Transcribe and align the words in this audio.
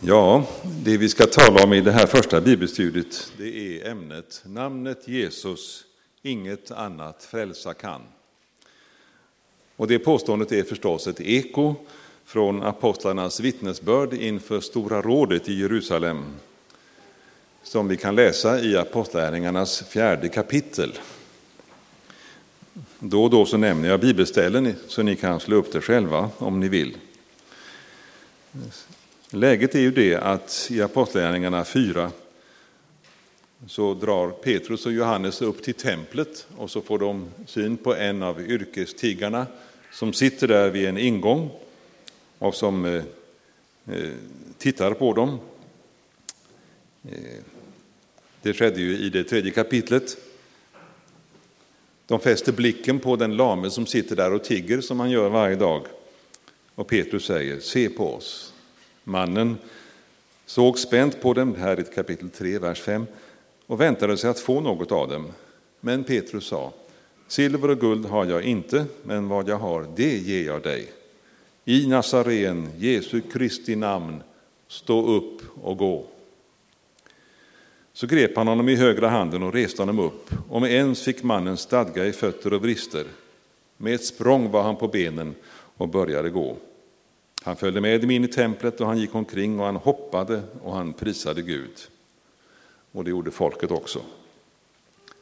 Ja, 0.00 0.46
det 0.84 0.96
vi 0.96 1.08
ska 1.08 1.26
tala 1.26 1.64
om 1.64 1.72
i 1.72 1.80
det 1.80 1.92
här 1.92 2.06
första 2.06 2.40
bibelstudiet 2.40 3.32
det 3.38 3.82
är 3.82 3.90
ämnet 3.90 4.42
namnet 4.44 5.08
Jesus, 5.08 5.84
inget 6.22 6.70
annat 6.70 7.24
frälsa 7.24 7.74
kan. 7.74 8.00
Och 9.76 9.86
det 9.86 9.98
påståendet 9.98 10.52
är 10.52 10.62
förstås 10.62 11.06
ett 11.06 11.20
eko 11.20 11.74
från 12.24 12.62
apostlarnas 12.62 13.40
vittnesbörd 13.40 14.14
inför 14.14 14.60
Stora 14.60 15.02
rådet 15.02 15.48
i 15.48 15.60
Jerusalem 15.60 16.24
som 17.62 17.88
vi 17.88 17.96
kan 17.96 18.14
läsa 18.14 18.60
i 18.60 18.76
Apostlärningarnas 18.76 19.82
fjärde 19.82 20.28
kapitel. 20.28 20.98
Då 22.98 23.24
och 23.24 23.30
då 23.30 23.46
så 23.46 23.56
nämner 23.56 23.88
jag 23.88 24.00
bibelställen 24.00 24.74
så 24.88 25.02
ni 25.02 25.16
kan 25.16 25.40
slå 25.40 25.56
upp 25.56 25.72
det 25.72 25.80
själva 25.80 26.30
om 26.38 26.60
ni 26.60 26.68
vill. 26.68 26.96
Läget 29.30 29.74
är 29.74 29.80
ju 29.80 29.90
det 29.90 30.14
att 30.14 30.68
i 30.70 30.82
Apostlagärningarna 30.82 31.64
4 31.64 32.10
så 33.66 33.94
drar 33.94 34.30
Petrus 34.30 34.86
och 34.86 34.92
Johannes 34.92 35.42
upp 35.42 35.62
till 35.62 35.74
templet 35.74 36.46
och 36.56 36.70
så 36.70 36.80
får 36.80 36.98
de 36.98 37.28
syn 37.46 37.76
på 37.76 37.94
en 37.94 38.22
av 38.22 38.40
yrkestiggarna 38.40 39.46
som 39.92 40.12
sitter 40.12 40.48
där 40.48 40.70
vid 40.70 40.88
en 40.88 40.98
ingång 40.98 41.50
och 42.38 42.54
som 42.54 42.84
eh, 42.84 43.02
eh, 43.86 44.12
tittar 44.58 44.94
på 44.94 45.12
dem. 45.12 45.38
Eh, 47.10 47.42
det 48.42 48.54
skedde 48.54 48.80
ju 48.80 48.98
i 48.98 49.10
det 49.10 49.24
tredje 49.24 49.50
kapitlet. 49.50 50.16
De 52.06 52.20
fäster 52.20 52.52
blicken 52.52 52.98
på 52.98 53.16
den 53.16 53.36
lame 53.36 53.70
som 53.70 53.86
sitter 53.86 54.16
där 54.16 54.32
och 54.32 54.44
tigger 54.44 54.80
som 54.80 55.00
han 55.00 55.10
gör 55.10 55.28
varje 55.28 55.56
dag. 55.56 55.82
Och 56.74 56.88
Petrus 56.88 57.24
säger, 57.24 57.60
se 57.60 57.88
på 57.88 58.14
oss. 58.14 58.47
Mannen 59.08 59.58
såg 60.46 60.78
spänt 60.78 61.20
på 61.20 61.34
dem, 61.34 61.54
här 61.54 61.80
i 61.80 61.84
kapitel 61.84 62.30
3, 62.30 62.58
vers 62.58 62.80
5, 62.80 63.06
och 63.66 63.80
väntade 63.80 64.16
sig 64.16 64.30
att 64.30 64.40
få 64.40 64.60
något 64.60 64.92
av 64.92 65.08
dem. 65.08 65.26
Men 65.80 66.04
Petrus 66.04 66.46
sa, 66.46 66.72
silver 67.28 67.70
och 67.70 67.80
guld 67.80 68.06
har 68.06 68.24
jag 68.24 68.42
inte, 68.42 68.84
men 69.02 69.28
vad 69.28 69.48
jag 69.48 69.56
har, 69.56 69.86
det 69.96 70.16
ger 70.16 70.46
jag 70.46 70.62
dig. 70.62 70.92
I 71.64 71.86
Nazaren, 71.86 72.68
Jesu 72.76 73.20
Kristi 73.20 73.76
namn, 73.76 74.22
stå 74.68 75.06
upp 75.06 75.42
och 75.62 75.76
gå. 75.76 76.06
Så 77.92 78.06
grep 78.06 78.36
han 78.36 78.48
honom 78.48 78.68
i 78.68 78.76
högra 78.76 79.08
handen 79.08 79.42
och 79.42 79.52
reste 79.52 79.82
honom 79.82 79.98
upp, 79.98 80.30
och 80.48 80.60
med 80.60 80.72
ens 80.72 81.02
fick 81.02 81.22
mannen 81.22 81.56
stadga 81.56 82.06
i 82.06 82.12
fötter 82.12 82.52
och 82.52 82.60
brister. 82.60 83.06
Med 83.76 83.94
ett 83.94 84.04
språng 84.04 84.50
var 84.50 84.62
han 84.62 84.76
på 84.76 84.88
benen 84.88 85.34
och 85.76 85.88
började 85.88 86.30
gå. 86.30 86.56
Han 87.42 87.56
följde 87.56 87.80
med 87.80 88.00
dem 88.00 88.10
in 88.10 88.24
i 88.24 88.28
templet 88.28 88.80
och 88.80 88.86
han 88.86 88.98
gick 88.98 89.14
omkring 89.14 89.60
och 89.60 89.66
han 89.66 89.76
hoppade 89.76 90.42
och 90.62 90.74
han 90.74 90.92
prisade 90.92 91.42
Gud. 91.42 91.88
Och 92.92 93.04
det 93.04 93.10
gjorde 93.10 93.30
folket 93.30 93.70
också. 93.70 94.00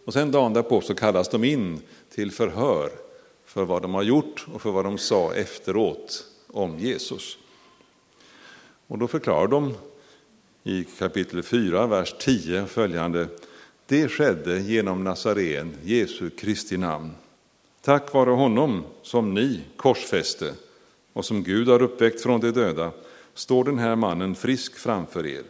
Och 0.05 0.13
sen 0.13 0.31
dagen 0.31 0.53
därpå 0.53 0.81
så 0.81 0.95
kallas 0.95 1.29
de 1.29 1.45
in 1.45 1.81
till 2.11 2.33
förhör 2.33 2.91
för 3.45 3.65
vad 3.65 3.83
de 3.83 3.95
har 3.95 4.03
gjort 4.03 4.47
och 4.55 4.63
för 4.63 4.71
vad 4.71 4.85
de 4.85 4.99
sa 4.99 5.35
efteråt 5.35 6.25
om 6.47 6.79
Jesus. 6.79 7.39
Och 8.87 8.99
då 8.99 9.09
förklarar 9.09 9.49
de 9.49 9.75
i 10.63 10.85
kapitel 10.85 11.43
4, 11.43 11.87
vers 11.87 12.15
10 12.19 12.67
följande. 12.67 13.29
Det 13.87 14.09
skedde 14.09 14.59
genom 14.59 15.05
Nazaren, 15.05 15.77
Jesu 15.83 16.31
Kristi 16.31 16.77
namn. 16.77 17.11
Tack 17.81 18.13
vare 18.13 18.31
honom 18.31 18.85
som 19.03 19.35
ni 19.35 19.61
korsfäste 19.77 20.55
och 21.17 21.25
som 21.25 21.43
Gud 21.43 21.69
har 21.69 21.83
uppväckt 21.83 22.21
från 22.21 22.41
de 22.41 22.51
döda 22.51 22.93
står 23.35 23.65
den 23.65 23.79
här 23.79 23.97
mannen 23.97 24.35
frisk 24.35 24.77
framför 24.77 25.27
er. 25.27 25.43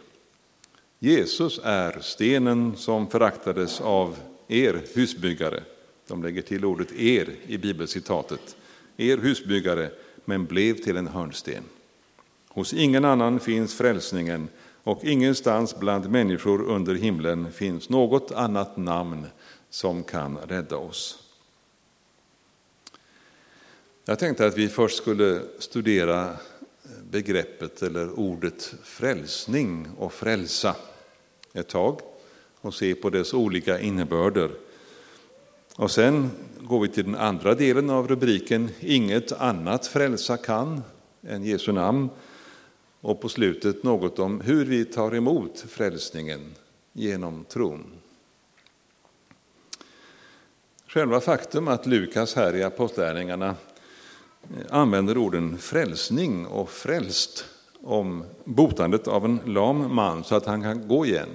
Jesus 0.98 1.61
är 1.64 1.98
stenen 2.00 2.77
som 2.77 3.11
föraktades 3.11 3.81
av 3.81 4.16
er 4.49 4.82
husbyggare. 4.94 5.62
De 6.09 6.22
lägger 6.22 6.43
till 6.43 6.65
ordet 6.65 6.93
er 6.93 7.31
i 7.47 7.59
bibelcitatet. 7.59 8.56
Er 8.97 9.16
husbyggare, 9.16 9.91
men 10.25 10.44
blev 10.44 10.75
till 10.75 10.97
en 10.97 11.06
hörnsten. 11.06 11.65
Hos 12.49 12.75
ingen 12.75 13.05
annan 13.05 13.41
finns 13.41 13.75
frälsningen 13.75 14.49
och 14.82 15.05
ingenstans 15.05 15.78
bland 15.78 16.10
människor 16.10 16.62
under 16.62 16.94
himlen 16.94 17.53
finns 17.53 17.88
något 17.88 18.32
annat 18.32 18.76
namn 18.76 19.26
som 19.71 20.03
kan 20.03 20.38
rädda 20.38 20.76
oss. 20.76 21.25
Jag 24.09 24.19
tänkte 24.19 24.47
att 24.47 24.59
vi 24.59 24.69
först 24.69 24.97
skulle 24.97 25.43
studera 25.59 26.25
eh, 26.25 26.37
begreppet 27.11 27.83
eller 27.83 28.19
ordet 28.19 28.75
frälsning 28.83 29.89
och 29.99 30.12
frälsa 30.12 30.77
ett 31.53 31.69
tag 31.69 32.00
och 32.61 32.75
se 32.75 32.94
på 32.94 33.11
dess 33.11 33.34
olika 33.34 33.81
innebörder. 33.81 34.50
Och 35.77 35.91
sen 35.91 36.31
går 36.61 36.81
vi 36.81 36.89
till 36.89 37.05
den 37.05 37.15
andra 37.15 37.55
delen 37.55 37.91
av 37.91 38.09
rubriken 38.09 38.71
Inget 38.81 39.33
annat 39.33 39.87
frälsa 39.87 40.37
kan 40.37 40.83
än 41.23 41.44
Jesu 41.44 41.73
namn. 41.73 42.09
Och 43.00 43.21
på 43.21 43.28
slutet 43.28 43.83
något 43.83 44.19
om 44.19 44.41
hur 44.41 44.65
vi 44.65 44.84
tar 44.84 45.15
emot 45.15 45.65
frälsningen 45.69 46.55
genom 46.93 47.44
tron. 47.44 47.84
Själva 50.87 51.21
faktum 51.21 51.69
att 51.69 51.87
Lukas 51.87 52.34
här 52.34 52.56
i 52.56 52.62
Apostlärningarna 52.62 53.55
använder 54.70 55.18
orden 55.18 55.58
frälsning 55.58 56.46
och 56.46 56.70
frälst 56.70 57.44
om 57.82 58.24
botandet 58.44 59.08
av 59.08 59.24
en 59.24 59.40
lam 59.44 59.94
man 59.94 60.24
så 60.24 60.34
att 60.34 60.46
han 60.46 60.62
kan 60.62 60.88
gå 60.88 61.06
igen. 61.06 61.28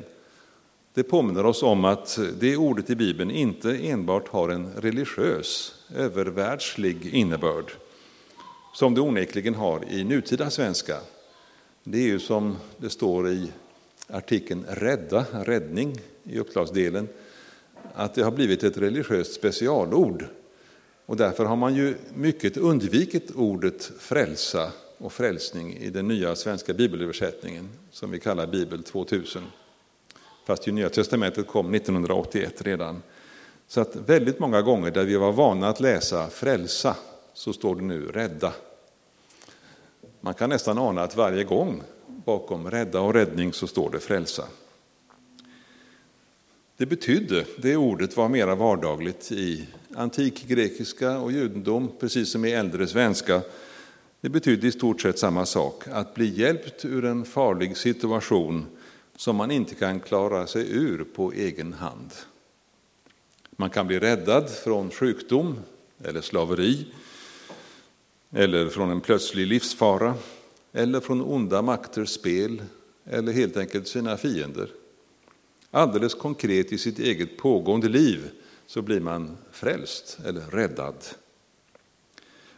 Det 0.94 1.04
påminner 1.04 1.46
oss 1.46 1.64
om 1.64 1.86
att 1.86 2.20
det 2.40 2.58
ordet 2.58 2.90
i 2.90 2.96
Bibeln 2.96 3.32
inte 3.32 3.78
enbart 3.78 4.28
har 4.28 4.50
en 4.50 4.74
religiös, 4.74 5.76
övervärldslig 5.96 7.06
innebörd, 7.06 7.72
som 8.74 8.96
det 8.96 9.02
onekligen 9.02 9.56
har 9.56 9.86
i 9.90 10.04
nutida 10.04 10.50
svenska. 10.50 10.98
Det 11.84 11.98
är 11.98 12.08
ju 12.08 12.20
som 12.20 12.58
det 12.78 12.90
står 12.90 13.30
i 13.30 13.52
artikeln 14.08 14.66
rädda, 14.70 15.26
räddning 15.32 15.98
i 16.24 16.40
uppslagsdelen, 16.40 17.08
att 17.94 18.14
det 18.14 18.24
har 18.24 18.32
blivit 18.32 18.64
ett 18.64 18.78
religiöst 18.78 19.34
specialord 19.34 20.26
och 21.12 21.18
därför 21.18 21.46
har 21.46 21.56
man 21.56 21.76
ju 21.76 21.96
mycket 22.14 22.58
undvikit 22.58 23.32
ordet 23.36 23.92
frälsa 24.00 24.72
och 24.98 25.14
frälsning 25.14 25.78
i 25.78 25.90
den 25.90 26.08
nya 26.08 26.36
svenska 26.36 26.74
bibelöversättningen 26.74 27.70
som 27.92 28.12
vi 28.12 28.20
kallar 28.20 28.48
Bibel 28.48 28.84
2000. 28.84 29.44
Fast 30.46 30.68
ju 30.68 30.72
Nya 30.72 30.90
Testamentet 30.90 31.48
kom 31.48 31.74
1981 31.74 32.62
redan. 32.62 33.02
Så 33.68 33.82
att 33.82 33.96
väldigt 33.96 34.40
många 34.40 34.62
gånger 34.62 34.92
där 34.92 35.04
vi 35.04 35.16
var 35.16 35.32
vana 35.32 35.70
att 35.70 35.80
läsa 35.80 36.30
frälsa 36.30 36.96
så 37.34 37.54
står 37.54 37.76
det 37.76 37.82
nu 37.82 38.08
rädda. 38.08 38.54
Man 40.22 40.34
kan 40.34 40.50
nästan 40.50 40.78
ana 40.78 41.02
att 41.02 41.16
varje 41.16 41.44
gång 41.44 41.84
bakom 42.08 42.72
rädda 42.72 43.02
och 43.02 43.14
räddning 43.14 43.54
så 43.54 43.68
står 43.68 43.90
det 43.90 44.00
frälsa. 44.00 44.44
Det 46.82 46.88
betydde, 46.88 47.46
det 47.58 47.78
ordet 47.78 48.18
var 48.18 48.30
mera 48.30 48.56
vardagligt 48.56 49.32
i 49.32 49.68
antik 49.96 50.48
grekiska 50.48 51.20
och 51.20 51.32
judendom, 51.32 51.92
precis 52.00 52.32
som 52.32 52.46
i 52.46 52.52
äldre 52.52 52.88
svenska. 52.88 53.42
Det 54.22 54.30
betydde 54.30 54.68
i 54.68 54.72
stort 54.72 55.02
sett 55.02 55.20
samma 55.20 55.46
sak, 55.46 55.88
att 55.88 56.14
bli 56.14 56.40
hjälpt 56.40 56.86
ur 56.86 57.06
en 57.06 57.26
farlig 57.26 57.78
situation 57.78 58.66
som 59.16 59.36
man 59.36 59.52
inte 59.52 59.76
kan 59.76 60.00
klara 60.00 60.48
sig 60.48 60.72
ur 60.72 61.04
på 61.16 61.32
egen 61.32 61.74
hand. 61.74 62.12
Man 63.52 63.70
kan 63.70 63.88
bli 63.88 64.00
räddad 64.00 64.50
från 64.50 64.92
sjukdom 64.92 65.60
eller 66.04 66.22
slaveri, 66.22 66.88
eller 68.32 68.70
från 68.70 68.92
en 68.92 69.02
plötslig 69.02 69.48
livsfara, 69.48 70.14
eller 70.74 71.00
från 71.00 71.22
onda 71.22 71.62
makters 71.62 72.10
spel, 72.10 72.62
eller 73.06 73.34
helt 73.34 73.58
enkelt 73.58 73.88
sina 73.88 74.18
fiender. 74.18 74.70
Alldeles 75.72 76.14
konkret 76.14 76.72
i 76.72 76.78
sitt 76.78 77.00
eget 77.00 77.38
pågående 77.38 77.90
liv 77.90 78.32
så 78.68 78.82
blir 78.82 79.00
man 79.00 79.38
frälst 79.52 80.18
eller 80.26 80.42
räddad. 80.42 80.96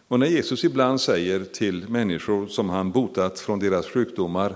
Och 0.08 0.20
när 0.20 0.28
Jesus 0.28 0.64
ibland 0.64 1.02
säger 1.02 1.44
till 1.44 1.90
människor 1.90 2.48
som 2.48 2.70
han 2.70 2.92
botat 2.92 3.40
från 3.40 3.60
deras 3.60 3.88
sjukdomar, 3.88 4.56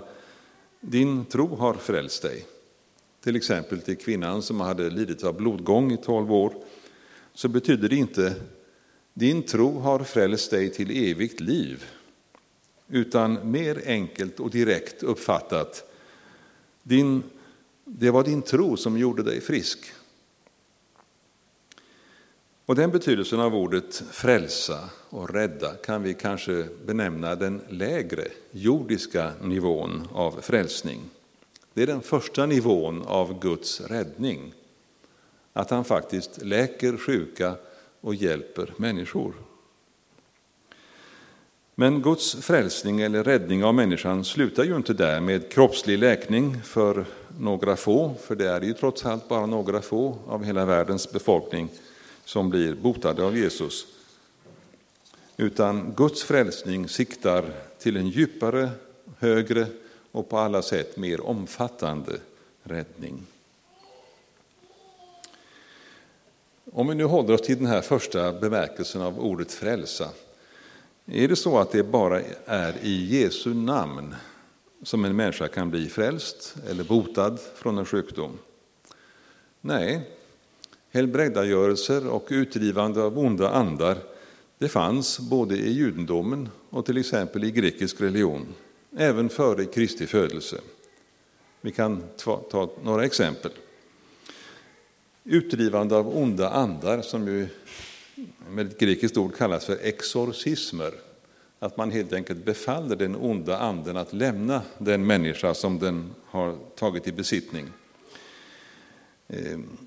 din 0.79 1.25
tro 1.25 1.55
har 1.55 1.73
frälst 1.73 2.21
dig. 2.21 2.45
Till 3.23 3.35
exempel 3.35 3.81
till 3.81 3.97
kvinnan 3.97 4.41
som 4.41 4.59
hade 4.59 4.89
lidit 4.89 5.23
av 5.23 5.37
blodgång 5.37 5.91
i 5.91 5.97
tolv 5.97 6.33
år, 6.33 6.53
så 7.33 7.47
betyder 7.47 7.89
det 7.89 7.95
inte 7.95 8.35
din 9.13 9.43
tro 9.43 9.79
har 9.79 9.99
frälst 9.99 10.51
dig 10.51 10.69
till 10.69 11.11
evigt 11.11 11.39
liv, 11.39 11.85
utan 12.87 13.51
mer 13.51 13.81
enkelt 13.85 14.39
och 14.39 14.49
direkt 14.49 15.03
uppfattat, 15.03 15.91
din, 16.83 17.23
det 17.89 18.11
var 18.11 18.23
din 18.23 18.41
tro 18.41 18.77
som 18.77 18.97
gjorde 18.97 19.23
dig 19.23 19.41
frisk. 19.41 19.79
Och 22.65 22.75
den 22.75 22.91
betydelsen 22.91 23.39
av 23.39 23.55
ordet 23.55 24.03
frälsa 24.11 24.89
och 25.09 25.29
rädda 25.29 25.73
kan 25.73 26.03
vi 26.03 26.13
kanske 26.13 26.67
benämna 26.85 27.35
den 27.35 27.61
lägre 27.69 28.27
jordiska 28.51 29.31
nivån 29.41 30.07
av 30.13 30.41
frälsning. 30.41 30.99
Det 31.73 31.83
är 31.83 31.87
den 31.87 32.01
första 32.01 32.45
nivån 32.45 33.03
av 33.05 33.39
Guds 33.39 33.81
räddning. 33.81 34.53
Att 35.53 35.69
han 35.69 35.83
faktiskt 35.83 36.43
läker 36.43 36.97
sjuka 36.97 37.55
och 38.01 38.15
hjälper 38.15 38.73
människor. 38.77 39.33
Men 41.79 42.01
Guds 42.01 42.35
frälsning 42.35 43.01
eller 43.01 43.23
räddning 43.23 43.63
av 43.63 43.75
människan 43.75 44.25
slutar 44.25 44.63
ju 44.63 44.75
inte 44.75 44.93
där 44.93 45.19
med 45.19 45.51
kroppslig 45.51 45.99
läkning 45.99 46.61
för 46.61 47.05
några 47.39 47.75
få, 47.75 48.15
för 48.21 48.35
det 48.35 48.49
är 48.49 48.61
ju 48.61 48.73
trots 48.73 49.05
allt 49.05 49.29
bara 49.29 49.45
några 49.45 49.81
få 49.81 50.17
av 50.27 50.43
hela 50.43 50.65
världens 50.65 51.11
befolkning 51.11 51.69
som 52.25 52.49
blir 52.49 52.75
botade 52.75 53.23
av 53.23 53.37
Jesus. 53.37 53.87
Utan 55.37 55.93
Guds 55.97 56.23
frälsning 56.23 56.89
siktar 56.89 57.45
till 57.79 57.97
en 57.97 58.07
djupare, 58.07 58.69
högre 59.19 59.67
och 60.11 60.29
på 60.29 60.37
alla 60.37 60.61
sätt 60.61 60.97
mer 60.97 61.21
omfattande 61.21 62.11
räddning. 62.63 63.25
Om 66.71 66.87
vi 66.87 66.95
nu 66.95 67.03
håller 67.03 67.33
oss 67.33 67.41
till 67.41 67.57
den 67.57 67.67
här 67.67 67.81
första 67.81 68.33
bemärkelsen 68.33 69.01
av 69.01 69.19
ordet 69.19 69.51
frälsa 69.51 70.09
är 71.07 71.27
det 71.27 71.35
så 71.35 71.59
att 71.59 71.71
det 71.71 71.83
bara 71.83 72.21
är 72.45 72.75
i 72.81 73.21
Jesu 73.21 73.53
namn 73.53 74.15
som 74.83 75.05
en 75.05 75.15
människa 75.15 75.47
kan 75.47 75.69
bli 75.69 75.89
frälst 75.89 76.55
eller 76.69 76.83
botad 76.83 77.39
från 77.55 77.77
en 77.77 77.85
sjukdom? 77.85 78.37
Nej, 79.61 80.01
helbrägdagörelser 80.89 82.07
och 82.07 82.27
utdrivande 82.29 83.03
av 83.03 83.19
onda 83.19 83.49
andar 83.49 83.97
det 84.57 84.69
fanns 84.69 85.19
både 85.19 85.55
i 85.55 85.71
judendomen 85.71 86.49
och 86.69 86.85
till 86.85 86.97
exempel 86.97 87.43
i 87.43 87.51
grekisk 87.51 88.01
religion, 88.01 88.45
även 88.97 89.29
före 89.29 89.65
Kristi 89.65 90.07
födelse. 90.07 90.57
Vi 91.61 91.71
kan 91.71 92.03
ta 92.17 92.69
några 92.83 93.05
exempel. 93.05 93.51
Utdrivande 95.23 95.95
av 95.95 96.17
onda 96.17 96.49
andar, 96.49 97.01
som 97.01 97.27
ju 97.27 97.47
med 98.49 98.67
ett 98.67 98.79
grekiskt 98.79 99.17
ord 99.17 99.35
kallas 99.35 99.65
för 99.65 99.77
exorcismer. 99.81 100.93
Att 101.59 101.77
man 101.77 101.91
helt 101.91 102.13
enkelt 102.13 102.45
befaller 102.45 102.95
den 102.95 103.15
onda 103.15 103.57
anden 103.57 103.97
att 103.97 104.13
lämna 104.13 104.61
den 104.77 105.05
människa 105.05 105.53
som 105.53 105.79
den 105.79 106.09
har 106.25 106.57
tagit 106.75 107.07
i 107.07 107.11
besittning. 107.11 107.67
Ehm, 109.27 109.77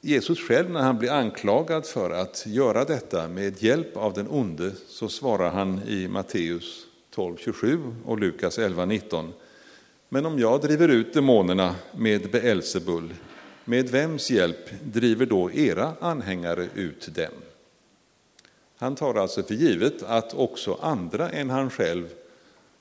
Jesus 0.00 0.40
själv, 0.40 0.70
när 0.70 0.80
han 0.80 0.98
blir 0.98 1.10
anklagad 1.10 1.86
för 1.86 2.10
att 2.10 2.44
göra 2.46 2.84
detta 2.84 3.28
med 3.28 3.62
hjälp 3.62 3.96
av 3.96 4.12
den 4.12 4.28
onde, 4.30 4.72
så 4.88 5.08
svarar 5.08 5.50
han 5.50 5.80
i 5.86 6.08
Matteus 6.08 6.86
12.27 7.14 7.94
och 8.04 8.18
Lukas 8.18 8.58
11.19. 8.58 9.32
Men 10.08 10.26
om 10.26 10.38
jag 10.38 10.60
driver 10.60 10.88
ut 10.88 11.14
demonerna 11.14 11.74
med 11.92 12.30
Beelzebul, 12.30 13.14
med 13.64 13.88
vems 13.88 14.30
hjälp 14.30 14.70
driver 14.82 15.26
då 15.26 15.52
era 15.52 15.92
anhängare 16.00 16.68
ut 16.74 17.14
dem? 17.14 17.32
Han 18.76 18.96
tar 18.96 19.14
alltså 19.14 19.42
för 19.42 19.54
givet 19.54 20.02
att 20.02 20.34
också 20.34 20.78
andra 20.82 21.30
än 21.30 21.50
han 21.50 21.70
själv 21.70 22.08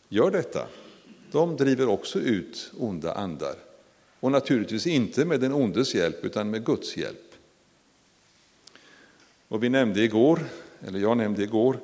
gör 0.09 0.31
detta. 0.31 0.67
De 1.31 1.57
driver 1.57 1.87
också 1.87 2.19
ut 2.19 2.71
onda 2.77 3.13
andar. 3.13 3.55
Och 4.19 4.31
naturligtvis 4.31 4.87
inte 4.87 5.25
med 5.25 5.39
den 5.39 5.53
ondes 5.53 5.95
hjälp, 5.95 6.25
utan 6.25 6.49
med 6.49 6.65
Guds 6.65 6.97
hjälp. 6.97 7.33
Och 9.47 9.63
vi 9.63 9.69
nämnde 9.69 10.01
igår, 10.01 10.45
eller 10.87 10.99
jag 10.99 11.17
nämnde 11.17 11.43
igår, 11.43 11.79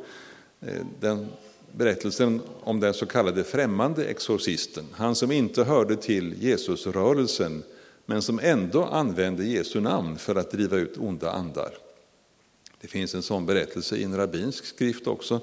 eh, 0.61 0.85
den 0.99 1.27
berättelsen 1.71 2.41
om 2.63 2.79
den 2.79 2.93
så 2.93 3.05
kallade 3.05 3.43
främmande 3.43 4.05
exorcisten. 4.05 4.85
Han 4.91 5.15
som 5.15 5.31
inte 5.31 5.63
hörde 5.63 5.95
till 5.95 6.43
Jesusrörelsen, 6.43 7.63
men 8.05 8.21
som 8.21 8.39
ändå 8.39 8.83
använde 8.83 9.45
Jesu 9.45 9.79
namn 9.79 10.17
för 10.17 10.35
att 10.35 10.51
driva 10.51 10.77
ut 10.77 10.97
onda 10.97 11.31
andar. 11.31 11.71
Det 12.81 12.87
finns 12.87 13.15
en 13.15 13.23
sån 13.23 13.45
berättelse 13.45 13.95
i 13.95 14.03
en 14.03 14.17
rabbinsk 14.17 14.65
skrift 14.65 15.07
också. 15.07 15.41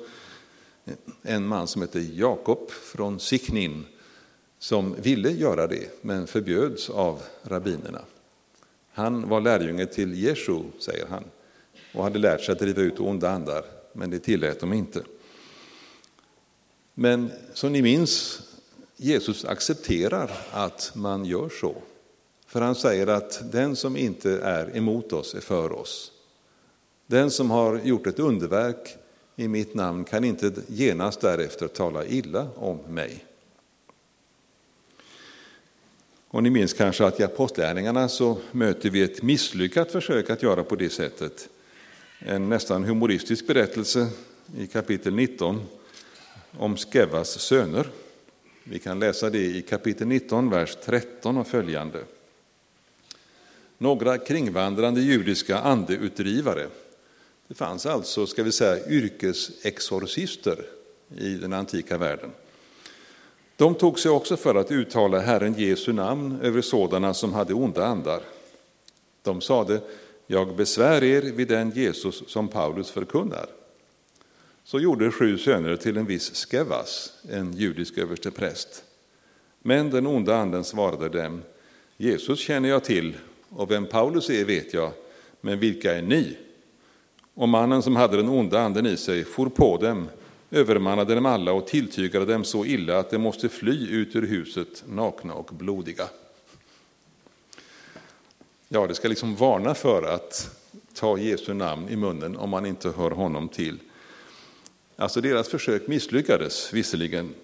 En 1.23 1.47
man 1.47 1.67
som 1.67 1.83
heter 1.83 2.07
Jakob 2.15 2.71
från 2.71 3.21
Siknin 3.21 3.85
som 4.59 4.95
ville 5.03 5.31
göra 5.31 5.67
det, 5.67 6.03
men 6.03 6.27
förbjöds 6.27 6.91
av 6.91 7.23
rabbinerna. 7.43 8.01
Han 8.93 9.29
var 9.29 9.41
lärjunge 9.41 9.87
till 9.87 10.23
Jeshu, 10.23 10.63
säger 10.79 11.07
han, 11.07 11.25
och 11.95 12.05
hade 12.05 12.19
lärt 12.19 12.45
sig 12.45 12.53
att 12.53 12.59
driva 12.59 12.83
ut 12.83 13.01
onda 13.01 13.31
andar, 13.31 13.65
men 13.93 14.11
det 14.11 14.19
tillät 14.19 14.61
de 14.61 14.73
inte. 14.73 15.03
Men 16.95 17.31
som 17.55 17.73
ni 17.73 17.83
minns, 17.83 18.41
Jesus 18.97 19.45
accepterar 19.45 20.31
att 20.51 20.93
man 20.95 21.25
gör 21.25 21.49
så. 21.49 21.75
För 22.47 22.61
han 22.61 22.75
säger 22.75 23.07
att 23.07 23.53
den 23.53 23.77
som 23.77 23.97
inte 23.97 24.31
är 24.31 24.77
emot 24.77 25.13
oss 25.13 25.35
är 25.35 25.41
för 25.41 25.73
oss. 25.73 26.13
Den 27.11 27.31
som 27.31 27.51
har 27.51 27.81
gjort 27.85 28.07
ett 28.07 28.19
underverk 28.19 28.97
i 29.37 29.49
mitt 29.49 29.75
namn 29.75 30.05
kan 30.05 30.25
inte 30.25 30.53
genast 30.67 31.21
därefter 31.21 31.69
tala 31.69 32.05
illa 32.05 32.49
om 32.55 32.79
mig. 32.89 33.25
Och 36.29 36.43
ni 36.43 36.51
minns 36.51 36.73
kanske 36.73 37.07
att 37.07 37.21
i 37.21 37.25
Apostlärningarna 37.25 38.09
så 38.09 38.39
möter 38.53 38.91
vi 38.91 39.03
ett 39.03 39.23
misslyckat 39.23 39.93
försök 39.93 40.31
att 40.31 40.43
göra 40.43 40.65
på 40.65 40.77
det 40.77 40.91
sättet. 40.91 41.49
En 42.19 42.49
nästan 42.49 42.85
humoristisk 42.85 43.47
berättelse 43.47 44.09
i 44.57 44.67
kapitel 44.67 45.15
19 45.15 45.61
om 46.59 46.77
Skevas 46.77 47.41
söner. 47.41 47.87
Vi 48.65 48.79
kan 48.79 48.99
läsa 48.99 49.31
det 49.31 49.45
i 49.45 49.63
kapitel 49.63 50.07
19, 50.07 50.51
vers 50.51 50.77
13 50.85 51.37
och 51.37 51.47
följande. 51.47 52.05
Några 53.79 54.19
kringvandrande 54.19 55.01
judiska 55.01 55.59
andeutdrivare 55.59 56.67
det 57.49 57.55
fanns 57.55 57.87
alltså, 57.87 58.27
ska 58.27 58.43
vi 58.43 58.53
säga, 58.53 58.89
yrkesexorcister 58.89 60.65
i 61.19 61.35
den 61.35 61.53
antika 61.53 61.99
världen. 61.99 62.31
De 63.57 63.75
tog 63.75 63.99
sig 63.99 64.11
också 64.11 64.37
för 64.37 64.55
att 64.55 64.71
uttala 64.71 65.19
Herren 65.19 65.55
Jesu 65.55 65.93
namn 65.93 66.41
över 66.43 66.61
sådana 66.61 67.15
som 67.15 67.33
hade 67.33 67.55
onda 67.55 67.85
andar. 67.85 68.21
De 69.23 69.41
sade, 69.41 69.81
jag 70.27 70.57
besvär 70.57 71.05
er 71.05 71.23
vid 71.23 71.49
den 71.49 71.71
Jesus 71.71 72.23
som 72.27 72.49
Paulus 72.49 72.91
förkunnar. 72.91 73.47
Så 74.65 74.81
gjorde 74.81 75.11
sju 75.11 75.39
söner 75.39 75.77
till 75.77 75.97
en 75.97 76.07
viss 76.07 76.47
Skevas, 76.47 77.13
en 77.31 77.53
judisk 77.53 77.99
överstepräst. 77.99 78.85
Men 79.63 79.91
den 79.91 80.07
onda 80.07 80.37
anden 80.37 80.65
svarade 80.65 81.09
dem, 81.09 81.43
Jesus 81.97 82.39
känner 82.39 82.69
jag 82.69 82.85
till 82.85 83.17
och 83.49 83.71
vem 83.71 83.87
Paulus 83.87 84.31
är 84.31 84.45
vet 84.45 84.75
jag, 84.75 84.93
men 85.41 85.59
vilka 85.59 85.95
är 85.95 86.03
ni? 86.03 86.37
Och 87.39 87.49
mannen 87.49 87.83
som 87.83 87.97
hade 87.97 88.17
den 88.17 88.29
onda 88.29 88.61
anden 88.61 88.87
i 88.87 88.97
sig 88.97 89.25
for 89.25 89.49
på 89.49 89.77
dem, 89.77 90.09
övermannade 90.51 91.15
dem 91.15 91.27
alla 91.27 91.53
och 91.53 91.67
tilltygade 91.67 92.25
dem 92.33 92.45
så 92.45 92.65
illa 92.65 92.99
att 92.99 93.11
de 93.11 93.19
måste 93.19 93.49
fly 93.49 93.91
ut 93.91 94.17
ur 94.17 94.27
huset 94.27 94.85
nakna 94.87 95.35
och 95.35 95.51
blodiga. 95.53 96.09
Ja, 98.69 98.87
det 98.87 98.95
ska 98.95 99.09
liksom 99.09 99.37
varna 99.37 99.75
för 99.75 100.03
att 100.03 100.57
ta 100.95 101.19
Jesu 101.19 101.55
namn 101.55 101.89
i 101.89 101.97
munnen 101.97 102.37
om 102.37 102.51
man 102.51 102.67
inte 102.67 102.91
hör 102.91 103.11
honom 103.11 103.49
till. 103.49 103.79
Alltså 104.97 105.21
deras 105.21 105.49
försök 105.49 105.87
misslyckades 105.87 106.73
visserligen, 106.73 107.35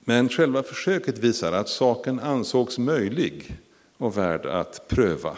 men 0.00 0.28
själva 0.28 0.62
försöket 0.62 1.18
visar 1.18 1.52
att 1.52 1.68
saken 1.68 2.20
ansågs 2.20 2.78
möjlig 2.78 3.56
och 3.96 4.18
värd 4.18 4.46
att 4.46 4.88
pröva. 4.88 5.36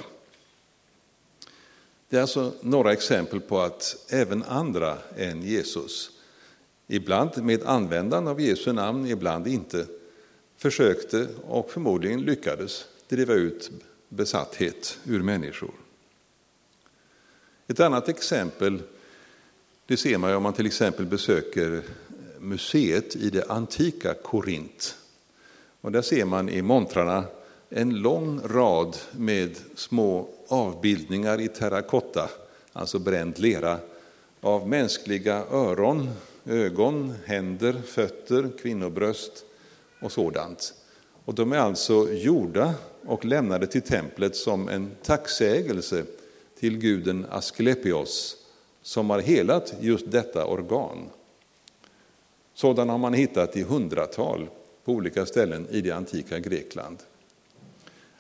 Det 2.15 2.19
är 2.19 2.23
alltså 2.23 2.53
några 2.61 2.93
exempel 2.93 3.41
på 3.41 3.61
att 3.61 3.97
även 4.09 4.43
andra 4.43 4.99
än 5.17 5.43
Jesus, 5.43 6.11
ibland 6.87 7.45
med 7.45 7.63
användande 7.63 8.31
av 8.31 8.41
Jesu 8.41 8.73
namn, 8.73 9.07
ibland 9.07 9.47
inte, 9.47 9.87
försökte 10.57 11.29
och 11.47 11.71
förmodligen 11.71 12.23
lyckades 12.23 12.85
driva 13.09 13.35
ut 13.35 13.71
besatthet 14.09 14.99
ur 15.05 15.23
människor. 15.23 15.75
Ett 17.67 17.81
annat 17.81 18.09
exempel 18.09 18.83
det 19.87 19.97
ser 19.97 20.19
man 20.19 20.35
om 20.35 20.43
man 20.43 20.53
till 20.53 20.67
exempel 20.67 21.07
besöker 21.07 21.83
museet 22.39 23.17
i 23.17 23.31
det 23.31 23.45
antika 23.49 24.15
Korint. 24.15 24.97
Och 25.81 25.93
där 25.93 26.03
ser 26.03 26.25
man 26.25 26.49
i 26.49 26.63
montrarna 26.63 27.25
en 27.69 27.91
lång 28.01 28.41
rad 28.45 28.97
med 29.13 29.57
små 29.75 30.34
avbildningar 30.49 31.41
i 31.41 31.49
terrakotta, 31.49 32.31
alltså 32.73 32.99
bränd 32.99 33.39
lera, 33.39 33.79
av 34.41 34.69
mänskliga 34.69 35.45
öron, 35.51 36.11
ögon, 36.45 37.15
händer, 37.25 37.83
fötter, 37.87 38.51
kvinnobröst 38.63 39.45
och 40.03 40.13
sådant. 40.13 40.75
Och 41.25 41.35
de 41.35 41.53
är 41.53 41.59
alltså 41.59 42.13
gjorda 42.13 42.75
och 43.07 43.25
lämnade 43.25 43.67
till 43.67 43.83
templet 43.83 44.37
som 44.37 44.69
en 44.69 44.91
tacksägelse 45.03 46.05
till 46.59 46.79
guden 46.79 47.27
Asklepios 47.31 48.37
som 48.83 49.11
har 49.11 49.21
helat 49.21 49.75
just 49.81 50.11
detta 50.11 50.47
organ. 50.47 51.11
Sådana 52.55 52.93
har 52.93 52.99
man 52.99 53.15
hittat 53.15 53.57
i 53.57 53.63
hundratal 53.63 54.49
på 54.85 54.93
olika 54.93 55.27
ställen 55.27 55.67
i 55.71 55.81
det 55.81 55.91
antika 55.91 56.39
Grekland. 56.39 56.99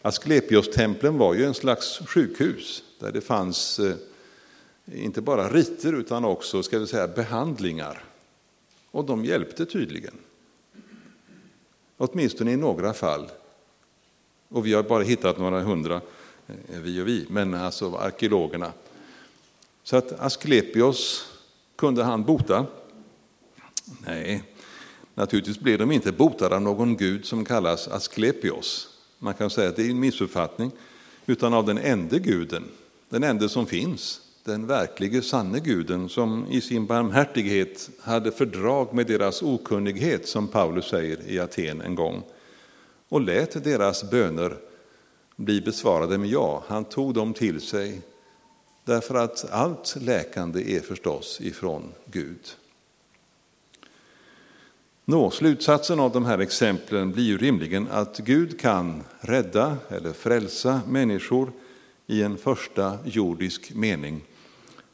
Asklepios-templen 0.04 1.18
var 1.18 1.34
ju 1.34 1.44
en 1.44 1.54
slags 1.54 1.98
sjukhus 2.06 2.82
där 2.98 3.12
det 3.12 3.20
fanns 3.20 3.78
eh, 3.78 3.94
inte 4.92 5.20
bara 5.20 5.48
riter 5.48 5.92
utan 5.92 6.24
också 6.24 6.62
ska 6.62 6.78
vi 6.78 6.86
säga, 6.86 7.08
behandlingar. 7.08 8.04
Och 8.90 9.04
de 9.04 9.24
hjälpte 9.24 9.66
tydligen. 9.66 10.14
Åtminstone 11.96 12.52
i 12.52 12.56
några 12.56 12.92
fall. 12.92 13.30
Och 14.48 14.66
vi 14.66 14.74
har 14.74 14.82
bara 14.82 15.02
hittat 15.02 15.38
några 15.38 15.60
hundra, 15.60 16.00
eh, 16.46 16.80
vi 16.82 17.00
och 17.02 17.08
vi, 17.08 17.26
men 17.28 17.54
alltså 17.54 17.96
arkeologerna. 17.96 18.72
Så 19.82 19.96
att 19.96 20.20
Asklepios 20.20 21.32
kunde 21.76 22.04
han 22.04 22.24
bota? 22.24 22.66
Nej, 24.06 24.44
naturligtvis 25.14 25.60
blev 25.60 25.78
de 25.78 25.92
inte 25.92 26.12
botade 26.12 26.56
av 26.56 26.62
någon 26.62 26.96
gud 26.96 27.26
som 27.26 27.44
kallas 27.44 27.88
Asklepios. 27.88 28.93
Man 29.24 29.34
kan 29.34 29.50
säga 29.50 29.68
att 29.68 29.76
det 29.76 29.86
är 29.86 29.90
en 29.90 30.00
missuppfattning, 30.00 30.70
utan 31.26 31.54
av 31.54 31.66
den 31.66 31.78
enda 31.78 32.18
guden, 32.18 32.64
den 33.08 33.22
enda 33.22 33.48
som 33.48 33.66
finns, 33.66 34.20
den 34.44 34.66
verklige 34.66 35.22
sanne 35.22 35.60
guden 35.60 36.08
som 36.08 36.46
i 36.50 36.60
sin 36.60 36.86
barmhärtighet 36.86 37.90
hade 38.00 38.32
fördrag 38.32 38.94
med 38.94 39.06
deras 39.06 39.42
okunnighet, 39.42 40.28
som 40.28 40.48
Paulus 40.48 40.84
säger 40.84 41.28
i 41.28 41.38
Aten 41.38 41.80
en 41.80 41.94
gång, 41.94 42.22
och 43.08 43.20
lät 43.20 43.64
deras 43.64 44.10
böner 44.10 44.56
bli 45.36 45.60
besvarade 45.60 46.18
med 46.18 46.28
ja. 46.28 46.64
Han 46.66 46.84
tog 46.84 47.14
dem 47.14 47.34
till 47.34 47.60
sig 47.60 48.00
därför 48.84 49.14
att 49.14 49.50
allt 49.50 49.96
läkande 50.00 50.76
är 50.76 50.80
förstås 50.80 51.40
ifrån 51.40 51.92
Gud. 52.06 52.40
Nå, 55.06 55.30
slutsatsen 55.30 56.00
av 56.00 56.12
de 56.12 56.24
här 56.24 56.38
exemplen 56.38 57.12
blir 57.12 57.24
ju 57.24 57.38
rimligen 57.38 57.88
att 57.90 58.18
Gud 58.18 58.60
kan 58.60 59.02
rädda 59.20 59.76
eller 59.88 60.12
frälsa 60.12 60.80
människor 60.88 61.52
i 62.06 62.22
en 62.22 62.38
första 62.38 62.98
jordisk 63.04 63.74
mening 63.74 64.24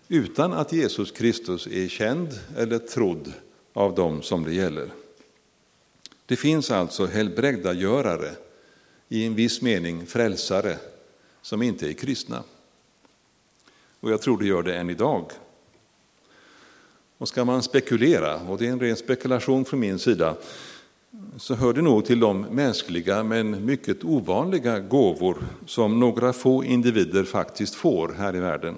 utan 0.09 0.53
att 0.53 0.73
Jesus 0.73 1.11
Kristus 1.11 1.67
är 1.67 1.89
känd 1.89 2.29
eller 2.57 2.79
trodd 2.79 3.33
av 3.73 3.95
dem 3.95 4.23
som 4.23 4.45
det 4.45 4.55
gäller. 4.55 4.91
Det 6.27 6.37
finns 6.37 6.71
alltså 6.71 7.07
helbrägdagörare, 7.07 8.31
i 9.09 9.27
en 9.27 9.35
viss 9.35 9.63
mening 9.63 10.07
frälsare, 10.07 10.77
som 11.43 11.63
inte 11.63 11.89
är 11.89 11.93
kristna. 11.93 12.43
Och 14.01 14.11
jag 14.11 14.23
tror 14.23 14.39
det 14.39 14.47
gör 14.47 14.63
det 14.63 14.77
än 14.77 14.91
idag. 14.91 15.25
Och 17.21 17.29
ska 17.29 17.45
man 17.45 17.63
spekulera, 17.63 18.41
och 18.41 18.59
det 18.59 18.67
är 18.67 18.73
en 18.73 18.81
ren 18.81 18.97
spekulation 18.97 19.65
från 19.65 19.81
min 19.81 19.99
sida, 19.99 20.37
så 21.37 21.55
hör 21.55 21.73
det 21.73 21.83
nog 21.83 22.05
till 22.05 22.21
de 22.21 22.41
mänskliga 22.41 23.23
men 23.23 23.65
mycket 23.65 24.05
ovanliga 24.05 24.81
gåvor 24.81 25.37
som 25.67 26.01
några 26.01 26.33
få 26.33 26.65
individer 26.65 27.25
faktiskt 27.25 27.75
får 27.75 28.09
här 28.09 28.37
i 28.37 28.41
världen. 28.41 28.77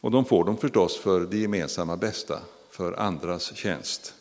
Och 0.00 0.10
de 0.10 0.24
får 0.24 0.44
dem 0.44 0.56
förstås 0.56 0.96
för 0.96 1.20
det 1.20 1.38
gemensamma 1.38 1.96
bästa, 1.96 2.38
för 2.70 2.92
andras 2.92 3.56
tjänst. 3.56 4.14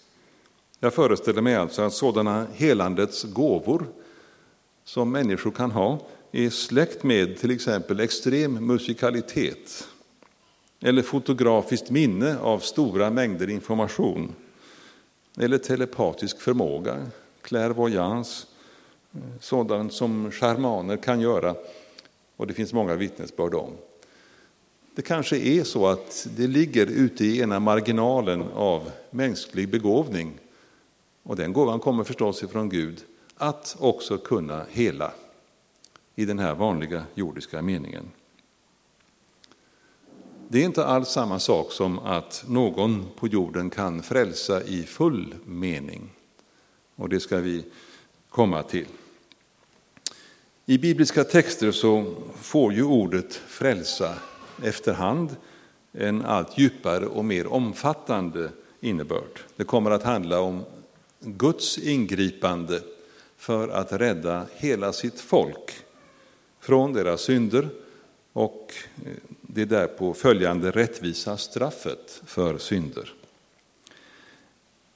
Jag 0.80 0.94
föreställer 0.94 1.42
mig 1.42 1.56
alltså 1.56 1.82
att 1.82 1.94
sådana 1.94 2.48
helandets 2.54 3.24
gåvor 3.24 3.86
som 4.84 5.12
människor 5.12 5.52
kan 5.52 5.72
ha 5.72 6.08
är 6.32 6.50
släkt 6.50 7.04
med 7.04 7.38
till 7.38 7.52
exempel 7.52 8.00
extrem 8.00 8.66
musikalitet 8.68 9.88
eller 10.82 11.02
fotografiskt 11.02 11.90
minne 11.90 12.38
av 12.40 12.60
stora 12.60 13.10
mängder 13.10 13.50
information 13.50 14.36
eller 15.38 15.58
telepatisk 15.58 16.42
förmåga, 16.42 17.08
clairvoyance, 17.42 18.48
sådant 19.40 19.94
som 19.94 20.32
charmaner 20.32 20.98
kan 20.98 21.22
göra 21.22 21.56
och 22.36 22.48
det 22.48 22.54
finns 22.54 22.74
många 22.74 22.96
vittnesbörd 22.96 23.56
om. 23.56 23.72
Det 24.96 25.02
kanske 25.02 25.38
är 25.38 25.64
så 25.64 25.88
att 25.88 26.28
det 26.38 26.48
ligger 26.48 26.86
ute 26.86 27.26
i 27.26 27.40
ena 27.42 27.60
marginalen 27.60 28.44
av 28.54 28.92
mänsklig 29.10 29.70
begåvning 29.70 30.34
och 31.24 31.36
den 31.36 31.54
gåvan 31.54 31.80
kommer 31.80 32.04
förstås 32.04 32.44
ifrån 32.44 32.70
Gud, 32.70 33.04
att 33.38 33.76
också 33.80 34.18
kunna 34.18 34.66
hela 34.70 35.12
i 36.16 36.26
den 36.26 36.40
här 36.40 36.56
vanliga 36.56 37.04
jordiska 37.16 37.62
meningen. 37.62 38.12
Det 40.52 40.62
är 40.62 40.66
inte 40.66 40.86
alls 40.86 41.10
samma 41.10 41.40
sak 41.40 41.72
som 41.72 42.00
att 42.00 42.44
någon 42.48 43.06
på 43.16 43.28
jorden 43.28 43.70
kan 43.70 44.04
frälsa 44.04 44.64
i 44.64 44.84
full 44.84 45.36
mening. 45.46 46.10
Och 46.96 47.10
det 47.10 47.20
ska 47.20 47.38
vi 47.38 47.66
komma 48.30 48.64
till. 48.64 48.86
I 50.66 50.78
bibliska 50.78 51.24
texter 51.24 51.72
så 51.72 52.16
får 52.36 52.74
ju 52.74 52.84
ordet 52.84 53.34
frälsa 53.34 54.16
efterhand 54.64 55.36
en 55.92 56.26
allt 56.26 56.58
djupare 56.58 57.06
och 57.06 57.26
mer 57.26 57.48
omfattande 57.48 58.50
innebörd. 58.80 59.40
Det 59.56 59.64
kommer 59.64 59.92
att 59.92 60.04
handla 60.04 60.40
om 60.40 60.64
Guds 61.20 61.78
ingripande 61.78 62.82
för 63.38 63.68
att 63.68 63.92
rädda 63.92 64.46
hela 64.56 64.94
sitt 64.94 65.20
folk 65.20 65.72
från 66.60 66.94
deras 66.94 67.22
synder 67.22 67.70
och 68.34 68.74
eh, 69.06 69.12
det 69.54 69.66
därpå 69.66 70.14
följande 70.14 70.72
rättvisa 70.72 71.38
straffet 71.38 72.22
för 72.26 72.58
synder. 72.58 73.14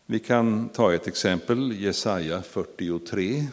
Vi 0.05 0.19
kan 0.19 0.69
ta 0.69 0.93
ett 0.93 1.07
exempel, 1.07 1.71
Jesaja 1.81 2.41
43. 2.41 3.47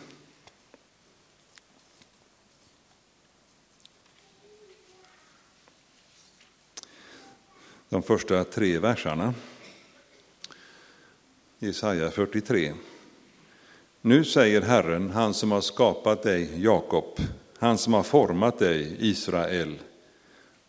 De 7.88 8.02
första 8.02 8.44
tre 8.44 8.78
verserna. 8.78 9.34
Jesaja 11.58 12.10
43. 12.10 12.74
Nu 14.00 14.24
säger 14.24 14.62
Herren, 14.62 15.10
han 15.10 15.34
som 15.34 15.52
har 15.52 15.60
skapat 15.60 16.22
dig, 16.22 16.62
Jakob, 16.62 17.20
han 17.58 17.78
som 17.78 17.92
har 17.92 18.02
format 18.02 18.58
dig, 18.58 18.96
Israel. 18.98 19.78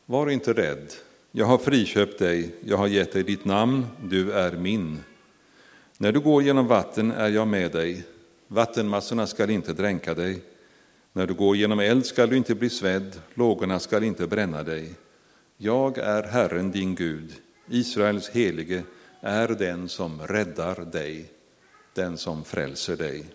Var 0.05 0.29
inte 0.29 0.53
rädd, 0.53 0.93
jag 1.31 1.45
har 1.45 1.57
friköpt 1.57 2.19
dig, 2.19 2.55
jag 2.65 2.77
har 2.77 2.87
gett 2.87 3.11
dig 3.11 3.23
ditt 3.23 3.45
namn, 3.45 3.85
du 4.03 4.31
är 4.31 4.51
min. 4.51 4.99
När 5.97 6.11
du 6.11 6.19
går 6.19 6.43
genom 6.43 6.67
vatten 6.67 7.11
är 7.11 7.29
jag 7.29 7.47
med 7.47 7.71
dig, 7.71 8.03
vattenmassorna 8.47 9.27
skall 9.27 9.49
inte 9.49 9.73
dränka 9.73 10.13
dig. 10.13 10.41
När 11.13 11.27
du 11.27 11.33
går 11.33 11.55
genom 11.55 11.79
eld 11.79 12.05
skall 12.05 12.29
du 12.29 12.37
inte 12.37 12.55
bli 12.55 12.69
svedd, 12.69 13.21
lågorna 13.33 13.79
skall 13.79 14.03
inte 14.03 14.27
bränna 14.27 14.63
dig. 14.63 14.93
Jag 15.57 15.97
är 15.97 16.23
Herren 16.23 16.71
din 16.71 16.95
Gud, 16.95 17.33
Israels 17.69 18.29
helige 18.29 18.83
är 19.21 19.47
den 19.47 19.89
som 19.89 20.21
räddar 20.21 20.85
dig, 20.91 21.31
den 21.93 22.17
som 22.17 22.43
frälser 22.43 22.95
dig. 22.95 23.25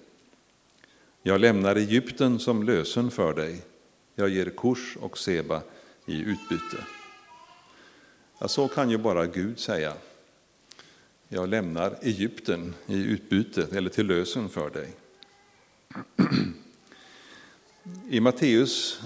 Jag 1.23 1.41
lämnar 1.41 1.77
Egypten 1.77 2.39
som 2.39 2.63
lösen 2.63 3.11
för 3.11 3.35
dig. 3.35 3.63
Jag 4.15 4.29
ger 4.29 4.51
Kurs 4.57 4.97
och 5.01 5.19
Seba 5.19 5.63
i 6.09 6.21
utbyte. 6.21 6.85
Ja, 8.39 8.49
så 8.49 8.69
kan 8.69 8.91
ju 8.91 8.99
bara 8.99 9.27
Gud 9.27 9.59
säga. 9.59 9.93
Jag 11.29 11.49
lämnar 11.49 11.99
Egypten 12.03 12.75
i 12.87 12.97
utbyte 12.97 13.67
eller 13.73 13.91
till 13.91 14.07
lösen 14.07 14.49
för 14.49 14.71
dig. 14.71 14.89
I 18.11 18.21
Matteus 18.21 19.01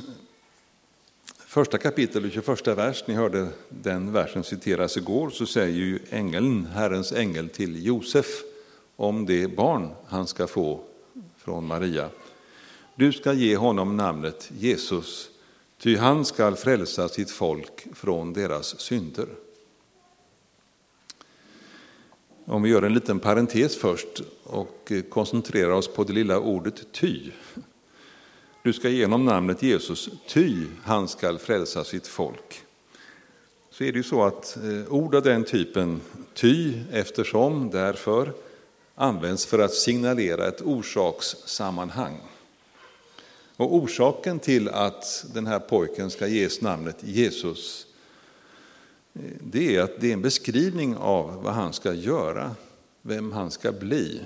första 1.53 1.79
kapitel 1.79 2.25
och 2.25 2.31
21 2.31 2.69
vers, 2.69 3.05
ni 3.07 3.15
hörde 3.15 3.49
den 3.69 4.13
versen 4.13 4.45
citeras 4.45 4.97
igår, 4.97 5.31
så 5.31 5.47
säger 5.47 5.77
ju 5.77 5.99
ängeln, 6.11 6.67
Herrens 6.67 7.13
ängel 7.13 7.49
till 7.49 7.87
Josef 7.87 8.27
om 8.97 9.27
det 9.27 9.57
barn 9.57 9.91
han 10.07 10.27
ska 10.27 10.47
få 10.47 10.85
från 11.37 11.67
Maria. 11.67 12.09
Du 12.95 13.13
ska 13.13 13.33
ge 13.33 13.57
honom 13.57 13.97
namnet 13.97 14.51
Jesus, 14.59 15.31
ty 15.83 15.97
han 15.97 16.25
skall 16.25 16.57
frälsa 16.57 17.09
sitt 17.09 17.31
folk 17.31 17.87
från 17.95 18.33
deras 18.33 18.81
synder. 18.81 19.27
Om 22.45 22.62
vi 22.62 22.71
gör 22.71 22.83
en 22.83 22.95
liten 22.95 23.21
parentes 23.21 23.77
först 23.77 24.23
och 24.45 24.93
koncentrerar 25.11 25.71
oss 25.71 25.89
på 25.89 26.05
det 26.05 26.12
lilla 26.12 26.39
ordet 26.39 26.93
ty. 26.93 27.31
Du 28.62 28.73
ska 28.73 28.89
ge 28.89 29.05
honom 29.05 29.25
namnet 29.25 29.62
Jesus, 29.62 30.09
ty 30.29 30.67
han 30.83 31.09
skall 31.09 31.39
frälsa 31.39 31.85
sitt 31.85 32.07
folk. 32.07 32.62
Så 33.71 33.85
är 33.85 33.93
det 33.93 33.99
ju 33.99 34.03
så 34.03 34.23
att 34.23 34.57
eh, 34.57 34.93
ord 34.93 35.15
av 35.15 35.23
den 35.23 35.45
typen, 35.45 36.01
ty, 36.35 36.75
eftersom, 36.93 37.71
därför, 37.71 38.33
används 38.95 39.47
för 39.47 39.59
att 39.59 39.75
signalera 39.75 40.49
ett 40.49 40.62
orsakssammanhang. 40.62 42.21
Och 43.62 43.75
orsaken 43.75 44.38
till 44.38 44.69
att 44.69 45.26
den 45.35 45.47
här 45.47 45.59
pojken 45.59 46.11
ska 46.11 46.26
ges 46.26 46.61
namnet 46.61 46.97
Jesus, 47.00 47.87
eh, 49.14 49.21
det 49.40 49.76
är 49.76 49.83
att 49.83 50.00
det 50.00 50.09
är 50.09 50.12
en 50.12 50.23
beskrivning 50.23 50.97
av 50.97 51.42
vad 51.42 51.52
han 51.52 51.73
ska 51.73 51.95
göra, 51.95 52.54
vem 53.02 53.33
han 53.33 53.50
ska 53.50 53.73
bli. 53.73 54.21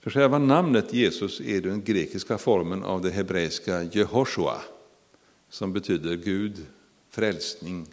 För 0.00 0.10
själva 0.10 0.38
namnet 0.38 0.92
Jesus 0.92 1.40
är 1.40 1.60
den 1.60 1.82
grekiska 1.82 2.38
formen 2.38 2.84
av 2.84 3.02
det 3.02 3.10
hebreiska 3.10 3.82
Jehoshua, 3.82 4.60
som 5.50 5.72
betyder 5.72 6.16
Gud, 6.16 6.66
frälsning, 7.10 7.86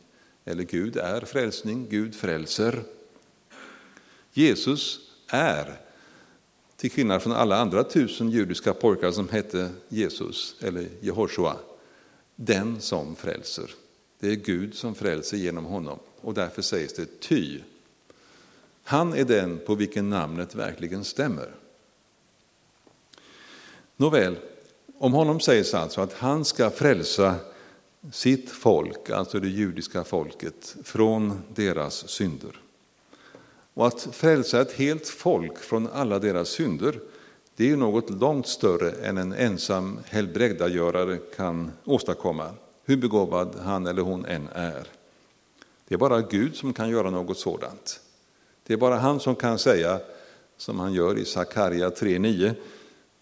eller 0.45 0.63
Gud 0.63 0.97
är 0.97 1.21
frälsning, 1.21 1.87
Gud 1.89 2.15
frälser. 2.15 2.83
Jesus 4.31 4.99
är, 5.27 5.79
till 6.77 6.91
skillnad 6.91 7.21
från 7.21 7.33
alla 7.33 7.57
andra 7.57 7.83
tusen 7.83 8.29
judiska 8.29 8.73
pojkar 8.73 9.11
som 9.11 9.29
hette 9.29 9.69
Jesus 9.89 10.55
eller 10.61 10.89
Jehoshua, 11.01 11.55
den 12.35 12.81
som 12.81 13.15
frälser. 13.15 13.71
Det 14.19 14.27
är 14.27 14.35
Gud 14.35 14.75
som 14.75 14.95
frälser 14.95 15.37
genom 15.37 15.65
honom 15.65 15.99
och 16.21 16.33
därför 16.33 16.61
sägs 16.61 16.93
det 16.93 17.19
ty. 17.19 17.59
Han 18.83 19.13
är 19.13 19.25
den 19.25 19.59
på 19.65 19.75
vilken 19.75 20.09
namnet 20.09 20.55
verkligen 20.55 21.03
stämmer. 21.03 21.55
Nåväl, 23.97 24.37
om 24.97 25.13
honom 25.13 25.39
sägs 25.39 25.73
alltså 25.73 26.01
att 26.01 26.13
han 26.13 26.45
ska 26.45 26.69
frälsa 26.69 27.35
sitt 28.11 28.49
folk, 28.49 29.09
alltså 29.09 29.39
det 29.39 29.47
judiska 29.47 30.03
folket, 30.03 30.75
från 30.83 31.41
deras 31.55 32.09
synder. 32.09 32.62
Och 33.73 33.87
att 33.87 34.01
frälsa 34.11 34.61
ett 34.61 34.71
helt 34.71 35.07
folk 35.07 35.57
från 35.57 35.87
alla 35.87 36.19
deras 36.19 36.49
synder, 36.49 36.99
det 37.55 37.71
är 37.71 37.77
något 37.77 38.09
långt 38.09 38.47
större 38.47 38.91
än 38.91 39.17
en 39.17 39.33
ensam 39.33 39.99
helbrägdagörare 40.05 41.17
kan 41.35 41.71
åstadkomma, 41.85 42.49
hur 42.85 42.97
begåvad 42.97 43.55
han 43.63 43.87
eller 43.87 44.01
hon 44.01 44.25
än 44.25 44.47
är. 44.53 44.87
Det 45.87 45.93
är 45.93 45.99
bara 45.99 46.21
Gud 46.21 46.55
som 46.55 46.73
kan 46.73 46.89
göra 46.89 47.09
något 47.09 47.37
sådant. 47.37 47.99
Det 48.63 48.73
är 48.73 48.77
bara 48.77 48.95
han 48.95 49.19
som 49.19 49.35
kan 49.35 49.59
säga, 49.59 49.99
som 50.57 50.79
han 50.79 50.93
gör 50.93 51.17
i 51.17 51.25
Sakarja 51.25 51.89
3.9, 51.89 52.53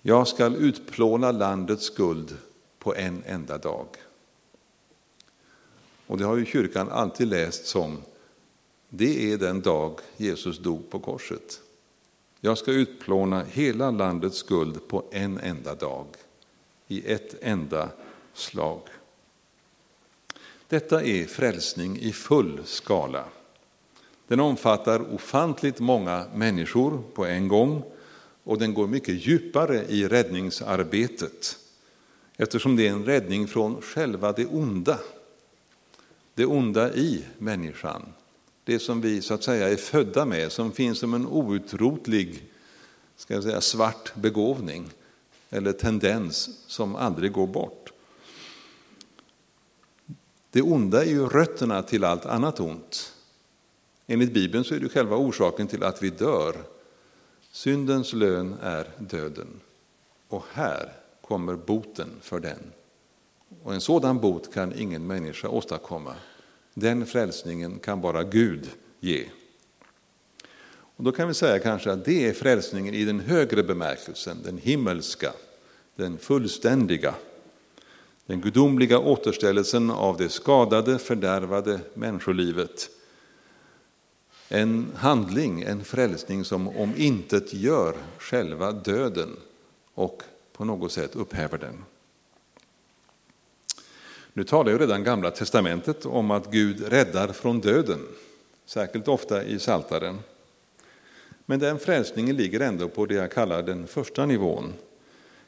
jag 0.01 0.27
skall 0.27 0.55
utplåna 0.55 1.31
landets 1.31 1.86
skuld 1.86 2.38
på 2.79 2.96
en 2.96 3.24
enda 3.25 3.58
dag. 3.58 3.88
Och 6.08 6.17
det 6.17 6.24
har 6.24 6.38
ju 6.38 6.46
kyrkan 6.46 6.89
alltid 6.89 7.27
läst 7.27 7.65
som 7.65 7.98
det 8.94 9.34
är 9.34 9.38
den 9.38 9.62
dag 9.62 10.00
Jesus 10.18 10.60
dog 10.60 10.90
på 10.90 11.00
korset. 11.00 11.62
Jag 12.40 12.58
ska 12.58 12.72
utplåna 12.72 13.44
hela 13.44 13.92
landets 13.92 14.38
skuld 14.38 14.88
på 14.88 15.04
en 15.12 15.38
enda 15.38 15.76
dag, 15.76 16.08
i 16.88 17.12
ett 17.12 17.36
enda 17.42 17.90
slag. 18.34 18.82
Detta 20.68 21.04
är 21.04 21.26
frälsning 21.26 22.00
i 22.00 22.14
full 22.14 22.62
skala. 22.66 23.26
Den 24.28 24.40
omfattar 24.40 25.14
ofantligt 25.14 25.80
många 25.80 26.26
människor 26.36 27.04
på 27.14 27.26
en 27.26 27.48
gång 27.48 27.84
och 28.44 28.60
den 28.60 28.74
går 28.74 28.88
mycket 28.88 29.28
djupare 29.28 29.86
i 29.86 30.08
räddningsarbetet 30.08 31.58
eftersom 32.38 32.76
det 32.76 32.88
är 32.88 32.92
en 32.92 33.06
räddning 33.06 33.48
från 33.48 33.82
själva 33.82 34.32
det 34.32 34.46
onda. 34.46 35.00
Det 36.34 36.46
onda 36.46 36.94
i 36.94 37.26
människan, 37.38 38.14
det 38.63 38.80
som 38.80 39.01
vi 39.01 39.22
så 39.22 39.34
att 39.34 39.44
säga 39.44 39.70
är 39.70 39.75
födda 39.75 40.25
med, 40.25 40.51
som 40.51 40.72
finns 40.72 41.00
som 41.00 41.13
en 41.13 41.27
outrotlig 41.27 42.44
ska 43.15 43.34
jag 43.34 43.44
säga, 43.44 43.62
svart 43.62 44.15
begåvning 44.15 44.89
eller 45.50 45.72
tendens 45.72 46.50
som 46.68 46.96
aldrig 46.96 47.32
går 47.32 47.48
bort. 47.48 47.94
Det 50.51 50.62
onda 50.62 51.06
är 51.06 51.10
ju 51.10 51.30
rötterna 51.30 51.84
till 51.84 52.03
allt 52.03 52.25
annat 52.25 52.60
ont. 52.60 53.13
Enligt 54.08 54.34
Bibeln 54.34 54.63
så 54.63 54.75
är 54.75 54.80
det 54.80 54.89
själva 54.89 55.15
orsaken 55.15 55.68
till 55.68 55.84
att 55.84 56.03
vi 56.03 56.10
dör. 56.10 56.56
Syndens 57.51 58.13
lön 58.13 58.56
är 58.62 58.89
döden. 58.98 59.60
Och 60.27 60.46
här 60.51 60.94
kommer 61.22 61.56
boten 61.56 62.09
för 62.22 62.40
den. 62.40 62.72
Och 63.64 63.74
en 63.74 63.81
sådan 63.81 64.20
bot 64.20 64.53
kan 64.53 64.79
ingen 64.79 65.07
människa 65.07 65.48
åstadkomma. 65.48 66.16
Den 66.74 67.05
frälsningen 67.05 67.79
kan 67.79 68.01
bara 68.01 68.24
Gud 68.24 68.70
ge. 69.00 69.25
Och 70.96 71.03
då 71.03 71.12
kan 71.12 71.27
vi 71.27 71.34
säga 71.34 71.60
kanske 71.60 71.92
att 71.92 72.05
det 72.05 72.27
är 72.29 72.34
frälsningen 72.34 72.94
i 72.94 73.05
den 73.05 73.20
högre 73.20 73.64
bemärkelsen, 73.64 74.38
den 74.44 74.57
himmelska, 74.57 75.34
den 75.96 76.18
fullständiga. 76.18 77.16
Den 78.25 78.42
gudomliga 78.42 79.00
återställelsen 79.00 79.92
av 79.92 80.18
det 80.18 80.29
skadade, 80.29 81.00
fördärvade 81.00 81.79
människolivet. 81.94 82.90
En 84.50 84.92
handling, 84.96 85.62
en 85.62 85.84
frälsning 85.84 86.46
som 86.46 86.68
om 86.68 86.94
intet 86.98 87.53
gör 87.53 87.96
själva 88.18 88.72
döden 88.72 89.38
och 89.94 90.24
på 90.53 90.66
något 90.66 90.92
sätt 90.92 91.16
upphäver 91.16 91.57
den. 91.57 91.84
Nu 94.33 94.44
talar 94.44 94.72
ju 94.72 94.77
redan 94.77 95.03
Gamla 95.03 95.31
testamentet 95.31 96.05
om 96.05 96.31
att 96.31 96.51
Gud 96.51 96.87
räddar 96.87 97.27
från 97.27 97.59
döden, 97.59 98.00
särskilt 98.65 99.07
ofta 99.07 99.44
i 99.44 99.59
Saltaren. 99.59 100.20
Men 101.46 101.59
den 101.59 101.79
frälsningen 101.79 102.35
ligger 102.35 102.59
ändå 102.59 102.89
på 102.89 103.05
det 103.05 103.13
jag 103.13 103.31
kallar 103.31 103.63
den 103.63 103.87
första 103.87 104.25
nivån. 104.25 104.74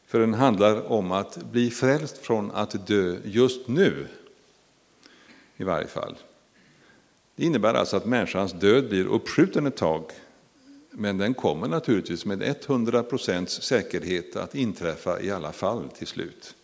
För 0.06 0.20
den 0.20 0.34
handlar 0.34 0.92
om 0.92 1.12
att 1.12 1.38
bli 1.52 1.70
frälst 1.70 2.18
från 2.18 2.52
att 2.52 2.88
dö 2.88 3.18
just 3.24 3.68
nu, 3.68 4.08
i 5.58 5.64
varje 5.64 5.88
fall. 5.88 6.16
Det 7.36 7.46
innebär 7.46 7.74
alltså 7.74 7.98
att 7.98 8.06
människans 8.06 8.54
död 8.54 8.90
blir 8.90 9.06
uppskjuten 9.06 9.68
ett 9.68 9.78
tag, 9.78 10.04
men 10.92 11.18
den 11.18 11.34
kommer 11.34 11.68
naturligtvis 11.68 12.26
med 12.26 12.42
100 12.42 13.04
procents 13.04 13.62
säkerhet 13.62 14.36
att 14.36 14.56
inträffa 14.56 15.22
i 15.22 15.32
alla 15.32 15.52
fall 15.52 15.90
till 15.90 16.08
slut. 16.08 16.56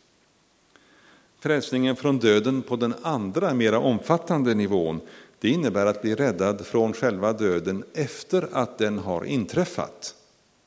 Frälsningen 1.40 1.96
från 1.96 2.20
döden 2.20 2.62
på 2.62 2.76
den 2.76 2.94
andra, 3.02 3.54
mera 3.54 3.80
omfattande 3.80 4.54
nivån, 4.54 5.02
det 5.40 5.50
innebär 5.50 5.86
att 5.86 6.02
bli 6.02 6.16
räddad 6.16 6.66
från 6.66 6.94
själva 6.94 7.34
döden 7.34 7.84
efter 7.94 8.50
att 8.52 8.78
den 8.78 8.98
har 8.98 9.26
inträffat, 9.26 10.16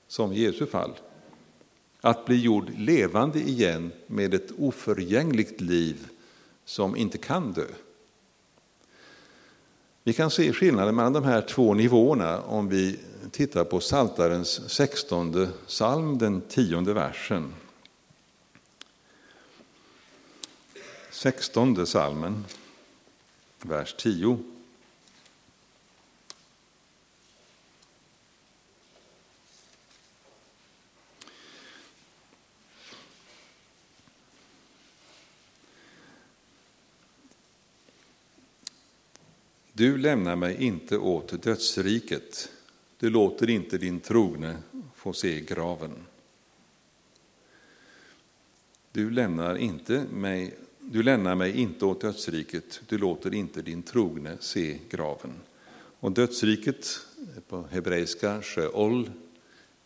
som 0.09 0.33
i 0.33 0.41
Jesu 0.41 0.67
fall. 0.67 0.93
Att 2.01 2.27
bli 2.27 2.41
gjord 2.41 2.71
levande 2.77 3.39
igen 3.39 3.93
med 4.07 4.35
ett 4.35 4.51
oförgängligt 4.59 5.61
liv 5.61 6.07
som 6.65 6.97
inte 6.97 7.19
kan 7.19 7.53
dö. 7.53 7.67
Vi 10.05 10.13
kan 10.13 10.31
se 10.31 10.53
skillnaden 10.53 10.97
mellan 10.97 11.13
de 11.13 11.25
här 11.25 11.41
två 11.41 11.75
nivåerna 11.75 12.43
om 12.43 12.69
vi 12.69 12.99
tittar 13.31 13.65
på 13.65 13.81
Saltarens 13.81 14.71
16 14.71 15.47
psalm, 15.67 16.19
den 16.19 16.41
tionde 16.41 16.93
versen. 16.93 17.55
16 21.13 21.87
salmen, 21.87 22.45
vers 23.63 23.95
10. 23.99 24.39
Du 39.73 39.99
lämnar 39.99 40.37
mig 40.37 40.63
inte 40.63 40.99
åt 40.99 41.43
dödsriket, 41.43 42.53
du 42.99 43.11
låter 43.11 43.51
inte 43.51 43.79
din 43.79 44.01
trogne 44.01 44.57
få 44.95 45.13
se 45.13 45.41
graven. 45.41 46.07
Du 48.93 49.11
lämnar 49.11 49.57
inte 49.57 50.05
mig 50.11 50.55
du 50.93 51.03
lämnar 51.03 51.35
mig 51.35 51.61
inte 51.61 51.85
åt 51.85 52.01
dödsriket, 52.01 52.81
du 52.89 52.99
låter 52.99 53.35
inte 53.35 53.63
din 53.63 53.83
trogne 53.83 54.37
se 54.41 54.79
graven. 54.91 55.33
Och 56.01 56.13
dödsriket 56.13 57.01
på 57.49 57.65
hebreiska, 57.71 58.43
Sheol, 58.43 59.11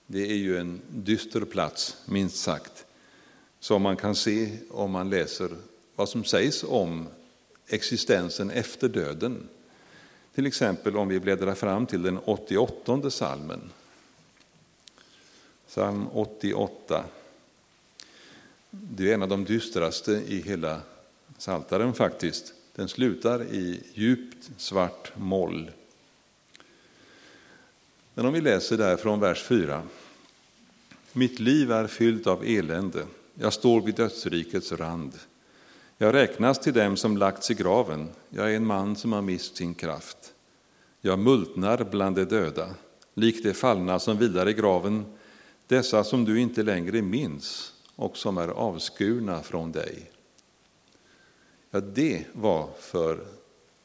det 0.07 0.31
är 0.31 0.37
ju 0.37 0.59
en 0.59 0.81
dyster 0.89 1.41
plats, 1.41 1.97
minst 2.07 2.37
sagt, 2.37 2.87
som 3.61 3.83
man 3.83 3.97
kan 3.97 4.15
se 4.15 4.59
om 4.71 4.91
man 4.91 5.11
läser 5.11 5.51
vad 5.97 6.09
som 6.09 6.25
sägs 6.25 6.65
om 6.65 7.09
existensen 7.69 8.51
efter 8.51 8.89
döden. 8.89 9.49
Till 10.35 10.47
exempel 10.47 10.97
om 10.97 11.09
vi 11.09 11.21
bläddrar 11.21 11.55
fram 11.55 11.87
till 11.87 12.03
den 12.03 12.19
88 12.19 13.11
salmen. 13.11 13.71
Psalm 15.69 16.09
88. 16.13 17.05
Det 18.71 19.11
är 19.11 19.15
en 19.15 19.23
av 19.23 19.29
de 19.29 19.45
dystraste 19.45 20.13
i 20.13 20.43
hela 20.43 20.81
Saltaren 21.39 21.95
faktiskt. 21.95 22.53
Den 22.75 22.89
slutar 22.89 23.43
i 23.43 23.83
djupt 23.95 24.51
svart 24.57 25.13
moll. 25.17 25.71
Men 28.15 28.27
om 28.27 28.33
vi 28.33 28.41
läser 28.41 28.77
där 28.77 28.97
från 28.97 29.21
vers 29.21 29.43
4. 29.43 29.83
Mitt 31.13 31.41
liv 31.41 31.73
är 31.73 31.87
fyllt 31.87 32.27
av 32.27 32.45
elände. 32.45 33.07
Jag 33.35 33.53
står 33.53 33.81
vid 33.81 33.95
dödsrikets 33.95 34.73
rand. 34.73 35.13
Jag 35.99 36.15
räknas 36.15 36.59
till 36.59 36.73
dem 36.73 36.97
som 36.97 37.17
lagts 37.17 37.51
i 37.51 37.55
graven. 37.55 38.09
Jag 38.29 38.53
är 38.53 38.57
en 38.57 38.67
man 38.67 38.97
som 38.97 39.13
har 39.13 39.23
mist 39.23 39.57
sin 39.57 39.75
kraft. 39.75 40.33
Jag 41.01 41.19
multnar 41.19 41.85
bland 41.85 42.17
de 42.17 42.25
döda, 42.25 42.75
likt 43.15 43.45
de 43.45 43.55
fallna 43.55 43.99
som 43.99 44.19
vilar 44.19 44.49
i 44.49 44.53
graven, 44.53 45.05
dessa 45.67 46.05
som 46.05 46.25
du 46.25 46.41
inte 46.41 46.63
längre 46.63 47.03
minns 47.03 47.73
och 47.97 48.17
som 48.17 48.39
är 48.39 48.49
avskurna 48.49 49.43
från 49.43 49.73
dig. 49.73 50.11
Ja, 51.77 51.81
det 51.81 52.25
var 52.33 52.71
för 52.79 53.27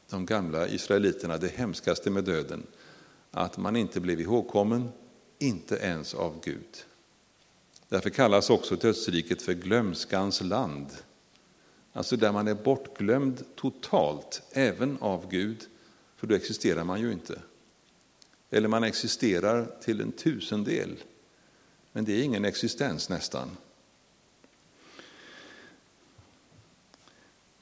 de 0.09 0.25
gamla 0.25 0.67
israeliterna 0.67 1.37
det 1.37 1.47
hemskaste 1.47 2.09
med 2.09 2.23
döden, 2.23 2.67
att 3.31 3.57
man 3.57 3.75
inte 3.75 3.99
blev 3.99 4.21
ihågkommen, 4.21 4.89
inte 5.39 5.75
ens 5.75 6.13
av 6.13 6.41
Gud. 6.43 6.85
Därför 7.89 8.09
kallas 8.09 8.49
också 8.49 8.75
dödsriket 8.75 9.41
för 9.41 9.53
glömskans 9.53 10.41
land, 10.41 10.87
alltså 11.93 12.17
där 12.17 12.31
man 12.31 12.47
är 12.47 12.53
bortglömd 12.53 13.43
totalt, 13.55 14.41
även 14.51 14.97
av 15.01 15.29
Gud, 15.29 15.65
för 16.15 16.27
då 16.27 16.35
existerar 16.35 16.83
man 16.83 17.01
ju 17.01 17.11
inte. 17.11 17.41
Eller 18.49 18.67
man 18.67 18.83
existerar 18.83 19.67
till 19.81 20.01
en 20.01 20.11
tusendel, 20.11 21.03
men 21.91 22.05
det 22.05 22.13
är 22.13 22.23
ingen 22.23 22.45
existens 22.45 23.09
nästan. 23.09 23.49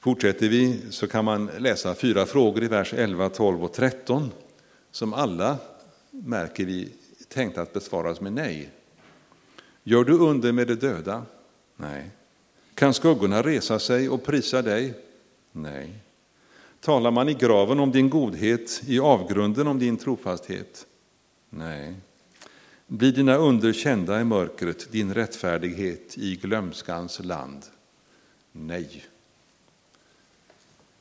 Fortsätter 0.00 0.48
vi 0.48 0.80
så 0.90 1.06
kan 1.06 1.24
man 1.24 1.50
läsa 1.58 1.94
fyra 1.94 2.26
frågor 2.26 2.64
i 2.64 2.68
vers 2.68 2.94
11, 2.94 3.28
12 3.28 3.64
och 3.64 3.72
13 3.72 4.30
som 4.90 5.12
alla, 5.12 5.58
märker 6.10 6.64
vi, 6.64 6.92
tänkt 7.28 7.58
att 7.58 7.72
besvaras 7.72 8.20
med 8.20 8.32
nej. 8.32 8.70
Gör 9.82 10.04
du 10.04 10.12
under 10.12 10.52
med 10.52 10.66
de 10.66 10.74
döda? 10.74 11.22
Nej. 11.76 12.10
Kan 12.74 12.94
skuggorna 12.94 13.42
resa 13.42 13.78
sig 13.78 14.08
och 14.08 14.24
prisa 14.24 14.62
dig? 14.62 14.94
Nej. 15.52 15.94
Talar 16.80 17.10
man 17.10 17.28
i 17.28 17.34
graven 17.34 17.80
om 17.80 17.92
din 17.92 18.10
godhet, 18.10 18.82
i 18.86 19.00
avgrunden 19.00 19.66
om 19.66 19.78
din 19.78 19.96
trofasthet? 19.96 20.86
Nej. 21.50 21.94
Blir 22.86 23.12
dina 23.12 23.36
under 23.36 23.72
kända 23.72 24.20
i 24.20 24.24
mörkret, 24.24 24.92
din 24.92 25.14
rättfärdighet 25.14 26.18
i 26.18 26.36
glömskans 26.36 27.24
land? 27.24 27.64
Nej. 28.52 29.04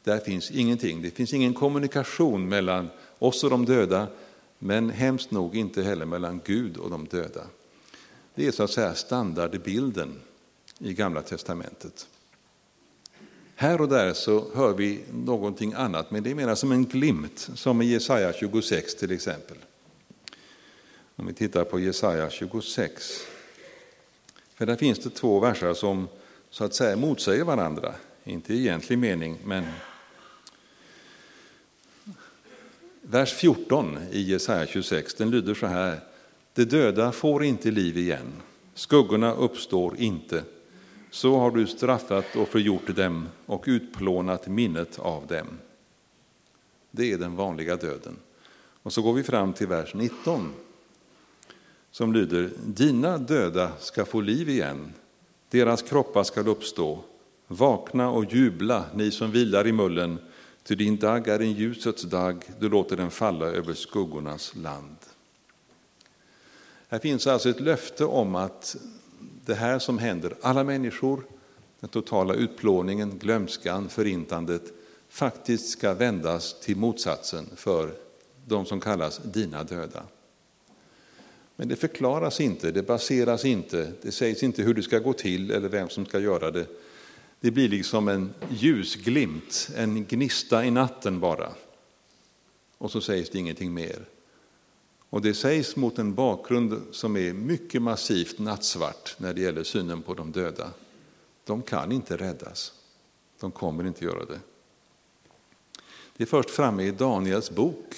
Där 0.09 0.19
finns 0.19 0.51
ingenting. 0.51 1.01
Det 1.01 1.11
finns 1.11 1.33
ingen 1.33 1.53
kommunikation 1.53 2.49
mellan 2.49 2.89
oss 3.19 3.43
och 3.43 3.49
de 3.49 3.65
döda, 3.65 4.07
men 4.59 4.89
hemskt 4.89 5.31
nog 5.31 5.55
inte 5.55 5.83
heller 5.83 6.05
mellan 6.05 6.41
Gud 6.45 6.77
och 6.77 6.89
de 6.89 7.05
döda. 7.05 7.47
Det 8.35 8.47
är 8.47 8.51
så 8.51 8.63
att 8.63 8.71
säga 8.71 8.95
standardbilden 8.95 10.19
i 10.79 10.93
Gamla 10.93 11.21
testamentet. 11.21 12.07
Här 13.55 13.81
och 13.81 13.89
där 13.89 14.13
så 14.13 14.45
hör 14.55 14.73
vi 14.73 14.99
någonting 15.13 15.73
annat, 15.73 16.11
men 16.11 16.23
det 16.23 16.31
är 16.31 16.35
mer 16.35 16.55
som 16.55 16.71
en 16.71 16.85
glimt, 16.85 17.49
som 17.55 17.81
i 17.81 17.85
Jesaja 17.85 18.33
26 18.33 18.95
till 18.95 19.11
exempel. 19.11 19.57
Om 21.15 21.27
vi 21.27 21.33
tittar 21.33 21.63
på 21.63 21.79
Jesaja 21.79 22.29
26. 22.29 23.21
För 24.53 24.65
där 24.65 24.75
finns 24.75 24.99
det 24.99 25.09
två 25.09 25.39
verser 25.39 25.73
som 25.73 26.07
så 26.49 26.63
att 26.63 26.73
säga 26.73 26.95
motsäger 26.97 27.43
varandra. 27.43 27.95
Inte 28.23 28.53
i 28.53 28.59
egentlig 28.59 28.99
mening, 28.99 29.37
men 29.43 29.65
vers 33.11 33.33
14 33.33 33.97
i 34.11 34.21
Jesaja 34.21 34.65
26, 34.65 35.13
den 35.13 35.31
lyder 35.31 35.53
så 35.53 35.65
här. 35.65 35.99
De 36.53 36.65
döda 36.65 37.11
får 37.11 37.43
inte 37.43 37.71
liv 37.71 37.97
igen, 37.97 38.33
skuggorna 38.73 39.33
uppstår 39.33 39.95
inte. 39.97 40.43
Så 41.11 41.37
har 41.37 41.51
du 41.51 41.67
straffat 41.67 42.35
och 42.35 42.47
förgjort 42.47 42.95
dem 42.95 43.27
och 43.45 43.63
utplånat 43.67 44.47
minnet 44.47 44.99
av 44.99 45.27
dem. 45.27 45.47
Det 46.91 47.11
är 47.11 47.17
den 47.17 47.35
vanliga 47.35 47.75
döden. 47.75 48.15
Och 48.83 48.93
så 48.93 49.01
går 49.01 49.13
vi 49.13 49.23
fram 49.23 49.53
till 49.53 49.67
vers 49.67 49.93
19 49.93 50.53
som 51.91 52.13
lyder 52.13 52.49
Dina 52.65 53.17
döda 53.17 53.71
ska 53.79 54.05
få 54.05 54.21
liv 54.21 54.49
igen, 54.49 54.93
deras 55.49 55.81
kroppar 55.81 56.23
ska 56.23 56.41
uppstå. 56.41 56.99
Vakna 57.47 58.09
och 58.09 58.33
jubla, 58.33 58.85
ni 58.93 59.11
som 59.11 59.31
vilar 59.31 59.67
i 59.67 59.71
mullen, 59.71 60.17
ty 60.69 60.75
din 60.75 60.97
dag 60.97 61.27
är 61.27 61.39
en 61.39 61.51
ljusets 61.51 62.03
dag, 62.03 62.45
du 62.59 62.69
låter 62.69 62.97
den 62.97 63.11
falla 63.11 63.45
över 63.45 63.73
skuggornas 63.73 64.55
land. 64.55 64.97
Här 66.87 66.99
finns 66.99 67.27
alltså 67.27 67.49
ett 67.49 67.59
löfte 67.59 68.05
om 68.05 68.35
att 68.35 68.75
det 69.45 69.53
här 69.53 69.79
som 69.79 69.97
händer 69.97 70.35
alla 70.41 70.63
människor, 70.63 71.23
den 71.79 71.89
totala 71.89 72.33
utplåningen, 72.33 73.19
glömskan, 73.19 73.89
förintandet, 73.89 74.63
faktiskt 75.09 75.69
ska 75.69 75.93
vändas 75.93 76.59
till 76.59 76.77
motsatsen 76.77 77.45
för 77.55 77.93
de 78.45 78.65
som 78.65 78.79
kallas 78.79 79.21
dina 79.23 79.63
döda. 79.63 80.03
Men 81.55 81.67
det 81.67 81.75
förklaras 81.75 82.41
inte, 82.41 82.71
det 82.71 82.83
baseras 82.83 83.45
inte, 83.45 83.91
det 84.01 84.11
sägs 84.11 84.43
inte 84.43 84.63
hur 84.63 84.73
det 84.73 84.83
ska 84.83 84.99
gå 84.99 85.13
till 85.13 85.51
eller 85.51 85.69
vem 85.69 85.89
som 85.89 86.05
ska 86.05 86.19
göra 86.19 86.51
det. 86.51 86.65
Det 87.39 87.51
blir 87.51 87.69
liksom 87.69 88.07
en 88.07 88.33
ljusglimt, 88.49 89.69
en 89.75 90.05
gnista 90.05 90.65
i 90.65 90.71
natten 90.71 91.19
bara. 91.19 91.51
Och 92.77 92.91
så 92.91 93.01
sägs 93.01 93.29
det 93.29 93.39
ingenting 93.39 93.73
mer. 93.73 94.05
Och 95.09 95.21
det 95.21 95.33
sägs 95.33 95.75
mot 95.75 95.99
en 95.99 96.15
bakgrund 96.15 96.81
som 96.91 97.17
är 97.17 97.33
mycket 97.33 97.81
massivt 97.81 98.39
nattsvart 98.39 99.15
när 99.17 99.33
det 99.33 99.41
gäller 99.41 99.63
synen 99.63 100.01
på 100.01 100.13
de 100.13 100.31
döda. 100.31 100.71
De 101.43 101.61
kan 101.61 101.91
inte 101.91 102.17
räddas. 102.17 102.73
De 103.39 103.51
kommer 103.51 103.87
inte 103.87 104.05
göra 104.05 104.25
det. 104.25 104.39
Det 106.17 106.23
är 106.23 106.27
först 106.27 106.49
framme 106.49 106.83
i 106.83 106.91
Daniels 106.91 107.51
bok, 107.51 107.95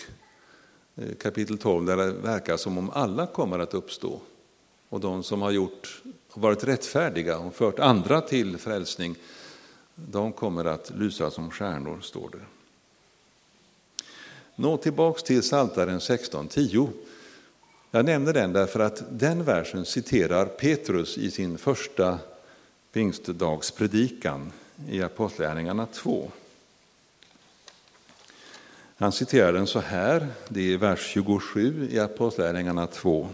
eh, 0.95 1.15
kapitel 1.15 1.57
12, 1.57 1.85
där 1.85 1.97
det 1.97 2.11
verkar 2.11 2.57
som 2.57 2.77
om 2.77 2.89
alla 2.89 3.27
kommer 3.27 3.59
att 3.59 3.73
uppstå. 3.73 4.21
Och 4.89 4.99
de 4.99 5.23
som 5.23 5.41
har 5.41 5.51
gjort, 5.51 6.01
och 6.31 6.41
varit 6.41 6.63
rättfärdiga 6.63 7.37
och 7.37 7.55
fört 7.55 7.79
andra 7.79 8.21
till 8.21 8.57
frälsning, 8.57 9.15
de 9.95 10.33
kommer 10.33 10.65
att 10.65 10.91
lysa 10.95 11.31
som 11.31 11.51
stjärnor, 11.51 11.99
står 12.01 12.29
det. 12.29 12.45
Nå 14.55 14.77
tillbaks 14.77 15.23
till 15.23 15.41
Psaltaren 15.41 15.99
16.10. 15.99 16.89
Jag 17.91 18.05
nämner 18.05 18.33
den 18.33 18.53
därför 18.53 18.79
att 18.79 19.03
den 19.09 19.43
versen 19.43 19.85
citerar 19.85 20.45
Petrus 20.45 21.17
i 21.17 21.31
sin 21.31 21.57
första 21.57 22.19
pingstdagspredikan 22.91 24.51
i 24.89 25.01
Apostlagärningarna 25.01 25.85
2. 25.85 26.31
Han 28.97 29.11
citerar 29.11 29.53
den 29.53 29.67
så 29.67 29.79
här, 29.79 30.27
det 30.47 30.73
är 30.73 30.77
vers 30.77 31.07
27 31.07 31.87
i 31.91 31.99
Apostlagärningarna 31.99 32.87
2. 32.87 33.29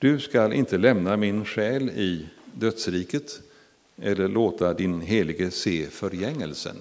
Du 0.00 0.20
skall 0.20 0.52
inte 0.52 0.78
lämna 0.78 1.16
min 1.16 1.44
själ 1.44 1.90
i 1.90 2.26
dödsriket 2.54 3.40
eller 4.02 4.28
låta 4.28 4.74
din 4.74 5.00
helige 5.00 5.50
se 5.50 5.86
förgängelsen. 5.86 6.76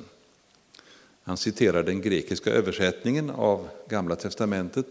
Han 1.24 1.38
citerar 1.38 1.84
den 1.84 2.02
grekiska 2.02 2.50
översättningen 2.52 3.30
av 3.30 3.70
Gamla 3.90 4.16
testamentet 4.16 4.86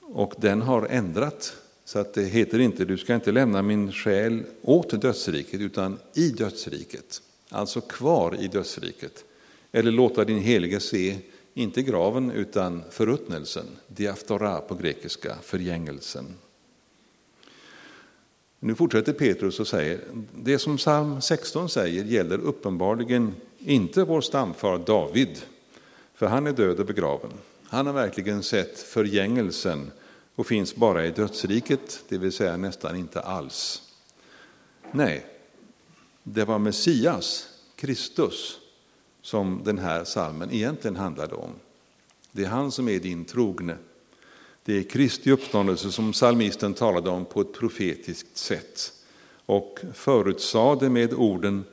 och 0.00 0.34
den 0.38 0.62
har 0.62 0.86
ändrat 0.86 1.56
så 1.84 1.98
att 1.98 2.14
det 2.14 2.24
heter 2.24 2.58
inte 2.58 2.84
du 2.84 2.98
ska 2.98 3.14
inte 3.14 3.32
lämna 3.32 3.62
min 3.62 3.92
själ 3.92 4.42
åt 4.62 5.00
dödsriket 5.00 5.60
utan 5.60 5.98
i 6.14 6.28
dödsriket, 6.28 7.22
alltså 7.48 7.80
kvar 7.80 8.36
i 8.40 8.48
dödsriket. 8.48 9.24
Eller 9.72 9.90
låta 9.90 10.24
din 10.24 10.38
helige 10.38 10.80
se, 10.80 11.18
inte 11.54 11.82
graven 11.82 12.30
utan 12.30 12.82
förruttnelsen, 12.90 13.66
diaftora 13.86 14.60
på 14.60 14.74
grekiska, 14.74 15.36
förgängelsen. 15.42 16.34
Nu 18.62 18.74
fortsätter 18.74 19.12
Petrus 19.12 19.60
och 19.60 19.68
säger, 19.68 20.00
det 20.34 20.58
som 20.58 20.76
psalm 20.76 21.20
16 21.20 21.68
säger 21.68 22.04
gäller 22.04 22.38
uppenbarligen 22.38 23.34
inte 23.58 24.04
vår 24.04 24.20
stamfar 24.20 24.78
David, 24.78 25.42
för 26.14 26.26
han 26.26 26.46
är 26.46 26.52
död 26.52 26.80
och 26.80 26.86
begraven. 26.86 27.30
Han 27.64 27.86
har 27.86 27.92
verkligen 27.92 28.42
sett 28.42 28.78
förgängelsen 28.78 29.90
och 30.34 30.46
finns 30.46 30.76
bara 30.76 31.06
i 31.06 31.10
dödsriket, 31.10 32.04
det 32.08 32.18
vill 32.18 32.32
säga 32.32 32.56
nästan 32.56 32.96
inte 32.96 33.20
alls. 33.20 33.82
Nej, 34.92 35.26
det 36.22 36.44
var 36.44 36.58
Messias, 36.58 37.48
Kristus, 37.76 38.58
som 39.22 39.60
den 39.64 39.78
här 39.78 40.04
salmen 40.04 40.52
egentligen 40.52 40.96
handlade 40.96 41.34
om. 41.34 41.50
Det 42.32 42.44
är 42.44 42.48
han 42.48 42.72
som 42.72 42.88
är 42.88 42.98
din 42.98 43.24
trogne. 43.24 43.76
Det 44.70 44.78
är 44.78 44.82
Kristi 44.82 45.30
uppståndelse 45.30 45.92
som 45.92 46.12
psalmisten 46.12 46.74
talade 46.74 47.10
om 47.10 47.24
på 47.24 47.40
ett 47.40 47.52
profetiskt 47.52 48.36
sätt 48.36 48.92
och 49.46 49.80
förutsade 49.94 50.90
med 50.90 51.14
orden 51.14 51.64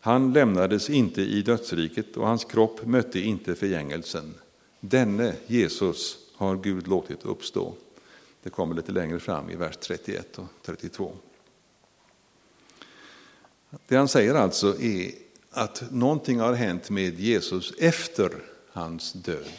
han 0.00 0.32
lämnades 0.32 0.90
inte 0.90 1.22
i 1.22 1.42
dödsriket 1.42 2.16
och 2.16 2.26
hans 2.26 2.44
kropp 2.44 2.86
mötte 2.86 3.20
inte 3.20 3.54
förgängelsen. 3.54 4.34
Denne 4.80 5.34
Jesus 5.46 6.18
har 6.34 6.56
Gud 6.56 6.88
låtit 6.88 7.24
uppstå. 7.24 7.74
Det 8.42 8.50
kommer 8.50 8.74
lite 8.74 8.92
längre 8.92 9.20
fram 9.20 9.50
i 9.50 9.56
vers 9.56 9.76
31 9.76 10.38
och 10.38 10.46
32. 10.62 11.12
Det 13.86 13.96
han 13.96 14.08
säger 14.08 14.34
alltså 14.34 14.80
är 14.80 15.10
att 15.50 15.90
någonting 15.90 16.40
har 16.40 16.52
hänt 16.52 16.90
med 16.90 17.20
Jesus 17.20 17.74
efter 17.78 18.32
hans 18.72 19.12
död. 19.12 19.52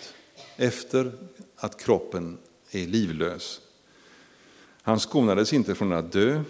Efter 0.56 1.12
att 1.56 1.84
kroppen 1.84 2.38
är 2.72 2.88
livlös. 2.88 3.62
Han 4.82 5.00
skonades 5.00 5.54
inte 5.54 5.76
från 5.76 5.94
att 5.94 6.12
dö 6.12 6.44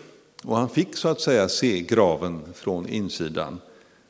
och 0.43 0.57
han 0.57 0.69
fick 0.69 0.95
så 0.97 1.07
att 1.07 1.21
säga 1.21 1.49
se 1.49 1.81
graven 1.81 2.53
från 2.53 2.89
insidan. 2.89 3.59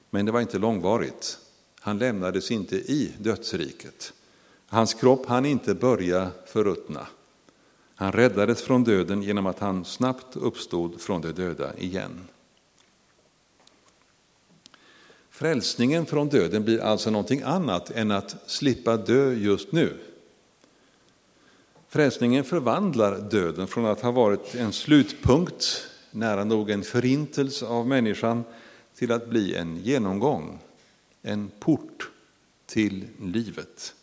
Men 0.09 0.25
det 0.25 0.31
var 0.31 0.41
inte 0.41 0.57
långvarigt. 0.57 1.39
Han 1.79 1.97
lämnades 1.97 2.51
inte 2.51 2.75
i 2.75 3.13
dödsriket. 3.19 4.13
Hans 4.67 4.93
kropp 4.93 5.25
hann 5.25 5.45
inte 5.45 5.75
börja 5.75 6.31
förruttna. 6.45 7.07
Han 7.95 8.11
räddades 8.11 8.61
från 8.61 8.83
döden 8.83 9.23
genom 9.23 9.45
att 9.45 9.59
han 9.59 9.85
snabbt 9.85 10.35
uppstod 10.35 11.01
från 11.01 11.21
de 11.21 11.31
döda 11.31 11.77
igen. 11.77 12.27
Frälsningen 15.29 16.05
från 16.05 16.29
döden 16.29 16.63
blir 16.63 16.79
alltså 16.79 17.09
någonting 17.09 17.41
annat 17.41 17.91
än 17.91 18.11
att 18.11 18.35
slippa 18.45 18.97
dö 18.97 19.33
just 19.33 19.71
nu. 19.71 19.97
Frälsningen 21.89 22.43
förvandlar 22.43 23.19
döden 23.19 23.67
från 23.67 23.85
att 23.85 24.01
ha 24.01 24.11
varit 24.11 24.55
en 24.55 24.73
slutpunkt, 24.73 25.87
nära 26.11 26.43
nog 26.43 26.69
en 26.69 26.83
förintelse 26.83 27.65
av 27.65 27.87
människan, 27.87 28.43
till 28.95 29.11
att 29.11 29.29
bli 29.29 29.55
en 29.55 29.77
genomgång, 29.77 30.59
en 31.21 31.51
port 31.59 32.11
till 32.65 33.07
livet. 33.21 33.93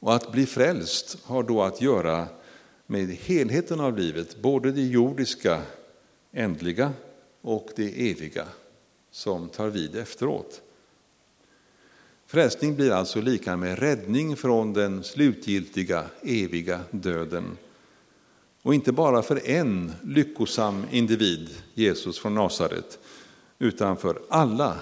Och 0.00 0.14
att 0.14 0.32
bli 0.32 0.46
frälst 0.46 1.18
har 1.24 1.42
då 1.42 1.62
att 1.62 1.80
göra 1.80 2.26
med 2.86 3.08
helheten 3.08 3.80
av 3.80 3.98
livet, 3.98 4.42
både 4.42 4.72
det 4.72 4.86
jordiska, 4.86 5.62
ändliga 6.32 6.92
och 7.40 7.68
det 7.76 8.10
eviga 8.10 8.46
som 9.10 9.48
tar 9.48 9.68
vid 9.68 9.96
efteråt. 9.96 10.62
Frälsning 12.26 12.76
blir 12.76 12.90
alltså 12.90 13.20
lika 13.20 13.56
med 13.56 13.78
räddning 13.78 14.36
från 14.36 14.72
den 14.72 15.04
slutgiltiga, 15.04 16.04
eviga 16.22 16.80
döden. 16.90 17.56
Och 18.62 18.74
inte 18.74 18.92
bara 18.92 19.22
för 19.22 19.48
en 19.48 19.92
lyckosam 20.04 20.84
individ, 20.90 21.50
Jesus 21.74 22.18
från 22.18 22.34
Nasaret, 22.34 22.98
utan 23.58 23.96
för 23.96 24.22
alla, 24.28 24.80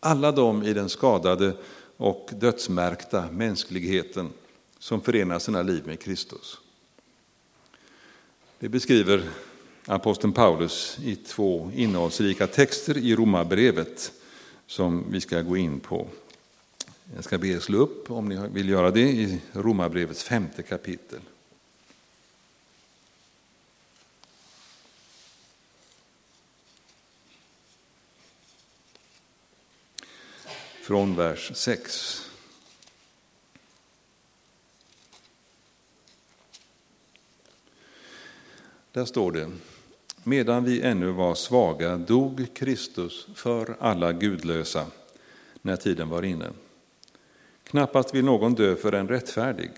alla 0.00 0.32
de 0.32 0.62
i 0.62 0.72
den 0.72 0.88
skadade 0.88 1.56
och 1.96 2.30
dödsmärkta 2.32 3.24
mänskligheten 3.32 4.30
som 4.78 5.00
förenar 5.00 5.38
sina 5.38 5.62
liv 5.62 5.82
med 5.86 6.00
Kristus. 6.00 6.58
Det 8.58 8.68
beskriver 8.68 9.22
aposteln 9.86 10.32
Paulus 10.32 10.98
i 11.02 11.16
två 11.16 11.70
innehållsrika 11.74 12.46
texter 12.46 12.98
i 12.98 13.16
Romarbrevet 13.16 14.12
som 14.66 15.04
vi 15.10 15.20
ska 15.20 15.42
gå 15.42 15.56
in 15.56 15.80
på. 15.80 16.06
Jag 17.14 17.24
ska 17.24 17.38
be 17.38 17.48
er 17.48 17.60
slå 17.60 17.78
upp, 17.78 18.10
om 18.10 18.28
ni 18.28 18.48
vill 18.48 18.68
göra 18.68 18.90
det, 18.90 19.00
i 19.00 19.40
Romarbrevets 19.52 20.24
femte 20.24 20.62
kapitel. 20.62 21.20
Från 30.82 31.16
vers 31.16 31.50
6. 31.54 32.30
Där 38.92 39.04
står 39.04 39.32
det 39.32 39.50
Medan 40.24 40.64
vi 40.64 40.82
ännu 40.82 41.10
var 41.10 41.34
svaga 41.34 41.96
dog 41.96 42.46
Kristus 42.54 43.26
för 43.34 43.76
alla 43.80 44.12
gudlösa 44.12 44.86
när 45.62 45.76
tiden 45.76 46.08
var 46.08 46.22
inne. 46.22 46.50
Knappast 47.70 48.14
vill 48.14 48.24
någon 48.24 48.54
dö 48.54 48.76
för 48.76 48.92
en 48.92 49.08
rättfärdig, 49.08 49.70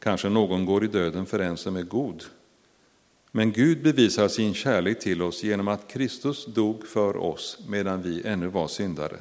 kanske 0.00 0.28
någon 0.28 0.64
går 0.64 0.84
i 0.84 0.86
döden 0.86 1.26
för 1.26 1.38
en 1.38 1.56
som 1.56 1.76
är 1.76 1.82
god. 1.82 2.24
Men 3.32 3.52
Gud 3.52 3.82
bevisar 3.82 4.28
sin 4.28 4.54
kärlek 4.54 5.00
till 5.00 5.22
oss 5.22 5.44
genom 5.44 5.68
att 5.68 5.88
Kristus 5.88 6.46
dog 6.46 6.86
för 6.86 7.16
oss 7.16 7.58
medan 7.68 8.02
vi 8.02 8.26
ännu 8.26 8.46
var 8.46 8.68
syndare. 8.68 9.16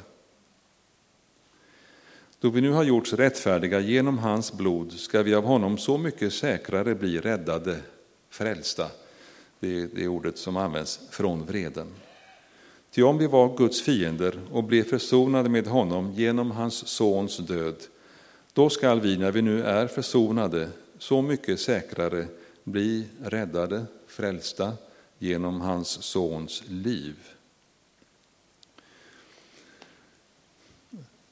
Då 2.39 2.49
vi 2.49 2.61
nu 2.61 2.71
har 2.71 2.83
gjorts 2.83 3.13
rättfärdiga 3.13 3.79
genom 3.79 4.17
hans 4.17 4.53
blod 4.53 4.91
ska 4.91 5.23
vi 5.23 5.35
av 5.35 5.43
honom 5.43 5.77
så 5.77 5.97
mycket 5.97 6.33
säkrare 6.33 6.95
bli 6.95 7.19
räddade, 7.19 7.79
frälsta, 8.29 8.87
det 9.59 9.81
är 9.81 9.89
det 9.95 10.07
ordet 10.07 10.37
som 10.37 10.57
används, 10.57 10.99
från 11.11 11.45
vreden. 11.45 11.87
Ty 12.91 13.03
om 13.03 13.17
vi 13.17 13.27
var 13.27 13.57
Guds 13.57 13.81
fiender 13.81 14.39
och 14.51 14.63
blev 14.63 14.83
försonade 14.83 15.49
med 15.49 15.67
honom 15.67 16.13
genom 16.13 16.51
hans 16.51 16.87
sons 16.87 17.37
död, 17.37 17.75
då 18.55 18.69
skall 18.69 19.01
vi, 19.01 19.17
när 19.17 19.31
vi 19.31 19.41
nu 19.41 19.63
är 19.63 19.87
försonade, 19.87 20.69
så 20.97 21.21
mycket 21.21 21.59
säkrare 21.59 22.27
bli 22.63 23.07
räddade, 23.23 23.85
frälsta, 24.07 24.73
genom 25.19 25.61
hans 25.61 25.87
sons 25.89 26.63
liv. 26.67 27.15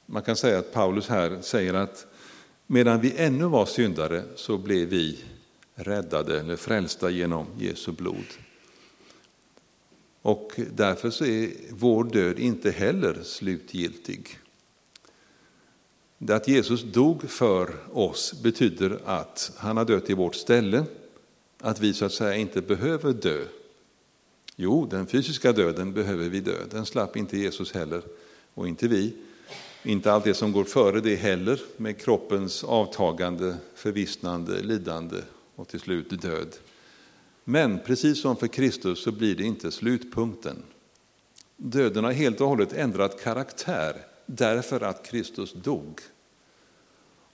Man 0.06 0.22
kan 0.22 0.36
säga 0.36 0.58
att 0.58 0.72
Paulus 0.72 1.08
här 1.08 1.38
säger 1.40 1.74
att 1.74 2.06
medan 2.66 3.00
vi 3.00 3.14
ännu 3.16 3.44
var 3.44 3.66
syndare 3.66 4.24
så 4.36 4.58
blev 4.58 4.88
vi 4.88 5.24
räddade 5.74 6.40
eller 6.40 6.56
frälsta 6.56 7.10
genom 7.10 7.46
Jesu 7.58 7.92
blod. 7.92 8.26
Och 10.22 10.52
därför 10.74 11.10
så 11.10 11.24
är 11.24 11.50
vår 11.70 12.04
död 12.04 12.38
inte 12.38 12.70
heller 12.70 13.22
slutgiltig. 13.22 14.38
Det 16.26 16.36
att 16.36 16.48
Jesus 16.48 16.82
dog 16.82 17.30
för 17.30 17.74
oss 17.92 18.42
betyder 18.42 18.98
att 19.04 19.52
han 19.56 19.76
har 19.76 19.84
dött 19.84 20.10
i 20.10 20.14
vårt 20.14 20.34
ställe, 20.34 20.84
att 21.60 21.80
vi 21.80 21.94
så 21.94 22.04
att 22.04 22.12
säga 22.12 22.36
inte 22.36 22.60
behöver 22.60 23.12
dö. 23.12 23.44
Jo, 24.56 24.86
den 24.86 25.06
fysiska 25.06 25.52
döden 25.52 25.92
behöver 25.92 26.28
vi 26.28 26.40
dö, 26.40 26.56
den 26.70 26.86
slapp 26.86 27.16
inte 27.16 27.38
Jesus 27.38 27.72
heller, 27.72 28.02
och 28.54 28.68
inte 28.68 28.88
vi. 28.88 29.14
Inte 29.82 30.12
allt 30.12 30.24
det 30.24 30.34
som 30.34 30.52
går 30.52 30.64
före 30.64 31.00
det 31.00 31.16
heller, 31.16 31.60
med 31.76 32.00
kroppens 32.00 32.64
avtagande, 32.64 33.56
förvissnande, 33.74 34.62
lidande 34.62 35.20
och 35.54 35.68
till 35.68 35.80
slut 35.80 36.22
död. 36.22 36.56
Men 37.44 37.78
precis 37.78 38.20
som 38.20 38.36
för 38.36 38.46
Kristus 38.46 39.02
så 39.02 39.12
blir 39.12 39.34
det 39.34 39.44
inte 39.44 39.70
slutpunkten. 39.70 40.62
Döden 41.56 42.04
har 42.04 42.12
helt 42.12 42.40
och 42.40 42.48
hållet 42.48 42.72
ändrat 42.72 43.22
karaktär 43.22 44.06
därför 44.26 44.80
att 44.80 45.06
Kristus 45.06 45.52
dog. 45.52 46.00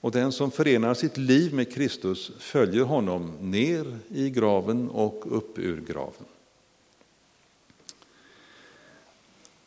Och 0.01 0.11
den 0.11 0.33
som 0.33 0.51
förenar 0.51 0.95
sitt 0.95 1.17
liv 1.17 1.55
med 1.55 1.73
Kristus 1.73 2.31
följer 2.39 2.85
honom 2.85 3.37
ner 3.41 3.99
i 4.09 4.31
graven 4.31 4.91
och 4.91 5.37
upp 5.37 5.59
ur 5.59 5.81
graven. 5.81 6.25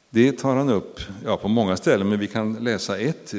Det 0.09 0.31
tar 0.31 0.55
han 0.55 0.69
upp 0.69 0.99
ja, 1.25 1.37
på 1.37 1.47
många 1.47 1.77
ställen, 1.77 2.09
men 2.09 2.19
vi 2.19 2.27
kan 2.27 2.53
läsa 2.53 2.97
ett, 2.97 3.33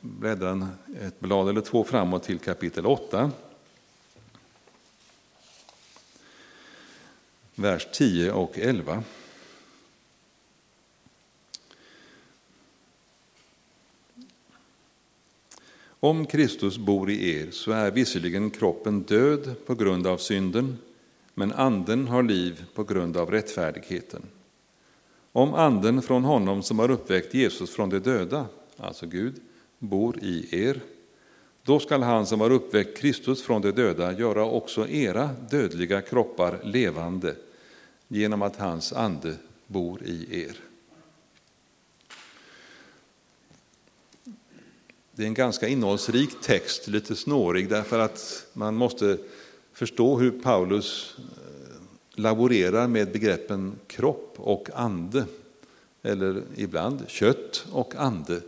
bläddra 0.00 0.68
ett 1.00 1.20
blad 1.20 1.48
eller 1.48 1.60
två 1.60 1.84
framåt 1.84 2.22
till 2.22 2.38
kapitel 2.38 2.86
8. 2.86 3.30
Vers 7.54 7.86
10 7.92 8.32
och 8.32 8.58
11. 8.58 9.02
Om 16.02 16.26
Kristus 16.26 16.78
bor 16.78 17.10
i 17.10 17.36
er 17.36 17.50
så 17.50 17.72
är 17.72 17.90
visserligen 17.90 18.50
kroppen 18.50 19.02
död 19.02 19.54
på 19.66 19.74
grund 19.74 20.06
av 20.06 20.16
synden, 20.16 20.78
men 21.34 21.52
anden 21.52 22.08
har 22.08 22.22
liv 22.22 22.64
på 22.74 22.84
grund 22.84 23.16
av 23.16 23.30
rättfärdigheten. 23.30 24.22
Om 25.32 25.54
anden 25.54 26.02
från 26.02 26.24
honom 26.24 26.62
som 26.62 26.78
har 26.78 26.90
uppväckt 26.90 27.34
Jesus 27.34 27.70
från 27.70 27.90
de 27.90 27.98
döda, 27.98 28.46
alltså 28.76 29.06
Gud, 29.06 29.34
bor 29.78 30.18
i 30.22 30.48
er, 30.50 30.80
då 31.62 31.78
skall 31.78 32.02
han 32.02 32.26
som 32.26 32.40
har 32.40 32.50
uppväckt 32.50 32.98
Kristus 32.98 33.42
från 33.42 33.62
de 33.62 33.70
döda 33.70 34.12
göra 34.12 34.44
också 34.44 34.88
era 34.88 35.30
dödliga 35.50 36.00
kroppar 36.00 36.60
levande 36.64 37.34
genom 38.08 38.42
att 38.42 38.56
hans 38.56 38.92
ande 38.92 39.34
bor 39.66 40.02
i 40.02 40.44
er. 40.44 40.69
Det 45.20 45.24
är 45.24 45.28
en 45.28 45.34
ganska 45.34 45.68
innehållsrik 45.68 46.40
text, 46.42 46.88
lite 46.88 47.16
snårig 47.16 47.68
därför 47.68 47.98
att 47.98 48.46
man 48.52 48.74
måste 48.74 49.18
förstå 49.72 50.18
hur 50.18 50.30
Paulus 50.30 51.16
eh, 51.18 51.82
laborerar 52.14 52.88
med 52.88 53.12
begreppen 53.12 53.72
kropp 53.86 54.34
och 54.36 54.68
ande, 54.74 55.24
eller 56.02 56.42
ibland 56.56 57.04
kött 57.08 57.66
och 57.72 57.94
ande. 57.94 58.40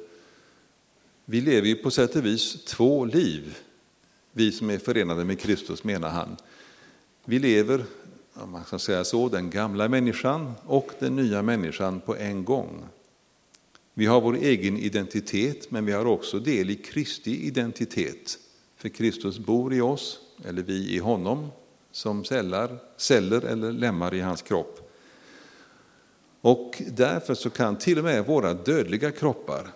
Vi 1.24 1.40
lever 1.40 1.68
ju 1.68 1.74
på 1.74 1.90
sätt 1.90 2.16
och 2.16 2.26
vis 2.26 2.64
två 2.64 3.04
liv, 3.04 3.58
vi 4.32 4.52
som 4.52 4.70
är 4.70 4.78
förenade 4.78 5.24
med 5.24 5.40
Kristus 5.40 5.84
menar 5.84 6.08
han. 6.08 6.36
Vi 7.24 7.38
lever 7.38 7.84
om 8.34 8.50
man 8.50 8.64
ska 8.64 8.78
säga 8.78 9.04
så, 9.04 9.28
den 9.28 9.50
gamla 9.50 9.88
människan 9.88 10.52
och 10.66 10.90
den 10.98 11.16
nya 11.16 11.42
människan 11.42 12.00
på 12.00 12.16
en 12.16 12.44
gång. 12.44 12.84
Vi 13.94 14.06
har 14.06 14.20
vår 14.20 14.36
egen 14.36 14.78
identitet, 14.78 15.70
men 15.70 15.86
vi 15.86 15.92
har 15.92 16.04
också 16.04 16.38
del 16.38 16.70
i 16.70 16.76
Kristi 16.76 17.46
identitet. 17.46 18.38
För 18.76 18.88
Kristus 18.88 19.38
bor 19.38 19.74
i 19.74 19.80
oss, 19.80 20.20
eller 20.44 20.62
vi 20.62 20.94
i 20.94 20.98
honom, 20.98 21.48
som 21.90 22.24
celler, 22.24 22.78
celler 22.96 23.44
eller 23.44 23.72
lemmar 23.72 24.14
i 24.14 24.20
hans 24.20 24.42
kropp. 24.42 24.92
Och 26.40 26.82
därför 26.88 27.34
så 27.34 27.50
kan 27.50 27.76
till 27.78 27.98
och 27.98 28.04
med 28.04 28.26
våra 28.26 28.54
dödliga 28.54 29.10
kroppar, 29.10 29.72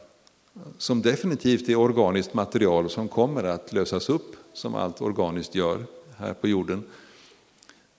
som 0.78 1.02
definitivt 1.02 1.68
är 1.68 1.76
organiskt 1.76 2.34
material 2.34 2.90
som 2.90 3.08
kommer 3.08 3.44
att 3.44 3.72
lösas 3.72 4.08
upp, 4.08 4.36
som 4.52 4.74
allt 4.74 5.00
organiskt 5.00 5.54
gör 5.54 5.86
här 6.16 6.34
på 6.34 6.48
jorden, 6.48 6.84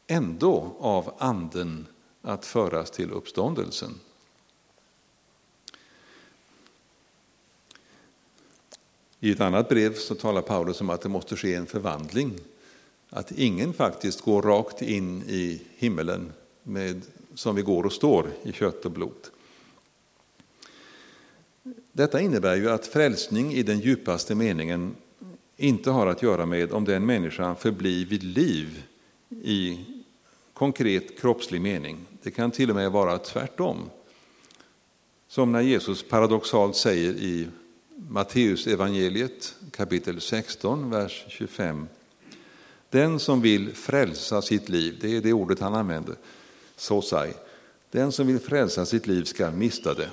ändå 0.07 0.75
av 0.79 1.13
anden 1.17 1.87
att 2.21 2.45
föras 2.45 2.91
till 2.91 3.11
uppståndelsen. 3.11 3.99
I 9.19 9.31
ett 9.31 9.41
annat 9.41 9.69
brev 9.69 9.93
så 9.93 10.15
talar 10.15 10.41
Paulus 10.41 10.81
om 10.81 10.89
att 10.89 11.01
det 11.01 11.09
måste 11.09 11.35
ske 11.35 11.55
en 11.55 11.65
förvandling. 11.65 12.33
Att 13.09 13.31
ingen 13.31 13.73
faktiskt 13.73 14.21
går 14.21 14.41
rakt 14.41 14.81
in 14.81 15.23
i 15.23 15.61
himmelen 15.77 16.33
med, 16.63 17.01
som 17.33 17.55
vi 17.55 17.61
går 17.61 17.83
och 17.83 17.93
står 17.93 18.29
i 18.43 18.51
kött 18.51 18.85
och 18.85 18.91
blod. 18.91 19.27
Detta 21.91 22.21
innebär 22.21 22.55
ju 22.55 22.69
att 22.69 22.87
frälsning 22.87 23.53
i 23.53 23.63
den 23.63 23.79
djupaste 23.79 24.35
meningen 24.35 24.95
inte 25.57 25.89
har 25.91 26.07
att 26.07 26.21
göra 26.21 26.45
med 26.45 26.71
om 26.71 26.85
den 26.85 27.05
människan 27.05 27.55
förblir 27.55 28.05
vid 28.05 28.23
liv 28.23 28.83
i 29.29 29.85
konkret 30.53 31.19
kroppslig 31.19 31.61
mening. 31.61 32.05
Det 32.21 32.31
kan 32.31 32.51
till 32.51 32.69
och 32.69 32.75
med 32.75 32.91
vara 32.91 33.17
tvärtom. 33.17 33.89
Som 35.27 35.51
när 35.51 35.61
Jesus 35.61 36.03
paradoxalt 36.03 36.75
säger 36.75 37.13
i 37.13 37.47
Matteus 37.99 38.67
evangeliet 38.67 39.55
kapitel 39.71 40.21
16, 40.21 40.89
vers 40.89 41.25
25. 41.27 41.87
Den 42.89 43.19
som 43.19 43.41
vill 43.41 43.75
frälsa 43.75 44.41
sitt 44.41 44.69
liv, 44.69 44.97
det 45.01 45.17
är 45.17 45.21
det 45.21 45.33
ordet 45.33 45.59
han 45.59 45.75
använder, 45.75 46.15
sosai. 46.75 47.33
Den 47.91 48.11
som 48.11 48.27
vill 48.27 48.39
frälsa 48.39 48.85
sitt 48.85 49.07
liv 49.07 49.23
ska 49.23 49.51
mista 49.51 49.93
det. 49.93 50.09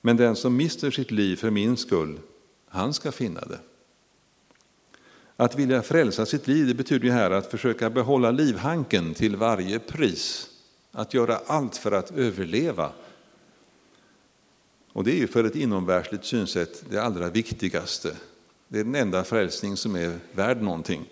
Men 0.00 0.16
den 0.16 0.36
som 0.36 0.56
mister 0.56 0.90
sitt 0.90 1.10
liv 1.10 1.36
för 1.36 1.50
min 1.50 1.76
skull, 1.76 2.18
han 2.68 2.94
ska 2.94 3.12
finna 3.12 3.40
det. 3.40 3.60
Att 5.36 5.58
vilja 5.58 5.82
frälsa 5.82 6.26
sitt 6.26 6.46
liv 6.46 6.66
det 6.66 6.74
betyder 6.74 7.04
ju 7.04 7.12
här 7.12 7.30
att 7.30 7.50
försöka 7.50 7.90
behålla 7.90 8.30
livhanken 8.30 9.14
till 9.14 9.36
varje 9.36 9.78
pris. 9.78 10.50
Att 10.92 11.14
göra 11.14 11.40
allt 11.46 11.76
för 11.76 11.92
att 11.92 12.10
överleva. 12.10 12.92
Och 14.94 15.04
det 15.04 15.12
är 15.12 15.16
ju 15.16 15.26
för 15.26 15.44
ett 15.44 15.56
inomvärldsligt 15.56 16.24
synsätt 16.24 16.84
det 16.90 16.98
allra 16.98 17.30
viktigaste. 17.30 18.16
Det 18.68 18.80
är 18.80 18.84
den 18.84 18.94
enda 18.94 19.24
frälsning 19.24 19.76
som 19.76 19.96
är 19.96 20.18
värd 20.32 20.62
någonting. 20.62 21.08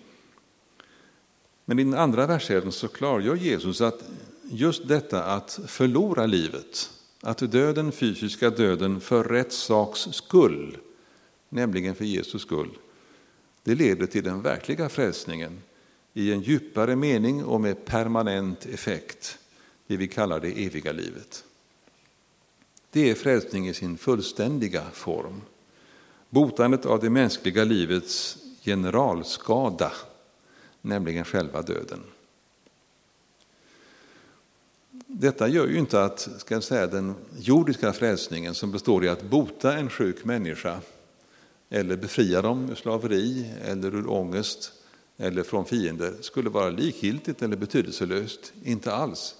Men 1.64 1.78
i 1.78 1.84
den 1.84 1.94
andra 1.94 2.26
versen 2.26 2.72
så 2.72 2.88
klargör 2.88 3.36
Jesus 3.36 3.80
att 3.80 4.04
just 4.42 4.88
detta 4.88 5.24
att 5.24 5.60
förlora 5.66 6.26
livet, 6.26 6.90
att 7.20 7.52
dö 7.52 7.72
den 7.72 7.92
fysiska 7.92 8.50
döden 8.50 9.00
för 9.00 9.24
rätt 9.24 9.52
saks 9.52 10.00
skull, 10.00 10.76
nämligen 11.48 11.94
för 11.94 12.04
Jesus 12.04 12.42
skull, 12.42 12.70
det 13.64 13.74
leder 13.74 14.06
till 14.06 14.24
den 14.24 14.42
verkliga 14.42 14.88
frälsningen 14.88 15.62
i 16.14 16.32
en 16.32 16.40
djupare 16.40 16.96
mening 16.96 17.44
och 17.44 17.60
med 17.60 17.84
permanent 17.84 18.66
effekt, 18.66 19.38
det 19.86 19.96
vi 19.96 20.08
kallar 20.08 20.40
det 20.40 20.66
eviga 20.66 20.92
livet. 20.92 21.44
Det 22.92 23.10
är 23.10 23.14
frälsning 23.14 23.68
i 23.68 23.74
sin 23.74 23.98
fullständiga 23.98 24.82
form. 24.92 25.42
Botandet 26.30 26.86
av 26.86 27.00
det 27.00 27.10
mänskliga 27.10 27.64
livets 27.64 28.38
generalskada, 28.62 29.92
nämligen 30.80 31.24
själva 31.24 31.62
döden. 31.62 32.00
Detta 35.06 35.48
gör 35.48 35.66
ju 35.66 35.78
inte 35.78 36.04
att 36.04 36.28
ska 36.38 36.54
jag 36.54 36.64
säga, 36.64 36.86
den 36.86 37.14
jordiska 37.38 37.92
frälsningen 37.92 38.54
som 38.54 38.72
består 38.72 39.04
i 39.04 39.08
att 39.08 39.22
bota 39.22 39.78
en 39.78 39.90
sjuk 39.90 40.24
människa 40.24 40.80
eller 41.70 41.96
befria 41.96 42.42
dem 42.42 42.70
ur 42.70 42.74
slaveri 42.74 43.50
eller 43.64 43.94
ur 43.94 44.10
ångest 44.10 44.72
eller 45.16 45.42
från 45.42 45.64
fiender 45.64 46.14
skulle 46.20 46.50
vara 46.50 46.70
likgiltigt 46.70 47.42
eller 47.42 47.56
betydelselöst. 47.56 48.52
Inte 48.64 48.92
alls. 48.92 49.34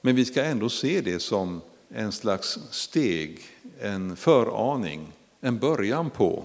Men 0.00 0.16
vi 0.16 0.24
ska 0.24 0.44
ändå 0.44 0.68
se 0.68 1.00
det 1.00 1.18
som 1.18 1.60
en 1.94 2.12
slags 2.12 2.58
steg, 2.70 3.40
en 3.80 4.16
föraning, 4.16 5.12
en 5.40 5.58
början 5.58 6.10
på, 6.10 6.44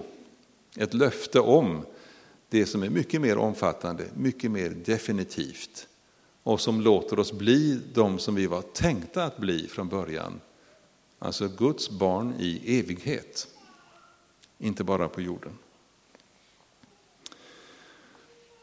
ett 0.76 0.94
löfte 0.94 1.40
om 1.40 1.86
det 2.48 2.66
som 2.66 2.82
är 2.82 2.90
mycket 2.90 3.20
mer 3.20 3.38
omfattande, 3.38 4.04
mycket 4.14 4.50
mer 4.50 4.70
definitivt 4.70 5.88
och 6.42 6.60
som 6.60 6.80
låter 6.80 7.18
oss 7.18 7.32
bli 7.32 7.80
de 7.94 8.18
som 8.18 8.34
vi 8.34 8.46
var 8.46 8.62
tänkta 8.62 9.24
att 9.24 9.38
bli 9.38 9.66
från 9.68 9.88
början. 9.88 10.40
Alltså 11.18 11.48
Guds 11.48 11.90
barn 11.90 12.34
i 12.38 12.78
evighet 12.78 13.48
inte 14.58 14.84
bara 14.84 15.08
på 15.08 15.20
jorden. 15.20 15.52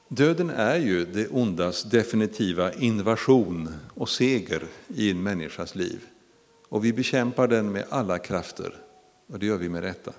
Döden 0.07 0.49
är 0.49 0.77
ju 0.77 1.05
det 1.05 1.27
ondas 1.27 1.83
definitiva 1.83 2.73
invasion 2.73 3.69
och 3.93 4.09
seger 4.09 4.67
i 4.87 5.11
en 5.11 5.23
människas 5.23 5.75
liv. 5.75 5.99
Och 6.75 6.85
vi 6.85 6.93
bekämpar 6.93 7.47
den 7.47 7.71
med 7.71 7.85
alla 7.89 8.19
krafter, 8.19 8.75
och 9.27 9.39
det 9.39 9.45
gör 9.45 9.57
vi 9.57 9.69
med 9.69 9.83
rätta. 9.83 10.13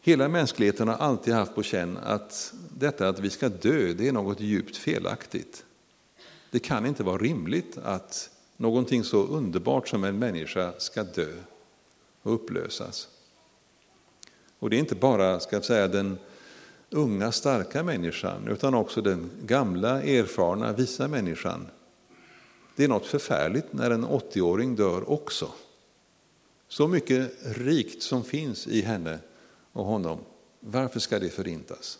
Hela 0.00 0.28
mänskligheten 0.28 0.88
har 0.88 0.94
alltid 0.94 1.34
haft 1.34 1.54
på 1.54 1.62
känn 1.62 1.96
att 1.96 2.54
detta 2.78 3.08
att 3.08 3.18
vi 3.18 3.30
ska 3.30 3.48
dö, 3.48 3.92
det 3.92 4.08
är 4.08 4.12
något 4.12 4.40
djupt 4.40 4.76
felaktigt. 4.76 5.64
Det 6.50 6.58
kan 6.58 6.86
inte 6.86 7.02
vara 7.02 7.18
rimligt 7.18 7.78
att 7.78 8.30
någonting 8.56 9.04
så 9.04 9.26
underbart 9.26 9.88
som 9.88 10.04
en 10.04 10.18
människa 10.18 10.72
ska 10.78 11.02
dö 11.02 11.32
och 12.22 12.34
upplösas. 12.34 13.08
Och 14.58 14.70
det 14.70 14.76
är 14.76 14.80
inte 14.80 14.94
bara 14.94 15.40
ska 15.40 15.56
jag 15.56 15.64
säga, 15.64 15.88
den 15.88 16.18
unga 16.90 17.32
starka 17.32 17.82
människan 17.82 18.48
utan 18.48 18.74
också 18.74 19.02
den 19.02 19.30
gamla 19.42 20.02
erfarna 20.02 20.72
visa 20.72 21.08
människan. 21.08 21.66
Det 22.80 22.84
är 22.84 22.88
något 22.88 23.06
förfärligt 23.06 23.72
när 23.72 23.90
en 23.90 24.06
80-åring 24.06 24.76
dör 24.76 25.10
också. 25.10 25.52
Så 26.68 26.88
mycket 26.88 27.32
rikt 27.42 28.02
som 28.02 28.24
finns 28.24 28.66
i 28.66 28.82
henne 28.82 29.18
och 29.72 29.84
honom, 29.84 30.18
varför 30.60 31.00
ska 31.00 31.18
det 31.18 31.28
förintas? 31.28 31.98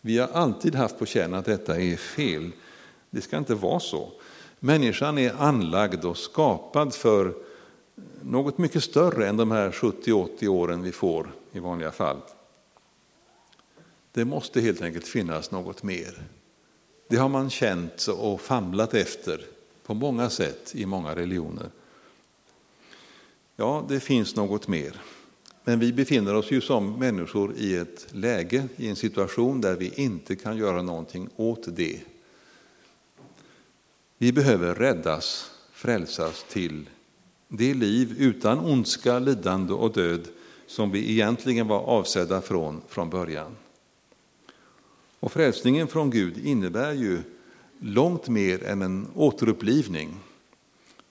Vi 0.00 0.18
har 0.18 0.28
alltid 0.28 0.74
haft 0.74 0.98
på 0.98 1.06
känn 1.06 1.34
att 1.34 1.44
detta 1.44 1.80
är 1.80 1.96
fel. 1.96 2.50
Det 3.10 3.20
ska 3.20 3.36
inte 3.36 3.54
vara 3.54 3.80
så. 3.80 4.12
Människan 4.58 5.18
är 5.18 5.34
anlagd 5.38 6.04
och 6.04 6.18
skapad 6.18 6.94
för 6.94 7.34
något 8.22 8.58
mycket 8.58 8.84
större 8.84 9.28
än 9.28 9.36
de 9.36 9.50
här 9.50 9.70
70-80 9.70 10.48
åren 10.48 10.82
vi 10.82 10.92
får 10.92 11.32
i 11.52 11.58
vanliga 11.58 11.90
fall. 11.90 12.20
Det 14.12 14.24
måste 14.24 14.60
helt 14.60 14.82
enkelt 14.82 15.08
finnas 15.08 15.50
något 15.50 15.82
mer. 15.82 16.26
Det 17.10 17.16
har 17.16 17.28
man 17.28 17.50
känt 17.50 18.06
och 18.06 18.40
famlat 18.40 18.94
efter 18.94 19.44
på 19.86 19.94
många 19.94 20.30
sätt 20.30 20.74
i 20.74 20.86
många 20.86 21.14
religioner. 21.14 21.70
Ja, 23.56 23.84
det 23.88 24.00
finns 24.00 24.36
något 24.36 24.68
mer. 24.68 25.00
Men 25.64 25.78
vi 25.78 25.92
befinner 25.92 26.34
oss 26.34 26.50
ju 26.50 26.60
som 26.60 26.98
människor 26.98 27.54
i 27.56 27.76
ett 27.76 28.06
läge, 28.10 28.68
i 28.76 28.88
en 28.88 28.96
situation 28.96 29.60
där 29.60 29.76
vi 29.76 29.92
inte 29.94 30.36
kan 30.36 30.56
göra 30.56 30.82
någonting 30.82 31.28
åt 31.36 31.76
det. 31.76 32.00
Vi 34.18 34.32
behöver 34.32 34.74
räddas, 34.74 35.50
frälsas 35.72 36.44
till 36.48 36.88
det 37.48 37.74
liv 37.74 38.14
utan 38.18 38.58
ondska, 38.58 39.18
lidande 39.18 39.72
och 39.72 39.92
död 39.92 40.28
som 40.66 40.90
vi 40.90 41.10
egentligen 41.10 41.68
var 41.68 41.80
avsedda 41.80 42.40
från 42.40 42.80
från 42.88 43.10
början. 43.10 43.56
Och 45.20 45.32
frälsningen 45.32 45.88
från 45.88 46.10
Gud 46.10 46.46
innebär 46.46 46.92
ju 46.92 47.22
långt 47.78 48.28
mer 48.28 48.64
än 48.64 48.82
en 48.82 49.08
återupplivning. 49.14 50.16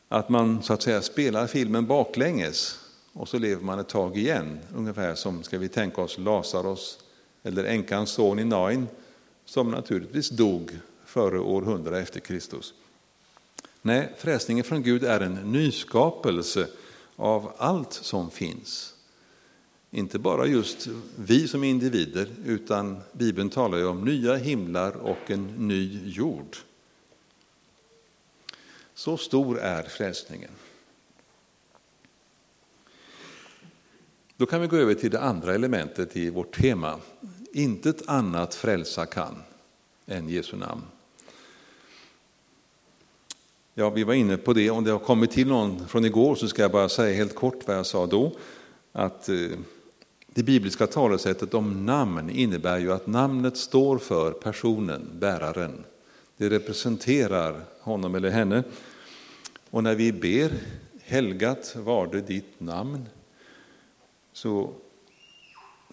Att 0.07 0.29
man 0.29 0.63
så 0.63 0.73
att 0.73 0.81
säga 0.81 1.01
spelar 1.01 1.47
filmen 1.47 1.85
baklänges 1.85 2.79
och 3.13 3.29
så 3.29 3.37
lever 3.37 3.63
man 3.63 3.79
ett 3.79 3.87
tag 3.87 4.17
igen. 4.17 4.59
Ungefär 4.75 5.15
som, 5.15 5.43
ska 5.43 5.57
vi 5.57 5.69
tänka 5.69 6.01
oss, 6.01 6.17
Lazarus 6.17 6.99
eller 7.43 7.63
änkans 7.63 8.09
son 8.09 8.39
i 8.39 8.45
Nain 8.45 8.87
som 9.45 9.71
naturligtvis 9.71 10.29
dog 10.29 10.71
före 11.05 11.39
år 11.39 11.61
100 11.61 11.99
efter 11.99 12.19
Kristus. 12.19 12.73
Nej, 13.81 14.13
frälsningen 14.17 14.63
från 14.63 14.83
Gud 14.83 15.03
är 15.03 15.19
en 15.19 15.33
nyskapelse 15.33 16.67
av 17.15 17.51
allt 17.57 17.93
som 17.93 18.31
finns. 18.31 18.95
Inte 19.91 20.19
bara 20.19 20.45
just 20.45 20.87
vi 21.15 21.47
som 21.47 21.63
individer, 21.63 22.29
utan 22.45 22.99
Bibeln 23.11 23.49
talar 23.49 23.77
ju 23.77 23.85
om 23.85 24.05
nya 24.05 24.35
himlar 24.35 24.91
och 24.91 25.31
en 25.31 25.67
ny 25.67 26.09
jord. 26.09 26.57
Så 28.93 29.17
stor 29.17 29.59
är 29.59 29.83
frälsningen. 29.83 30.51
Då 34.37 34.45
kan 34.45 34.61
vi 34.61 34.67
gå 34.67 34.75
över 34.75 34.93
till 34.93 35.11
det 35.11 35.19
andra 35.19 35.55
elementet 35.55 36.17
i 36.17 36.29
vårt 36.29 36.55
tema. 36.55 36.99
Intet 37.53 38.09
annat 38.09 38.55
frälsa 38.55 39.05
kan 39.05 39.35
än 40.05 40.29
Jesu 40.29 40.57
namn. 40.57 40.81
Ja, 43.73 43.89
vi 43.89 44.03
var 44.03 44.13
inne 44.13 44.37
på 44.37 44.53
det. 44.53 44.69
Om 44.69 44.83
det 44.83 44.91
har 44.91 44.99
kommit 44.99 45.31
till 45.31 45.47
någon 45.47 45.87
från 45.87 46.05
igår 46.05 46.35
så 46.35 46.47
ska 46.47 46.61
jag 46.61 46.71
bara 46.71 46.89
säga 46.89 47.15
helt 47.15 47.35
kort 47.35 47.67
vad 47.67 47.77
jag 47.77 47.85
sa 47.85 48.05
då. 48.05 48.31
Att 48.91 49.29
eh, 49.29 49.35
det 50.33 50.43
bibliska 50.43 50.87
talesättet 50.87 51.53
om 51.53 51.85
namn 51.85 52.29
innebär 52.29 52.79
ju 52.79 52.91
att 52.91 53.07
namnet 53.07 53.57
står 53.57 53.97
för 53.97 54.31
personen, 54.31 55.09
bäraren. 55.19 55.83
Det 56.37 56.49
representerar 56.49 57.61
honom 57.79 58.15
eller 58.15 58.29
henne. 58.29 58.63
Och 59.69 59.83
när 59.83 59.95
vi 59.95 60.11
ber 60.11 60.51
helgat 61.03 61.75
varde 61.75 62.21
ditt 62.21 62.59
namn 62.59 63.05
så, 64.33 64.73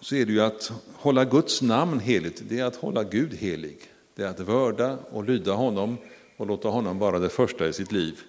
så 0.01 0.15
är 0.15 0.25
det 0.25 0.31
ju 0.31 0.41
att 0.41 0.71
hålla 0.93 1.25
Guds 1.25 1.61
namn 1.61 1.99
heligt, 1.99 2.43
det 2.49 2.59
är 2.59 2.65
att 2.65 2.75
hålla 2.75 3.03
Gud 3.03 3.33
helig. 3.33 3.77
Det 4.15 4.23
är 4.23 4.27
att 4.27 4.39
vörda 4.39 4.97
och 5.11 5.23
lyda 5.23 5.53
honom 5.53 5.97
och 6.37 6.47
låta 6.47 6.69
honom 6.69 6.99
vara 6.99 7.19
det 7.19 7.29
första 7.29 7.67
i 7.67 7.73
sitt 7.73 7.91
liv. 7.91 8.19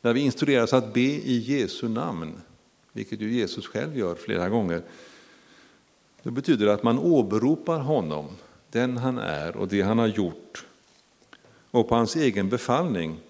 När 0.00 0.12
vi 0.12 0.20
instrueras 0.20 0.72
att 0.72 0.94
be 0.94 1.00
i 1.00 1.38
Jesu 1.38 1.88
namn, 1.88 2.40
vilket 2.92 3.20
ju 3.20 3.32
Jesus 3.32 3.66
själv 3.66 3.98
gör 3.98 4.14
flera 4.14 4.48
gånger, 4.48 4.82
då 6.22 6.30
betyder 6.30 6.66
det 6.66 6.72
att 6.72 6.82
man 6.82 6.98
åberopar 6.98 7.78
honom, 7.78 8.28
den 8.70 8.96
han 8.96 9.18
är 9.18 9.56
och 9.56 9.68
det 9.68 9.82
han 9.82 9.98
har 9.98 10.06
gjort, 10.06 10.66
och 11.70 11.88
på 11.88 11.94
hans 11.94 12.16
egen 12.16 12.48
befallning 12.48 13.20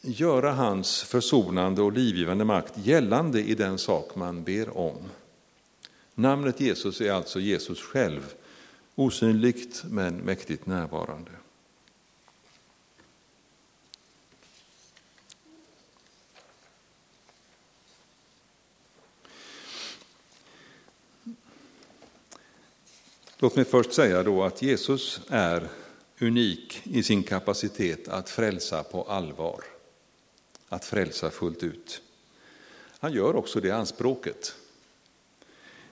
göra 0.00 0.52
hans 0.52 1.02
försonande 1.02 1.82
och 1.82 1.92
livgivande 1.92 2.44
makt 2.44 2.74
gällande 2.78 3.42
i 3.42 3.54
den 3.54 3.78
sak 3.78 4.14
man 4.14 4.42
ber 4.42 4.78
om. 4.78 4.96
Namnet 6.14 6.60
Jesus 6.60 7.00
är 7.00 7.12
alltså 7.12 7.40
Jesus 7.40 7.80
själv, 7.80 8.34
osynligt 8.94 9.82
men 9.84 10.16
mäktigt 10.16 10.66
närvarande. 10.66 11.30
Låt 23.38 23.56
mig 23.56 23.64
först 23.64 23.92
säga 23.92 24.22
då 24.22 24.42
att 24.42 24.62
Jesus 24.62 25.20
är 25.28 25.68
unik 26.20 26.80
i 26.84 27.02
sin 27.02 27.22
kapacitet 27.22 28.08
att 28.08 28.30
frälsa 28.30 28.82
på 28.82 29.02
allvar, 29.02 29.64
att 30.68 30.84
frälsa 30.84 31.30
fullt 31.30 31.62
ut. 31.62 32.02
Han 32.98 33.12
gör 33.12 33.36
också 33.36 33.60
det 33.60 33.70
anspråket. 33.70 34.54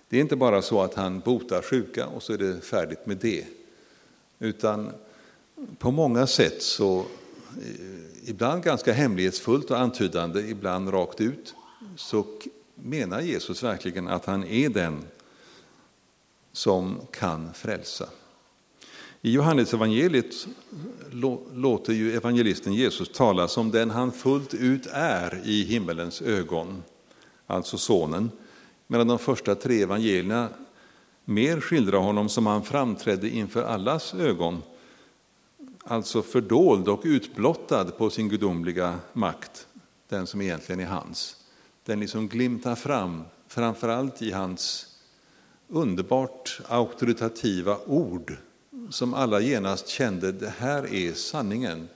Det 0.09 0.17
är 0.17 0.21
inte 0.21 0.37
bara 0.37 0.63
så 0.63 0.83
att 0.83 0.95
han 0.95 1.21
botar 1.21 1.63
sjuka 1.63 2.07
och 2.07 2.23
så 2.23 2.33
är 2.33 2.39
det 2.39 2.61
färdigt 2.61 3.07
med 3.07 3.17
det. 3.17 3.47
Utan 4.39 4.93
på 5.79 5.91
många 5.91 6.27
sätt 6.27 6.63
så, 6.63 6.99
eh, 6.99 8.29
ibland 8.31 8.63
ganska 8.63 8.93
hemlighetsfullt 8.93 9.71
och 9.71 9.79
antydande, 9.79 10.41
ibland 10.41 10.93
rakt 10.93 11.21
ut, 11.21 11.55
så 11.97 12.27
menar 12.75 13.21
Jesus 13.21 13.63
verkligen 13.63 14.09
att 14.09 14.25
han 14.25 14.45
är 14.45 14.69
den 14.69 15.05
som 16.55 17.01
kan 17.11 17.55
frälsa. 17.55 18.09
I 19.23 19.33
Johannesevangeliet 19.33 20.47
låter 21.53 21.93
ju 21.93 22.17
evangelisten 22.17 22.75
Jesus 22.75 23.09
tala 23.09 23.49
som 23.49 23.71
den 23.71 23.91
han 23.91 24.13
fullt 24.13 24.55
ut 24.55 24.87
är 24.93 25.43
i 25.45 25.65
himmelens 25.65 26.23
ögon, 26.23 26.83
alltså 27.47 27.79
Sonen, 27.79 28.31
medan 28.87 29.07
de 29.09 29.19
första 29.19 29.55
tre 29.55 29.83
evangelierna 29.83 30.49
mer 31.25 31.61
skildrar 31.61 31.99
honom 31.99 32.29
som 32.29 32.47
han 32.47 32.65
framträdde 32.65 33.29
inför 33.29 33.63
allas 33.63 34.15
ögon, 34.15 34.63
alltså 35.85 36.23
fördold 36.23 36.89
och 36.89 37.01
utblottad 37.05 37.85
på 37.85 38.11
sin 38.11 38.29
gudomliga 38.29 38.99
makt, 39.13 39.67
den 40.09 40.27
som 40.27 40.41
egentligen 40.41 40.81
är 40.81 40.87
hans. 40.87 41.37
Den 41.85 42.01
liksom 42.01 42.29
glimtar 42.29 42.75
fram, 42.75 43.23
framförallt 43.49 44.23
i 44.23 44.31
hans 44.31 44.94
underbart 45.69 46.61
auktoritativa 46.69 47.79
ord 47.87 48.37
som 48.91 49.15
alla 49.15 49.41
genast 49.41 49.89
kände, 49.89 50.33
det 50.33 50.55
här 50.59 50.95
är 50.95 51.13
sanningen 51.13 51.89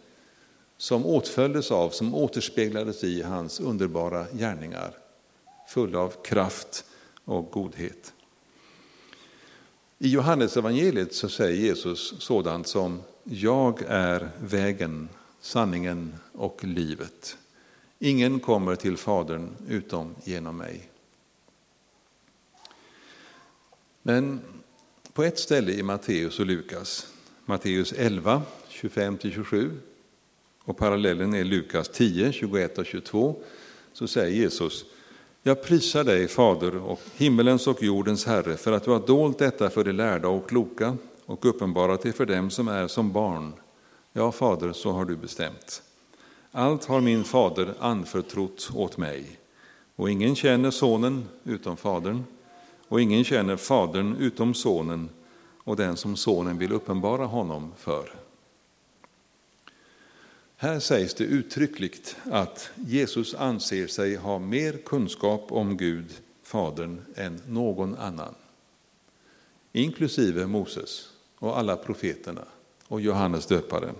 som 0.76 1.06
åtföljdes 1.06 1.70
av, 1.70 1.90
som 1.90 2.14
återspeglades 2.14 3.04
i 3.04 3.22
hans 3.22 3.60
underbara 3.60 4.26
gärningar, 4.32 4.94
fulla 5.68 5.98
av 5.98 6.14
kraft 6.24 6.84
och 7.24 7.50
godhet. 7.50 8.12
I 9.98 10.08
Johannes 10.08 10.56
evangeliet 10.56 11.14
så 11.14 11.28
säger 11.28 11.56
Jesus 11.56 12.14
sådant 12.18 12.66
som 12.66 13.02
Jag 13.24 13.82
är 13.88 14.30
vägen, 14.40 15.08
sanningen 15.40 16.14
och 16.32 16.64
livet. 16.64 17.36
Ingen 17.98 18.40
kommer 18.40 18.76
till 18.76 18.96
Fadern 18.96 19.48
utom 19.68 20.14
genom 20.24 20.56
mig. 20.56 20.90
Men 24.09 24.40
på 25.12 25.22
ett 25.22 25.38
ställe 25.38 25.72
i 25.72 25.82
Matteus 25.82 26.40
och 26.40 26.46
Lukas, 26.46 27.06
Matteus 27.44 27.92
11, 27.92 28.42
25-27 28.70 29.70
och 30.64 30.76
parallellen 30.76 31.34
är 31.34 31.44
Lukas 31.44 31.88
10, 31.88 32.32
21 32.32 32.78
och 32.78 32.86
22, 32.86 33.36
så 33.92 34.09
säger 34.09 34.36
Jesus 34.36 34.84
Jag 35.42 35.62
prisar 35.62 36.04
dig, 36.04 36.28
Fader 36.28 36.76
och 36.76 37.00
himmelens 37.16 37.66
och 37.66 37.82
jordens 37.82 38.26
Herre, 38.26 38.56
för 38.56 38.72
att 38.72 38.84
du 38.84 38.90
har 38.90 39.06
dolt 39.06 39.38
detta 39.38 39.70
för 39.70 39.84
de 39.84 39.92
lärda 39.92 40.28
och 40.28 40.48
kloka 40.48 40.96
och 41.26 41.44
uppenbarat 41.44 42.02
det 42.02 42.12
för 42.12 42.26
dem 42.26 42.50
som 42.50 42.68
är 42.68 42.86
som 42.86 43.12
barn. 43.12 43.52
Ja, 44.12 44.32
Fader, 44.32 44.72
så 44.72 44.90
har 44.90 45.04
du 45.04 45.16
bestämt. 45.16 45.82
Allt 46.52 46.84
har 46.84 47.00
min 47.00 47.24
fader 47.24 47.74
anförtrott 47.78 48.70
åt 48.74 48.96
mig, 48.96 49.38
och 49.96 50.11
ingen 50.11 50.36
känner 50.36 50.70
sonen 50.70 51.28
utom 51.44 51.76
fadern, 51.76 52.24
och 52.89 53.01
ingen 53.01 53.24
känner 53.24 53.57
Fadern 53.57 54.16
utom 54.16 54.55
Sonen 54.55 55.09
och 55.64 55.76
den 55.76 55.97
som 55.97 56.16
Sonen 56.16 56.59
vill 56.59 56.72
uppenbara 56.72 57.24
honom 57.24 57.72
för. 57.76 58.14
Här 60.57 60.80
sägs 60.80 61.14
det 61.14 61.24
uttryckligt 61.24 62.16
att 62.24 62.70
Jesus 62.74 63.34
anser 63.34 63.86
sig 63.86 64.16
ha 64.16 64.39
mer 64.39 64.72
kunskap 64.72 65.53
om 65.53 65.76
Gud, 65.76 66.20
Fadern, 66.43 67.01
än 67.14 67.41
någon 67.49 67.95
annan. 67.95 68.34
Inklusive 69.72 70.47
Moses 70.47 71.09
och 71.39 71.59
alla 71.59 71.76
profeterna 71.76 72.45
och 72.89 73.01
Johannes 73.01 73.47
döparen. 73.47 73.95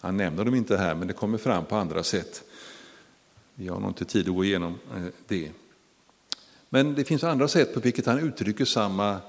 Han 0.00 0.16
nämner 0.16 0.44
dem 0.44 0.54
inte 0.54 0.76
här, 0.76 0.94
men 0.94 1.08
det 1.08 1.14
kommer 1.14 1.38
fram 1.38 1.64
på 1.64 1.76
andra 1.76 2.02
sätt. 2.02 2.44
Vi 3.54 3.68
har 3.68 3.80
nog 3.80 3.90
inte 3.90 4.04
tid 4.04 4.28
att 4.28 4.34
gå 4.34 4.44
igenom 4.44 4.78
eh, 4.96 5.02
det. 5.26 5.50
Men 6.72 6.94
det 6.94 7.04
finns 7.04 7.24
andra 7.24 7.48
sätt 7.48 7.74
på 7.74 7.80
vilket 7.80 8.06
han 8.06 8.18
uttrycker 8.18 8.64
samma 8.64 9.20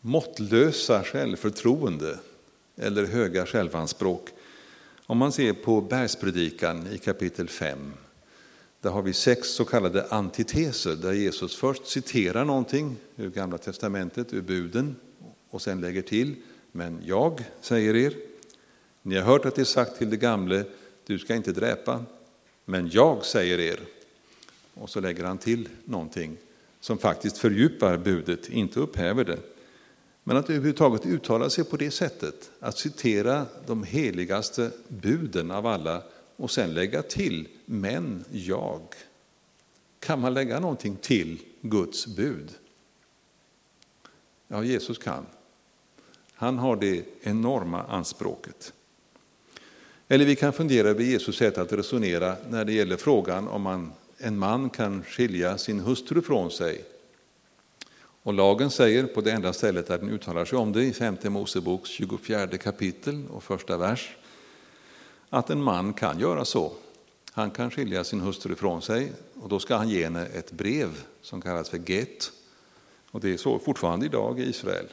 måttlösa 0.00 1.04
självförtroende 1.04 2.18
eller 2.76 3.06
höga 3.06 3.46
självanspråk. 3.46 4.28
Om 5.06 5.18
man 5.18 5.32
ser 5.32 5.52
på 5.52 5.80
bergspredikan 5.80 6.86
i 6.86 6.98
kapitel 6.98 7.48
5, 7.48 7.92
där 8.80 8.90
har 8.90 9.02
vi 9.02 9.12
sex 9.12 9.48
så 9.48 9.64
kallade 9.64 10.06
antiteser, 10.06 10.96
där 10.96 11.12
Jesus 11.12 11.56
först 11.56 11.86
citerar 11.86 12.44
någonting 12.44 12.96
ur 13.16 13.30
Gamla 13.30 13.58
Testamentet, 13.58 14.32
ur 14.32 14.42
buden, 14.42 14.96
och 15.50 15.62
sen 15.62 15.80
lägger 15.80 16.02
till, 16.02 16.34
men 16.72 17.02
jag 17.04 17.44
säger 17.60 17.96
er, 17.96 18.14
ni 19.02 19.16
har 19.16 19.22
hört 19.22 19.44
att 19.44 19.54
det 19.54 19.62
är 19.62 19.64
sagt 19.64 19.98
till 19.98 20.10
det 20.10 20.16
gamle, 20.16 20.64
du 21.06 21.18
ska 21.18 21.34
inte 21.34 21.52
dräpa, 21.52 22.04
men 22.64 22.90
jag 22.92 23.24
säger 23.24 23.60
er. 23.60 23.80
Och 24.74 24.90
så 24.90 25.00
lägger 25.00 25.24
han 25.24 25.38
till 25.38 25.68
någonting 25.84 26.36
som 26.80 26.98
faktiskt 26.98 27.38
fördjupar 27.38 27.96
budet, 27.96 28.48
inte 28.48 28.80
upphäver 28.80 29.24
det. 29.24 29.38
Men 30.24 30.36
att 30.36 30.50
överhuvudtaget 30.50 31.06
uttala 31.06 31.50
sig 31.50 31.64
på 31.64 31.76
det 31.76 31.90
sättet, 31.90 32.50
att 32.60 32.78
citera 32.78 33.46
de 33.66 33.84
heligaste 33.84 34.70
buden 34.88 35.50
av 35.50 35.66
alla 35.66 36.02
och 36.36 36.50
sen 36.50 36.74
lägga 36.74 37.02
till 37.02 37.48
men 37.64 38.24
jag. 38.30 38.82
Kan 40.00 40.20
man 40.20 40.34
lägga 40.34 40.60
någonting 40.60 40.96
till 40.96 41.42
Guds 41.60 42.06
bud? 42.06 42.50
Ja, 44.48 44.64
Jesus 44.64 44.98
kan. 44.98 45.26
Han 46.34 46.58
har 46.58 46.76
det 46.76 47.04
enorma 47.22 47.82
anspråket. 47.82 48.72
Eller 50.08 50.24
vi 50.24 50.36
kan 50.36 50.52
fundera 50.52 50.88
över 50.88 51.02
Jesus 51.02 51.36
sätt 51.36 51.58
att 51.58 51.72
resonera 51.72 52.36
när 52.48 52.64
det 52.64 52.72
gäller 52.72 52.96
frågan 52.96 53.48
om 53.48 53.62
man 53.62 53.92
en 54.18 54.38
man 54.38 54.70
kan 54.70 55.04
skilja 55.04 55.58
sin 55.58 55.80
hustru 55.80 56.22
från 56.22 56.50
sig 56.50 56.84
Och 58.26 58.34
lagen 58.34 58.70
säger, 58.70 59.06
på 59.06 59.20
det 59.20 59.32
enda 59.32 59.52
stället 59.52 59.86
där 59.86 59.98
den 59.98 60.10
uttalar 60.10 60.44
sig 60.44 60.58
om 60.58 60.72
det, 60.72 60.84
i 60.84 60.92
femte 60.92 61.30
Moseboks 61.30 61.90
24 61.90 62.46
kapitel 62.46 63.24
och 63.30 63.42
första 63.42 63.76
vers, 63.76 64.16
att 65.28 65.50
en 65.50 65.62
man 65.62 65.92
kan 65.92 66.18
göra 66.18 66.44
så. 66.44 66.72
Han 67.32 67.50
kan 67.50 67.70
skilja 67.70 68.04
sin 68.04 68.20
hustru 68.20 68.54
från 68.54 68.82
sig 68.82 69.12
och 69.34 69.48
då 69.48 69.58
ska 69.58 69.76
han 69.76 69.88
ge 69.88 70.04
henne 70.04 70.26
ett 70.26 70.52
brev 70.52 70.88
som 71.22 71.40
kallas 71.40 71.68
för 71.68 71.90
get. 71.90 72.32
Och 73.10 73.20
det 73.20 73.32
är 73.32 73.36
så 73.36 73.58
fortfarande 73.58 74.06
idag 74.06 74.40
i 74.40 74.42
Israel. 74.42 74.86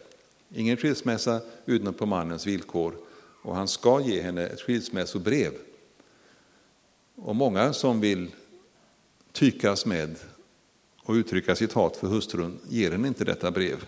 Ingen 0.55 0.77
skilsmässa 0.77 1.41
utan 1.65 1.93
på 1.93 2.05
mannens 2.05 2.47
villkor 2.47 2.95
och 3.41 3.55
han 3.55 3.67
ska 3.67 4.01
ge 4.01 4.21
henne 4.21 4.47
ett 4.47 4.61
skilsmässobrev. 4.61 5.51
Och 7.15 7.35
många 7.35 7.73
som 7.73 7.99
vill 7.99 8.31
tykas 9.33 9.85
med 9.85 10.15
och 11.03 11.13
uttrycka 11.13 11.55
sitt 11.55 11.73
hat 11.73 11.97
för 11.97 12.07
hustrun 12.07 12.59
ger 12.69 12.91
henne 12.91 13.07
inte 13.07 13.25
detta 13.25 13.51
brev. 13.51 13.85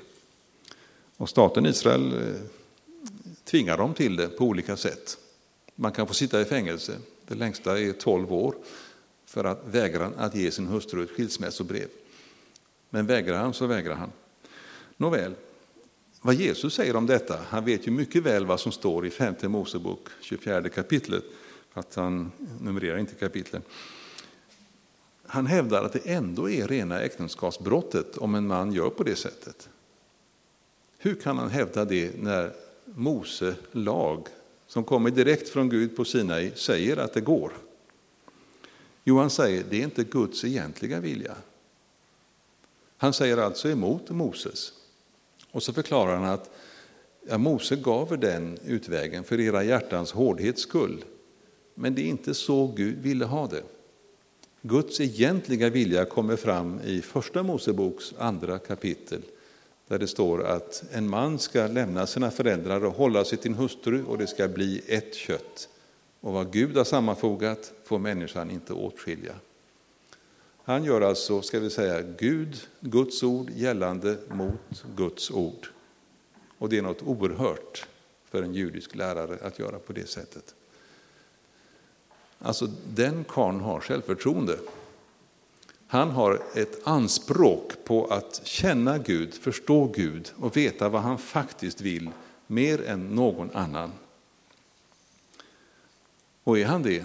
Och 1.18 1.30
staten 1.30 1.66
Israel 1.66 2.14
eh, 2.14 2.42
tvingar 3.44 3.78
dem 3.78 3.94
till 3.94 4.16
det 4.16 4.28
på 4.28 4.46
olika 4.46 4.78
sätt. 4.78 5.18
Man 5.76 5.92
kan 5.92 6.08
få 6.08 6.14
sitta 6.14 6.42
i 6.42 6.46
fängelse, 6.46 6.98
det 7.28 7.36
längsta 7.36 7.80
är 7.80 7.94
12 7.94 8.34
år, 8.34 8.56
för 9.26 9.44
att 9.44 9.64
vägra 9.72 10.12
att 10.18 10.36
ge 10.36 10.52
sin 10.52 10.68
hustru 10.68 11.04
ett 11.04 11.10
skilsmässobrev. 11.10 11.88
Men 12.90 13.06
vägrar 13.06 13.38
han 13.38 13.54
så 13.54 13.68
vägrar 13.68 13.96
han. 13.96 14.12
Nåväl, 14.98 15.36
vad 16.22 16.36
Jesus 16.36 16.74
säger 16.74 16.96
om 16.96 17.06
detta, 17.06 17.40
han 17.48 17.66
vet 17.66 17.88
ju 17.88 17.92
mycket 17.92 18.24
väl 18.24 18.46
vad 18.46 18.60
som 18.60 18.72
står 18.72 19.06
i 19.06 19.10
femte 19.10 19.48
Mosebok 19.48 20.08
24 20.22 20.70
kapitlet, 20.70 21.24
att 21.74 21.96
han 21.96 22.32
numrerar 22.62 22.98
inte 22.98 23.16
kapitlen. 23.16 23.62
Han 25.28 25.46
hävdar 25.46 25.84
att 25.84 25.94
det 25.94 26.10
ändå 26.10 26.50
är 26.50 26.68
rena 26.68 27.02
äktenskapsbrottet 27.02 28.18
om 28.18 28.36
en 28.36 28.48
man 28.48 28.74
gör 28.74 28.90
på 28.90 29.04
det 29.04 29.16
sättet. 29.16 29.70
Hur 30.98 31.16
kan 31.16 31.38
han 31.38 31.50
hävda 31.50 31.86
det 31.86 32.22
när 32.22 32.54
Mose 32.86 33.56
lag, 33.72 34.28
som 34.68 34.84
kommer 34.84 35.12
direkt 35.12 35.50
från 35.50 35.70
Gud 35.70 35.96
på 35.96 36.06
Sinai, 36.06 36.52
säger 36.56 36.98
att 36.98 37.14
det 37.14 37.22
går? 37.22 37.52
Jo, 39.04 39.18
han 39.18 39.30
säger 39.30 39.64
det 39.70 39.80
är 39.80 39.84
inte 39.84 40.04
Guds 40.04 40.44
egentliga 40.44 41.00
vilja. 41.00 41.36
Han 42.98 43.14
säger 43.14 43.38
alltså 43.38 43.70
emot 43.70 44.10
Moses. 44.10 44.74
Och 45.52 45.64
så 45.64 45.74
förklarar 45.74 46.16
han 46.16 46.26
att 46.26 46.50
ja, 47.28 47.38
Mose 47.38 47.76
gav 47.76 48.14
er 48.14 48.18
den 48.18 48.58
utvägen 48.66 49.24
för 49.24 49.40
era 49.40 49.64
hjärtans 49.64 50.12
hårdhets 50.12 50.62
skull. 50.62 51.06
Men 51.74 51.96
det 51.96 52.02
är 52.02 52.06
inte 52.06 52.34
så 52.34 52.68
Gud 52.68 52.98
ville 52.98 53.26
ha 53.26 53.48
det. 53.48 53.64
Guds 54.68 55.02
egentliga 55.02 55.70
vilja 55.70 56.06
kommer 56.06 56.36
fram 56.36 56.80
i 56.86 57.02
Första 57.02 57.44
Moseboks 57.44 58.14
andra 58.18 58.60
kapitel 58.60 59.22
där 59.88 60.00
det 60.00 60.08
står 60.08 60.46
att 60.46 60.84
en 60.92 61.10
man 61.10 61.40
ska 61.40 61.68
lämna 61.68 62.08
sina 62.08 62.32
föräldrar 62.32 62.86
och 62.86 62.94
hålla 62.94 63.26
sig 63.26 63.38
till 63.38 63.44
sin 63.44 63.54
hustru 63.54 64.04
och 64.06 64.18
det 64.18 64.28
ska 64.28 64.48
bli 64.48 64.82
ett 64.88 65.16
kött. 65.16 65.70
Och 66.20 66.34
vad 66.34 66.54
Gud 66.54 66.78
har 66.78 66.84
sammanfogat 66.84 67.74
får 67.84 68.00
människan 68.00 68.52
inte 68.52 68.74
åtskilja. 68.74 69.34
Han 70.64 70.84
gör 70.84 71.02
alltså, 71.02 71.42
ska 71.42 71.60
vi 71.60 71.70
säga, 71.70 72.02
Gud, 72.02 72.58
Guds 72.80 73.24
ord 73.24 73.50
gällande 73.56 74.18
mot 74.30 74.84
Guds 74.96 75.32
ord. 75.32 75.68
Och 76.58 76.70
det 76.70 76.78
är 76.78 76.82
något 76.82 77.04
oerhört 77.04 77.88
för 78.30 78.44
en 78.44 78.54
judisk 78.54 78.96
lärare 78.96 79.38
att 79.42 79.60
göra 79.60 79.80
på 79.80 79.94
det 79.94 80.10
sättet. 80.10 80.56
Alltså 82.46 82.68
den 82.94 83.24
karln 83.24 83.60
har 83.60 83.80
självförtroende. 83.80 84.60
Han 85.88 86.12
har 86.12 86.42
ett 86.56 86.88
anspråk 86.88 87.72
på 87.84 88.06
att 88.06 88.42
känna 88.44 88.98
Gud, 88.98 89.34
förstå 89.34 89.86
Gud 89.86 90.32
och 90.36 90.58
veta 90.58 90.90
vad 90.90 91.02
han 91.02 91.18
faktiskt 91.18 91.82
vill 91.82 92.10
mer 92.48 92.86
än 92.86 93.16
någon 93.16 93.52
annan. 93.52 93.92
Och 96.44 96.60
är 96.60 96.66
han 96.66 96.84
det, 96.84 97.04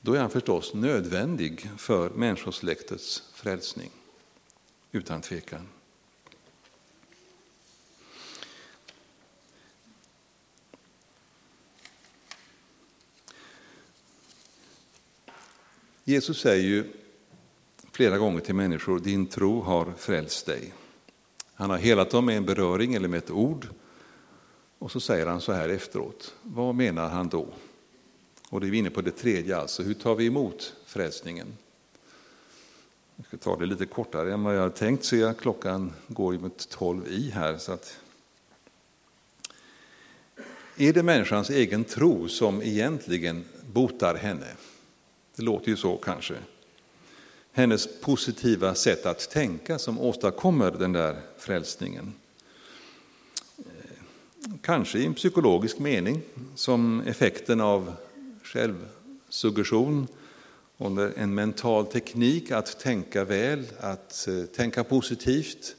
då 0.00 0.14
är 0.14 0.20
han 0.20 0.30
förstås 0.30 0.74
nödvändig 0.74 1.70
för 1.76 2.10
människosläktets 2.10 3.22
frälsning. 3.34 3.90
Utan 4.92 5.20
tvekan. 5.20 5.68
Jesus 16.04 16.40
säger 16.40 16.64
ju 16.64 16.84
flera 17.92 18.18
gånger 18.18 18.40
till 18.40 18.54
människor, 18.54 19.00
din 19.00 19.26
tro 19.26 19.60
har 19.60 19.92
frälst 19.98 20.46
dig. 20.46 20.72
Han 21.54 21.70
har 21.70 21.78
helat 21.78 22.10
dem 22.10 22.26
med 22.26 22.36
en 22.36 22.44
beröring 22.44 22.94
eller 22.94 23.08
med 23.08 23.18
ett 23.18 23.30
ord. 23.30 23.66
Och 24.78 24.90
så 24.92 25.00
säger 25.00 25.26
han 25.26 25.40
så 25.40 25.52
här 25.52 25.68
efteråt, 25.68 26.34
vad 26.42 26.74
menar 26.74 27.08
han 27.08 27.28
då? 27.28 27.46
Och 28.48 28.60
det 28.60 28.66
är 28.66 28.70
vi 28.70 28.78
inne 28.78 28.90
på 28.90 29.00
det 29.00 29.10
tredje, 29.10 29.56
alltså 29.56 29.82
hur 29.82 29.94
tar 29.94 30.14
vi 30.14 30.26
emot 30.26 30.74
frälsningen? 30.86 31.46
Jag 33.16 33.26
ska 33.26 33.36
ta 33.36 33.56
det 33.56 33.66
lite 33.66 33.86
kortare 33.86 34.32
än 34.32 34.42
vad 34.42 34.56
jag 34.56 34.60
hade 34.60 34.76
tänkt, 34.76 35.04
ser 35.04 35.20
jag 35.20 35.38
klockan 35.38 35.92
går 36.06 36.34
ju 36.34 36.40
mot 36.40 36.68
tolv 36.68 37.08
i 37.08 37.30
här. 37.30 37.58
Så 37.58 37.72
att... 37.72 37.98
Är 40.76 40.92
det 40.92 41.02
människans 41.02 41.50
egen 41.50 41.84
tro 41.84 42.28
som 42.28 42.62
egentligen 42.62 43.44
botar 43.72 44.14
henne? 44.14 44.46
Det 45.40 45.46
låter 45.46 45.68
ju 45.68 45.76
så 45.76 45.96
kanske. 45.96 46.34
Hennes 47.52 48.00
positiva 48.00 48.74
sätt 48.74 49.06
att 49.06 49.30
tänka 49.30 49.78
som 49.78 50.00
åstadkommer 50.00 50.70
den 50.70 50.92
där 50.92 51.20
frälsningen. 51.38 52.14
Eh, 53.58 53.64
kanske 54.62 54.98
i 54.98 55.06
en 55.06 55.14
psykologisk 55.14 55.78
mening, 55.78 56.22
som 56.54 57.00
effekten 57.00 57.60
av 57.60 57.92
självsuggestion 58.42 60.06
under 60.78 61.12
en 61.16 61.34
mental 61.34 61.86
teknik 61.86 62.50
att 62.50 62.80
tänka 62.80 63.24
väl, 63.24 63.66
att 63.78 64.28
eh, 64.28 64.44
tänka 64.44 64.84
positivt, 64.84 65.76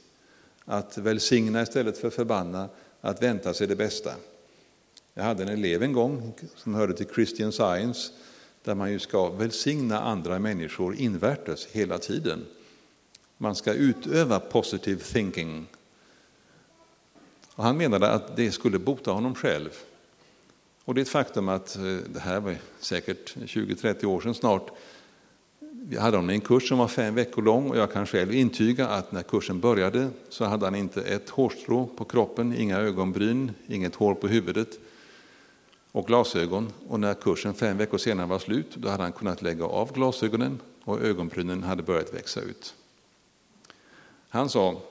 att 0.64 0.98
välsigna 0.98 1.62
istället 1.62 1.98
för 1.98 2.10
förbanna, 2.10 2.68
att 3.00 3.22
vänta 3.22 3.54
sig 3.54 3.66
det 3.66 3.76
bästa. 3.76 4.14
Jag 5.14 5.24
hade 5.24 5.42
en 5.42 5.48
elev 5.48 5.82
en 5.82 5.92
gång 5.92 6.32
som 6.56 6.74
hörde 6.74 6.94
till 6.94 7.08
Christian 7.14 7.52
Science 7.52 8.12
där 8.64 8.74
man 8.74 8.92
ju 8.92 8.98
ska 8.98 9.28
välsigna 9.28 10.00
andra 10.00 10.38
människor 10.38 10.94
invärtes 10.94 11.66
hela 11.66 11.98
tiden. 11.98 12.46
Man 13.38 13.54
ska 13.54 13.72
utöva 13.72 14.40
positive 14.40 15.00
thinking. 15.00 15.66
Och 17.54 17.64
han 17.64 17.76
menade 17.76 18.10
att 18.10 18.36
det 18.36 18.52
skulle 18.52 18.78
bota 18.78 19.10
honom 19.10 19.34
själv. 19.34 19.70
Och 20.84 20.94
det 20.94 21.00
är 21.00 21.02
ett 21.02 21.08
faktum 21.08 21.48
att, 21.48 21.76
eh, 21.76 21.82
det 21.82 22.20
här 22.20 22.40
var 22.40 22.56
säkert 22.80 23.36
20-30 23.46 24.06
år 24.06 24.20
sedan 24.20 24.34
snart, 24.34 24.70
vi 25.84 25.98
hade 25.98 26.16
honom 26.16 26.30
i 26.30 26.34
en 26.34 26.40
kurs 26.40 26.68
som 26.68 26.78
var 26.78 26.88
fem 26.88 27.14
veckor 27.14 27.42
lång 27.42 27.70
och 27.70 27.76
jag 27.76 27.92
kan 27.92 28.06
själv 28.06 28.32
intyga 28.32 28.88
att 28.88 29.12
när 29.12 29.22
kursen 29.22 29.60
började 29.60 30.08
så 30.28 30.44
hade 30.44 30.66
han 30.66 30.74
inte 30.74 31.02
ett 31.02 31.30
hårstrå 31.30 31.86
på 31.86 32.04
kroppen, 32.04 32.56
inga 32.56 32.78
ögonbryn, 32.78 33.52
inget 33.66 33.94
hår 33.94 34.14
på 34.14 34.28
huvudet 34.28 34.78
och 35.92 36.06
glasögon. 36.06 36.72
Och 36.88 37.00
när 37.00 37.14
kursen 37.14 37.54
fem 37.54 37.78
veckor 37.78 37.98
senare 37.98 38.26
var 38.26 38.38
slut, 38.38 38.76
då 38.76 38.88
hade 38.88 39.02
han 39.02 39.12
kunnat 39.12 39.42
lägga 39.42 39.64
av 39.64 39.92
glasögonen 39.92 40.60
och 40.84 41.00
ögonbrynen 41.00 41.62
hade 41.62 41.82
börjat 41.82 42.14
växa 42.14 42.40
ut. 42.40 42.74
Han 44.28 44.48
sa, 44.48 44.82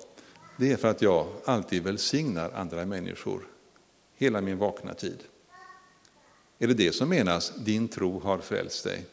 det 0.58 0.72
är 0.72 0.78
för 0.78 0.88
att 0.88 1.02
jag 1.02 1.28
alltid 1.46 1.84
välsignar 1.84 2.52
andra 2.52 2.86
människor 2.86 3.48
hela 4.16 4.42
min 4.42 4.58
vakna 4.58 4.94
tid. 4.94 5.24
Är 6.60 6.68
det 6.68 6.74
det 6.74 6.96
som 6.96 7.10
menas, 7.10 7.54
din 7.56 7.88
tro 7.88 8.20
har 8.20 8.38
frälst 8.38 8.84
dig? 8.84 9.06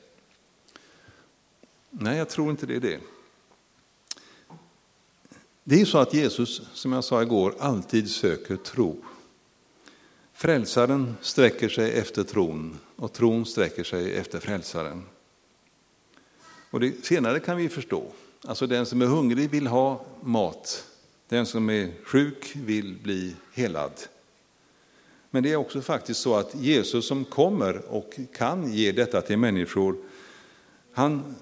Nej, 1.90 2.18
jag 2.18 2.28
tror 2.28 2.50
inte 2.50 2.66
det 2.66 2.76
är 2.76 2.80
det. 2.80 3.00
Det 5.64 5.80
är 5.80 5.84
så 5.84 5.98
att 5.98 6.14
Jesus, 6.14 6.62
som 6.72 6.92
jag 6.92 7.04
sa 7.04 7.22
igår, 7.22 7.54
alltid 7.58 8.10
söker 8.10 8.56
tro. 8.56 9.04
Frälsaren 10.38 11.16
sträcker 11.20 11.68
sig 11.68 11.98
efter 11.98 12.24
tron 12.24 12.78
och 12.96 13.12
tron 13.12 13.46
sträcker 13.46 13.84
sig 13.84 14.16
efter 14.16 14.40
frälsaren. 14.40 15.02
Och 16.70 16.80
det 16.80 17.04
senare 17.04 17.40
kan 17.40 17.56
vi 17.56 17.68
förstå. 17.68 18.04
Alltså 18.44 18.66
den 18.66 18.86
som 18.86 19.02
är 19.02 19.06
hungrig 19.06 19.50
vill 19.50 19.66
ha 19.66 20.04
mat. 20.22 20.84
Den 21.28 21.46
som 21.46 21.70
är 21.70 21.92
sjuk 22.04 22.52
vill 22.56 22.98
bli 23.02 23.34
helad. 23.52 23.92
Men 25.30 25.42
det 25.42 25.52
är 25.52 25.56
också 25.56 25.80
faktiskt 25.80 26.20
så 26.20 26.34
att 26.34 26.54
Jesus 26.54 27.08
som 27.08 27.24
kommer 27.24 27.82
och 27.88 28.18
kan 28.34 28.72
ge 28.72 28.92
detta 28.92 29.20
till 29.20 29.38
människor, 29.38 29.96
han 30.92 31.34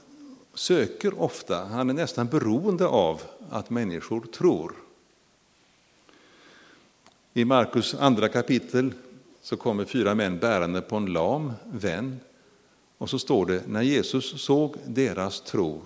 söker 0.55 1.20
ofta, 1.20 1.64
han 1.64 1.90
är 1.90 1.94
nästan 1.94 2.26
beroende 2.26 2.86
av 2.86 3.22
att 3.51 3.70
människor 3.70 4.20
tror. 4.20 4.86
I 7.37 7.45
Markus 7.45 7.95
andra 7.95 8.28
kapitel 8.28 8.95
så 9.43 9.57
kommer 9.57 9.84
fyra 9.84 10.14
män 10.14 10.39
bärande 10.39 10.80
på 10.80 10.97
en 10.97 11.07
lam 11.07 11.53
vän. 11.72 12.20
Och 12.99 13.11
så 13.11 13.18
står 13.18 13.47
det, 13.47 13.62
när 13.66 13.82
Jesus 13.82 14.43
såg 14.43 14.76
deras 14.87 15.41
tro 15.41 15.82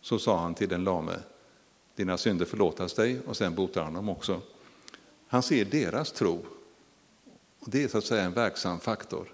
så 0.00 0.18
sa 0.18 0.38
han 0.38 0.54
till 0.54 0.68
den 0.68 0.84
lame, 0.84 1.12
dina 1.96 2.18
synder 2.18 2.44
förlåtas 2.44 2.94
dig 2.94 3.20
och 3.26 3.36
sen 3.36 3.54
botar 3.54 3.82
han 3.82 3.94
dem 3.94 4.08
också. 4.08 4.40
Han 5.26 5.42
ser 5.42 5.64
deras 5.64 6.12
tro. 6.12 6.44
Och 7.58 7.70
det 7.70 7.84
är 7.84 7.88
så 7.88 7.98
att 7.98 8.04
säga 8.04 8.22
en 8.22 8.32
verksam 8.32 8.80
faktor. 8.80 9.32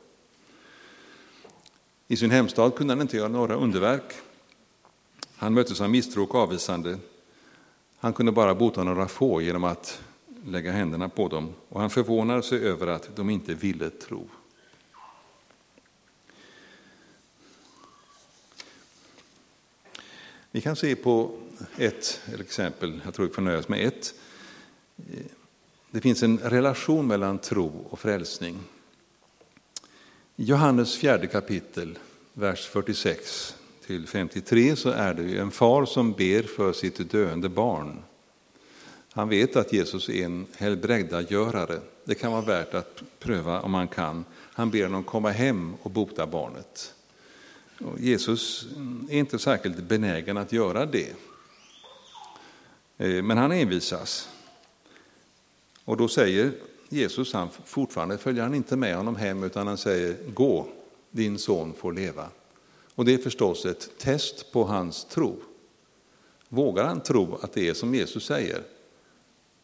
I 2.09 2.17
sin 2.17 2.31
hemstad 2.31 2.75
kunde 2.75 2.95
han 2.95 3.01
inte 3.01 3.17
göra 3.17 3.29
några 3.29 3.55
underverk. 3.55 4.13
Han 5.37 5.55
möttes 5.55 5.81
av 5.81 5.91
misstro 5.91 6.23
och 6.23 6.35
avvisande. 6.35 6.99
Han 7.99 8.13
kunde 8.13 8.33
bara 8.33 8.55
bota 8.55 8.85
några 8.85 9.09
få 9.09 9.43
genom 9.43 9.65
att 9.65 10.01
lägga 10.51 10.73
händerna 10.73 11.09
på 11.09 11.29
dem 11.29 11.55
och 11.69 11.81
han 11.81 11.91
förvånade 11.91 12.43
sig 12.43 12.59
över 12.59 12.87
att 12.87 13.17
de 13.17 13.31
inte 13.31 13.55
ville 13.55 13.91
tro. 13.91 14.29
Vi 20.51 20.61
kan 20.61 20.77
se 20.77 20.97
på 20.97 21.39
ett 21.77 22.21
exempel, 22.41 23.01
jag 23.05 23.15
tror 23.15 23.27
vi 23.27 23.33
får 23.33 23.43
nöja 23.43 23.59
oss 23.59 23.69
med 23.69 23.87
ett. 23.87 24.15
Det 25.91 26.01
finns 26.01 26.23
en 26.23 26.39
relation 26.39 27.07
mellan 27.07 27.39
tro 27.39 27.87
och 27.91 27.99
frälsning. 27.99 28.59
I 30.37 30.45
Johannes 30.45 30.97
fjärde 30.97 31.27
kapitel, 31.27 31.99
vers 32.33 32.67
46 32.67 33.57
till 33.87 34.07
53, 34.07 34.77
så 34.77 34.91
är 34.91 35.15
det 35.15 35.39
en 35.39 35.51
far 35.51 35.87
som 35.87 36.13
ber 36.13 36.43
för 36.43 36.73
sitt 36.73 37.11
döende 37.11 37.49
barn. 37.49 38.03
Han 39.19 39.29
vet 39.29 39.57
att 39.57 39.73
Jesus 39.73 40.09
är 40.09 40.25
en 40.25 40.47
helbrägdagörare. 40.57 41.81
Det 42.05 42.15
kan 42.15 42.33
vara 42.33 42.43
värt 42.43 42.75
att 42.75 43.03
pröva 43.19 43.61
om 43.61 43.71
man 43.71 43.89
kan. 43.89 44.25
Han 44.35 44.71
ber 44.71 44.83
honom 44.83 45.05
komma 45.05 45.31
hem 45.31 45.75
och 45.83 45.91
bota 45.91 46.27
barnet. 46.27 46.95
Och 47.79 48.01
Jesus 48.01 48.67
är 49.11 49.19
inte 49.19 49.39
särskilt 49.39 49.77
benägen 49.77 50.37
att 50.37 50.53
göra 50.53 50.87
det. 50.87 51.15
Eh, 52.99 53.23
men 53.23 53.39
han 53.39 53.53
envisas. 53.53 54.29
Och 55.85 55.97
då 55.97 56.09
säger 56.09 56.53
Jesus, 56.89 57.33
han, 57.33 57.49
fortfarande 57.65 58.19
följer 58.19 58.43
han 58.43 58.55
inte 58.55 58.77
med 58.77 58.97
honom 58.97 59.17
hem 59.17 59.43
utan 59.43 59.67
han 59.67 59.79
säger 59.79 60.17
gå, 60.35 60.69
din 61.11 61.39
son 61.39 61.75
får 61.75 61.93
leva. 61.93 62.29
Och 62.95 63.05
det 63.05 63.15
är 63.15 63.19
förstås 63.19 63.67
ett 63.67 63.91
test 63.99 64.53
på 64.53 64.65
hans 64.65 65.05
tro. 65.05 65.37
Vågar 66.49 66.85
han 66.85 67.01
tro 67.01 67.39
att 67.43 67.53
det 67.53 67.69
är 67.69 67.75
som 67.75 67.95
Jesus 67.95 68.25
säger? 68.25 68.78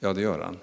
Ja, 0.05 0.13
det 0.13 0.21
gör 0.21 0.39
han. 0.39 0.57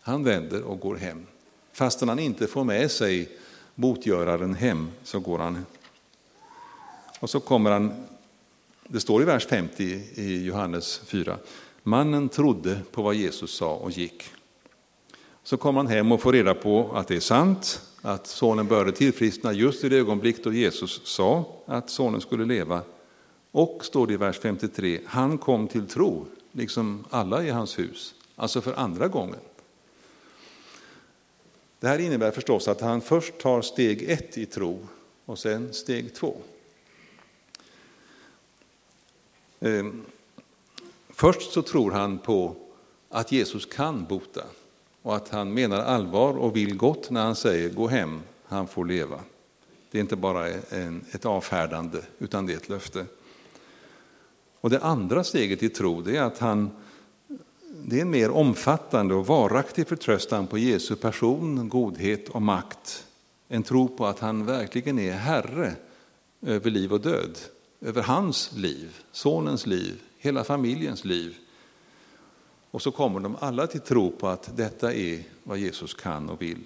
Han 0.00 0.24
vänder 0.24 0.62
och 0.62 0.80
går 0.80 0.96
hem. 0.96 1.26
Fastän 1.72 2.08
han 2.08 2.18
inte 2.18 2.46
får 2.46 2.64
med 2.64 2.90
sig 2.90 3.28
botgöraren 3.74 4.54
hem 4.54 4.90
så 5.02 5.20
går 5.20 5.38
han. 5.38 5.66
Och 7.20 7.30
så 7.30 7.40
kommer 7.40 7.70
han, 7.70 7.92
det 8.88 9.00
står 9.00 9.22
i 9.22 9.24
vers 9.24 9.46
50 9.46 9.84
i 10.14 10.44
Johannes 10.44 10.98
4, 10.98 11.36
mannen 11.82 12.28
trodde 12.28 12.80
på 12.90 13.02
vad 13.02 13.14
Jesus 13.14 13.54
sa 13.54 13.74
och 13.74 13.90
gick. 13.90 14.24
Så 15.42 15.56
kommer 15.56 15.78
han 15.78 15.86
hem 15.86 16.12
och 16.12 16.20
får 16.20 16.32
reda 16.32 16.54
på 16.54 16.92
att 16.94 17.08
det 17.08 17.16
är 17.16 17.20
sant, 17.20 17.82
att 18.02 18.26
sonen 18.26 18.66
började 18.66 18.92
tillfriskna 18.92 19.52
just 19.52 19.84
i 19.84 19.88
det 19.88 19.96
ögonblick 19.96 20.44
då 20.44 20.52
Jesus 20.52 21.00
sa 21.04 21.44
att 21.66 21.90
sonen 21.90 22.20
skulle 22.20 22.44
leva. 22.44 22.82
Och, 23.50 23.84
står 23.84 24.06
det 24.06 24.12
i 24.12 24.16
vers 24.16 24.38
53, 24.38 25.00
han 25.06 25.38
kom 25.38 25.68
till 25.68 25.86
tro, 25.86 26.26
liksom 26.52 27.04
alla 27.10 27.44
i 27.44 27.50
hans 27.50 27.78
hus, 27.78 28.14
alltså 28.42 28.60
för 28.60 28.72
andra 28.72 29.08
gången. 29.08 29.40
Det 31.80 31.88
här 31.88 31.98
innebär 31.98 32.30
förstås 32.30 32.68
att 32.68 32.80
han 32.80 33.00
först 33.00 33.38
tar 33.38 33.62
steg 33.62 34.10
ett 34.10 34.38
i 34.38 34.46
tro 34.46 34.86
och 35.24 35.38
sen 35.38 35.72
steg 35.72 36.14
två. 36.14 36.36
Ehm, 39.60 40.04
först 41.08 41.52
så 41.52 41.62
tror 41.62 41.90
han 41.90 42.18
på 42.18 42.56
att 43.08 43.32
Jesus 43.32 43.66
kan 43.66 44.04
bota 44.04 44.44
och 45.02 45.16
att 45.16 45.28
han 45.28 45.54
menar 45.54 45.78
allvar 45.78 46.36
och 46.36 46.56
vill 46.56 46.76
gott 46.76 47.10
när 47.10 47.24
han 47.24 47.36
säger 47.36 47.70
gå 47.70 47.88
hem, 47.88 48.22
han 48.44 48.68
får 48.68 48.84
leva. 48.84 49.20
Det 49.90 49.98
är 49.98 50.02
inte 50.02 50.16
bara 50.16 50.48
en, 50.48 51.04
ett 51.12 51.26
avfärdande, 51.26 51.98
utan 52.18 52.46
det 52.46 52.52
är 52.52 52.56
ett 52.56 52.68
löfte. 52.68 53.06
Och 54.60 54.70
det 54.70 54.80
andra 54.80 55.24
steget 55.24 55.62
i 55.62 55.68
tro 55.68 56.02
det 56.02 56.16
är 56.16 56.22
att 56.22 56.38
han 56.38 56.70
det 57.84 57.98
är 57.98 58.02
en 58.02 58.10
mer 58.10 58.30
omfattande 58.30 59.14
och 59.14 59.26
varaktig 59.26 59.88
förtröstan 59.88 60.46
på 60.46 60.58
Jesu 60.58 60.96
person, 60.96 61.68
godhet 61.68 62.28
och 62.28 62.42
makt. 62.42 63.06
En 63.48 63.62
tro 63.62 63.88
på 63.88 64.06
att 64.06 64.18
han 64.18 64.46
verkligen 64.46 64.98
är 64.98 65.12
Herre 65.12 65.72
över 66.42 66.70
liv 66.70 66.92
och 66.92 67.00
död, 67.00 67.38
över 67.80 68.02
hans 68.02 68.52
liv, 68.52 68.96
sonens 69.12 69.66
liv, 69.66 70.00
hela 70.18 70.44
familjens 70.44 71.04
liv. 71.04 71.36
Och 72.70 72.82
så 72.82 72.90
kommer 72.90 73.20
de 73.20 73.36
alla 73.40 73.66
till 73.66 73.80
tro 73.80 74.10
på 74.10 74.28
att 74.28 74.56
detta 74.56 74.94
är 74.94 75.22
vad 75.42 75.58
Jesus 75.58 75.94
kan 75.94 76.30
och 76.30 76.42
vill. 76.42 76.64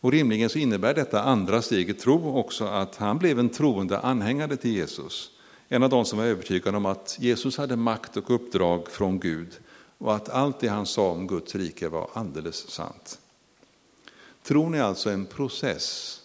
Och 0.00 0.12
rimligen 0.12 0.48
så 0.48 0.58
innebär 0.58 0.94
detta 0.94 1.22
andra 1.22 1.62
steget 1.62 1.98
tro 1.98 2.38
också 2.38 2.64
att 2.64 2.96
han 2.96 3.18
blev 3.18 3.38
en 3.38 3.48
troende 3.48 3.98
anhängare 3.98 4.56
till 4.56 4.70
Jesus. 4.70 5.30
En 5.68 5.82
av 5.82 5.90
de 5.90 6.04
som 6.04 6.18
var 6.18 6.26
övertygade 6.26 6.76
om 6.76 6.86
att 6.86 7.16
Jesus 7.20 7.58
hade 7.58 7.76
makt 7.76 8.16
och 8.16 8.30
uppdrag 8.30 8.90
från 8.90 9.20
Gud 9.20 9.60
och 9.98 10.14
att 10.14 10.28
allt 10.28 10.60
det 10.60 10.68
han 10.68 10.86
sa 10.86 11.10
om 11.10 11.26
Guds 11.26 11.54
rike 11.54 11.88
var 11.88 12.10
alldeles 12.12 12.70
sant. 12.70 13.18
Tron 14.42 14.74
är 14.74 14.82
alltså 14.82 15.10
en 15.10 15.26
process, 15.26 16.20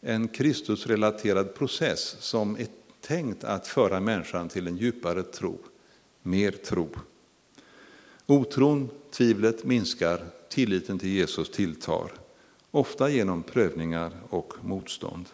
en 0.00 0.28
Kristusrelaterad 0.28 1.54
process 1.54 2.16
som 2.20 2.56
är 2.56 2.66
tänkt 3.00 3.44
att 3.44 3.66
föra 3.66 4.00
människan 4.00 4.48
till 4.48 4.66
en 4.66 4.76
djupare 4.76 5.22
tro, 5.22 5.58
mer 6.22 6.50
tro. 6.50 6.88
Otron, 8.26 8.90
tvivlet 9.10 9.64
minskar, 9.64 10.24
tilliten 10.48 10.98
till 10.98 11.08
Jesus 11.08 11.50
tilltar, 11.50 12.12
ofta 12.70 13.08
genom 13.10 13.42
prövningar 13.42 14.12
och 14.30 14.54
motstånd. 14.62 15.28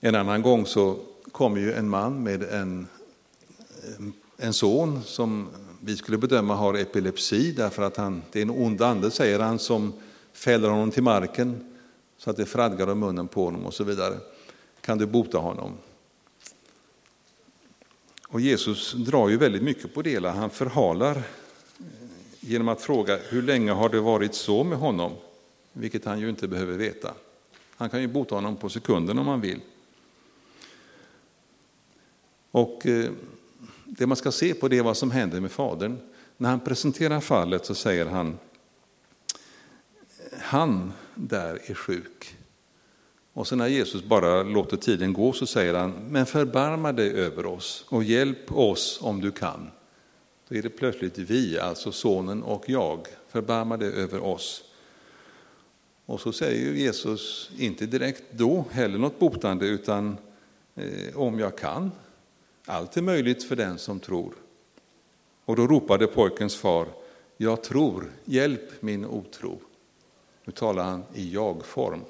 En 0.00 0.14
annan 0.14 0.42
gång 0.42 0.66
så 0.66 0.98
kommer 1.32 1.60
ju 1.60 1.72
en 1.72 1.88
man 1.88 2.22
med 2.22 2.42
en, 2.42 2.88
Eh, 3.82 4.06
en 4.36 4.52
son 4.52 5.02
som 5.04 5.48
vi 5.80 5.96
skulle 5.96 6.18
bedöma 6.18 6.54
har 6.54 6.74
epilepsi 6.74 7.52
därför 7.52 7.82
att 7.82 7.96
han, 7.96 8.22
det 8.32 8.38
är 8.38 8.42
en 8.42 8.50
ond 8.50 8.82
ande, 8.82 9.10
säger 9.10 9.38
han, 9.38 9.58
som 9.58 9.92
fäller 10.32 10.68
honom 10.68 10.90
till 10.90 11.02
marken 11.02 11.78
så 12.18 12.30
att 12.30 12.36
det 12.36 12.46
fradgar 12.46 12.86
om 12.86 12.98
munnen 12.98 13.28
på 13.28 13.44
honom 13.44 13.66
och 13.66 13.74
så 13.74 13.84
vidare. 13.84 14.18
Kan 14.80 14.98
du 14.98 15.06
bota 15.06 15.38
honom? 15.38 15.72
Och 18.28 18.40
Jesus 18.40 18.92
drar 18.92 19.28
ju 19.28 19.36
väldigt 19.36 19.62
mycket 19.62 19.94
på 19.94 20.02
det 20.02 20.28
Han 20.28 20.50
förhalar 20.50 21.16
eh, 21.16 21.22
genom 22.40 22.68
att 22.68 22.82
fråga 22.82 23.18
hur 23.28 23.42
länge 23.42 23.72
har 23.72 23.88
det 23.88 24.00
varit 24.00 24.34
så 24.34 24.64
med 24.64 24.78
honom? 24.78 25.12
Vilket 25.72 26.04
han 26.04 26.20
ju 26.20 26.28
inte 26.28 26.48
behöver 26.48 26.76
veta. 26.76 27.14
Han 27.76 27.90
kan 27.90 28.00
ju 28.00 28.08
bota 28.08 28.34
honom 28.34 28.56
på 28.56 28.68
sekunden 28.68 29.18
om 29.18 29.26
han 29.28 29.40
vill. 29.40 29.60
Och 32.50 32.86
eh, 32.86 33.10
det 33.98 34.06
man 34.06 34.16
ska 34.16 34.32
se 34.32 34.54
på 34.54 34.68
det 34.68 34.78
är 34.78 34.82
vad 34.82 34.96
som 34.96 35.10
händer 35.10 35.40
med 35.40 35.52
fadern. 35.52 35.98
När 36.36 36.50
han 36.50 36.60
presenterar 36.60 37.20
fallet 37.20 37.66
så 37.66 37.74
säger 37.74 38.06
han, 38.06 38.38
han 40.40 40.92
där 41.14 41.60
är 41.66 41.74
sjuk. 41.74 42.36
Och 43.32 43.48
sen 43.48 43.58
när 43.58 43.66
Jesus 43.68 44.04
bara 44.04 44.42
låter 44.42 44.76
tiden 44.76 45.12
gå 45.12 45.32
så 45.32 45.46
säger 45.46 45.74
han, 45.74 45.90
men 45.90 46.26
förbarma 46.26 46.92
dig 46.92 47.10
över 47.10 47.46
oss 47.46 47.84
och 47.88 48.04
hjälp 48.04 48.52
oss 48.52 48.98
om 49.02 49.20
du 49.20 49.30
kan. 49.30 49.70
Då 50.48 50.56
är 50.56 50.62
det 50.62 50.70
plötsligt 50.70 51.18
vi, 51.18 51.58
alltså 51.58 51.92
sonen 51.92 52.42
och 52.42 52.64
jag, 52.68 53.06
förbarma 53.28 53.76
dig 53.76 53.92
över 53.92 54.24
oss. 54.24 54.62
Och 56.06 56.20
så 56.20 56.32
säger 56.32 56.72
Jesus, 56.72 57.50
inte 57.58 57.86
direkt 57.86 58.22
då 58.30 58.64
heller 58.70 58.98
något 58.98 59.18
botande, 59.18 59.66
utan 59.66 60.16
eh, 60.74 61.16
om 61.16 61.38
jag 61.38 61.58
kan. 61.58 61.90
Allt 62.64 62.96
är 62.96 63.02
möjligt 63.02 63.44
för 63.44 63.56
den 63.56 63.78
som 63.78 64.00
tror. 64.00 64.34
Och 65.44 65.56
då 65.56 65.66
ropade 65.66 66.06
pojkens 66.06 66.56
far, 66.56 66.88
jag 67.36 67.62
tror, 67.62 68.12
hjälp 68.24 68.82
min 68.82 69.04
otro. 69.04 69.60
Nu 70.44 70.52
talar 70.52 70.84
han 70.84 71.02
i 71.14 71.32
jag-form. 71.32 72.00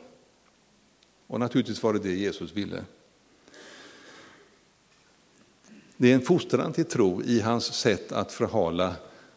Och 1.27 1.41
naturligtvis 1.41 1.83
var 1.83 1.93
det 1.93 1.99
det 1.99 2.15
Jesus 2.15 2.53
ville. 2.53 2.85
Det 5.97 6.11
är 6.11 6.15
en 6.15 6.21
fostran 6.21 6.73
till 6.73 6.85
tro 6.85 7.23
i 7.23 7.41
hans 7.41 7.65
sätt 7.65 8.13
att 8.13 8.33
förhala 8.33 8.95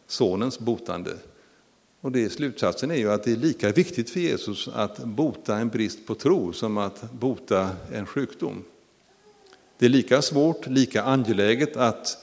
sonens 0.07 0.59
botande. 0.59 1.17
Och 2.01 2.11
det, 2.11 2.29
slutsatsen 2.29 2.91
är 2.91 2.95
ju 2.95 3.11
att 3.11 3.23
det 3.23 3.31
är 3.31 3.37
lika 3.37 3.71
viktigt 3.71 4.09
för 4.09 4.19
Jesus 4.19 4.67
att 4.67 4.97
bota 4.97 5.57
en 5.57 5.69
brist 5.69 6.07
på 6.07 6.15
tro 6.15 6.53
som 6.53 6.77
att 6.77 7.11
bota 7.11 7.69
en 7.91 8.05
sjukdom. 8.05 8.63
Det 9.83 9.87
är 9.87 9.89
lika 9.89 10.21
svårt, 10.21 10.67
lika 10.67 11.03
angeläget 11.03 11.77
att 11.77 12.17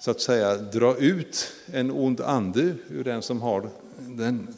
så 0.00 0.10
att 0.10 0.20
säga 0.20 0.56
dra 0.56 0.96
ut 0.96 1.52
en 1.66 1.90
ond 1.90 2.20
ande 2.20 2.74
ur 2.88 3.04
den 3.04 3.22
som 3.22 3.42
har 3.42 3.70
den 3.98 4.54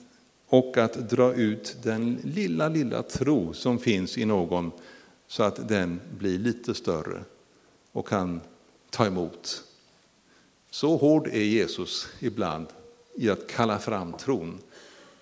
och 0.46 0.76
att 0.76 1.10
dra 1.10 1.34
ut 1.34 1.76
den 1.82 2.18
lilla, 2.24 2.68
lilla 2.68 3.02
tro 3.02 3.52
som 3.52 3.78
finns 3.78 4.18
i 4.18 4.24
någon 4.24 4.72
så 5.26 5.42
att 5.42 5.68
den 5.68 6.00
blir 6.18 6.38
lite 6.38 6.74
större 6.74 7.20
och 7.92 8.08
kan 8.08 8.40
ta 8.90 9.06
emot. 9.06 9.62
Så 10.70 10.96
hård 10.96 11.26
är 11.26 11.42
Jesus 11.42 12.08
ibland 12.20 12.66
i 13.14 13.30
att 13.30 13.48
kalla 13.48 13.78
fram 13.78 14.12
tron. 14.12 14.58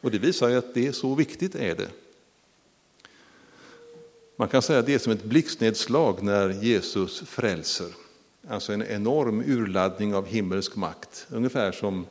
Och 0.00 0.10
det 0.10 0.18
visar 0.18 0.48
ju 0.48 0.58
att 0.58 0.74
det 0.74 0.86
är 0.86 0.92
så 0.92 1.14
viktigt 1.14 1.54
är 1.54 1.74
det. 1.74 1.88
Man 4.40 4.48
kan 4.48 4.62
säga 4.62 4.78
att 4.78 4.86
det 4.86 4.94
är 4.94 4.98
som 4.98 5.12
ett 5.12 5.24
blixtnedslag 5.24 6.22
när 6.22 6.50
Jesus 6.50 7.20
frälser. 7.20 7.86
Alltså 8.48 8.72
en 8.72 8.82
enorm 8.82 9.42
urladdning 9.46 10.14
av 10.14 10.26
himmelsk 10.26 10.76
makt. 10.76 11.26
Ungefär 11.30 11.72
som 11.72 12.06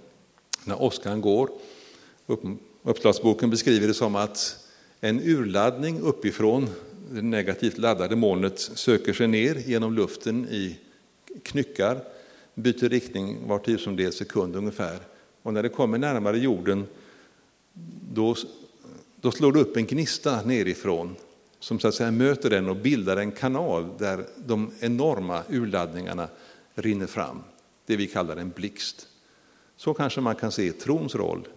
när 0.63 0.81
åskan 0.81 1.21
går. 1.21 1.49
Uppslagsboken 2.83 3.49
beskriver 3.49 3.87
det 3.87 3.93
som 3.93 4.15
att 4.15 4.67
en 5.01 5.21
urladdning 5.23 5.99
uppifrån 6.01 6.69
det 7.11 7.21
negativt 7.21 7.77
laddade 7.77 8.15
molnet 8.15 8.59
söker 8.59 9.13
sig 9.13 9.27
ner 9.27 9.55
genom 9.55 9.93
luften 9.93 10.47
i 10.49 10.79
knyckar, 11.43 12.03
byter 12.53 12.89
riktning 12.89 13.47
var 13.47 13.59
tusendels 13.59 14.17
sekund 14.17 14.55
ungefär. 14.55 14.99
Och 15.41 15.53
när 15.53 15.63
det 15.63 15.69
kommer 15.69 15.97
närmare 15.97 16.37
jorden 16.37 16.87
då, 18.13 18.35
då 19.21 19.31
slår 19.31 19.51
det 19.51 19.59
upp 19.59 19.77
en 19.77 19.85
gnista 19.85 20.41
nerifrån 20.41 21.15
som 21.59 21.79
så 21.79 21.87
att 21.87 21.95
säga 21.95 22.11
möter 22.11 22.49
den 22.49 22.69
och 22.69 22.75
bildar 22.75 23.17
en 23.17 23.31
kanal 23.31 23.89
där 23.97 24.25
de 24.37 24.71
enorma 24.79 25.43
urladdningarna 25.49 26.27
rinner 26.75 27.07
fram. 27.07 27.43
Det 27.85 27.95
vi 27.95 28.07
kallar 28.07 28.37
en 28.37 28.49
blixt. 28.49 29.07
Så 29.77 29.93
kanske 29.93 30.21
man 30.21 30.35
kan 30.35 30.51
se 30.51 30.71
trons 30.71 31.15
roll. 31.15 31.47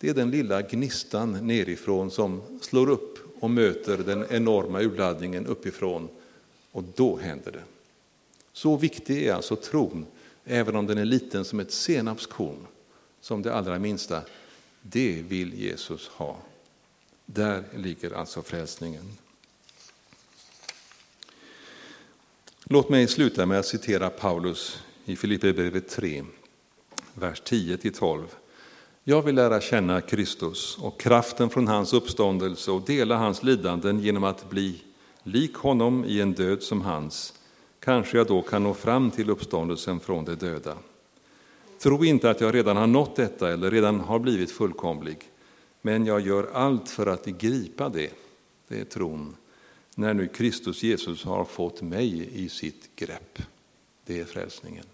Det 0.00 0.08
är 0.08 0.14
den 0.14 0.30
lilla 0.30 0.62
gnistan 0.62 1.46
nerifrån 1.46 2.10
som 2.10 2.42
slår 2.60 2.90
upp 2.90 3.18
och 3.40 3.50
möter 3.50 3.98
den 3.98 4.24
enorma 4.30 4.80
urladdningen 4.80 5.46
uppifrån 5.46 6.08
och 6.72 6.84
då 6.94 7.16
händer 7.16 7.52
det. 7.52 7.62
Så 8.52 8.76
viktig 8.76 9.26
är 9.26 9.34
alltså 9.34 9.56
tron, 9.56 10.06
även 10.44 10.76
om 10.76 10.86
den 10.86 10.98
är 10.98 11.04
liten 11.04 11.44
som 11.44 11.60
ett 11.60 11.72
senapskorn, 11.72 12.66
som 13.20 13.42
det 13.42 13.54
allra 13.54 13.78
minsta. 13.78 14.22
Det 14.82 15.22
vill 15.28 15.54
Jesus 15.54 16.08
ha. 16.08 16.36
Där 17.26 17.64
ligger 17.76 18.10
alltså 18.10 18.42
frälsningen. 18.42 19.04
Låt 22.66 22.88
mig 22.88 23.08
sluta 23.08 23.46
med 23.46 23.58
att 23.58 23.66
citera 23.66 24.10
Paulus 24.10 24.82
i 25.04 25.16
Filipperbrevet 25.16 25.88
3, 25.88 26.24
vers 27.14 27.42
10-12. 27.42 28.22
Jag 29.04 29.22
vill 29.22 29.34
lära 29.34 29.60
känna 29.60 30.00
Kristus 30.00 30.78
och 30.80 31.00
kraften 31.00 31.50
från 31.50 31.68
hans 31.68 31.92
uppståndelse 31.92 32.70
och 32.70 32.82
dela 32.82 33.16
hans 33.16 33.42
lidanden 33.42 34.00
genom 34.00 34.24
att 34.24 34.50
bli 34.50 34.82
lik 35.22 35.54
honom 35.54 36.04
i 36.04 36.20
en 36.20 36.32
död 36.32 36.62
som 36.62 36.80
hans. 36.80 37.34
Kanske 37.80 38.16
jag 38.16 38.26
då 38.26 38.42
kan 38.42 38.62
nå 38.62 38.74
fram 38.74 39.10
till 39.10 39.30
uppståndelsen 39.30 40.00
från 40.00 40.24
de 40.24 40.34
döda. 40.34 40.76
Tro 41.78 42.04
inte 42.04 42.30
att 42.30 42.40
jag 42.40 42.54
redan 42.54 42.76
har 42.76 42.86
nått 42.86 43.16
detta 43.16 43.52
eller 43.52 43.70
redan 43.70 44.00
har 44.00 44.18
blivit 44.18 44.50
fullkomlig, 44.50 45.18
men 45.82 46.06
jag 46.06 46.20
gör 46.20 46.50
allt 46.52 46.88
för 46.88 47.06
att 47.06 47.26
gripa 47.26 47.88
det, 47.88 48.10
det 48.68 48.80
är 48.80 48.84
tron, 48.84 49.36
när 49.94 50.14
nu 50.14 50.28
Kristus 50.28 50.82
Jesus 50.82 51.24
har 51.24 51.44
fått 51.44 51.82
mig 51.82 52.28
i 52.44 52.48
sitt 52.48 52.96
grepp. 52.96 53.42
Det 54.04 54.20
är 54.20 54.24
frälsningen. 54.24 54.84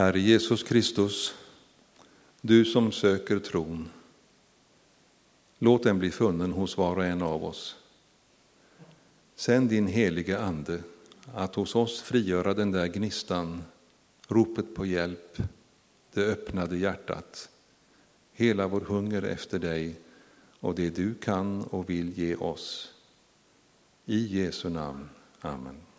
Herre 0.00 0.20
Jesus 0.20 0.62
Kristus, 0.62 1.34
du 2.40 2.64
som 2.64 2.92
söker 2.92 3.38
tron, 3.38 3.88
låt 5.58 5.82
den 5.82 5.98
bli 5.98 6.10
funnen 6.10 6.52
hos 6.52 6.76
var 6.76 6.96
och 6.96 7.04
en 7.04 7.22
av 7.22 7.44
oss. 7.44 7.76
Sänd 9.34 9.70
din 9.70 9.86
helige 9.86 10.38
Ande 10.38 10.82
att 11.34 11.54
hos 11.54 11.74
oss 11.74 12.00
frigöra 12.00 12.54
den 12.54 12.72
där 12.72 12.86
gnistan, 12.86 13.62
ropet 14.30 14.74
på 14.74 14.86
hjälp, 14.86 15.42
det 16.12 16.24
öppnade 16.24 16.76
hjärtat, 16.76 17.48
hela 18.32 18.68
vår 18.68 18.80
hunger 18.80 19.22
efter 19.22 19.58
dig 19.58 20.00
och 20.60 20.74
det 20.74 20.90
du 20.90 21.14
kan 21.14 21.64
och 21.64 21.90
vill 21.90 22.18
ge 22.18 22.34
oss. 22.36 22.94
I 24.04 24.26
Jesu 24.26 24.68
namn. 24.68 25.08
Amen. 25.40 25.89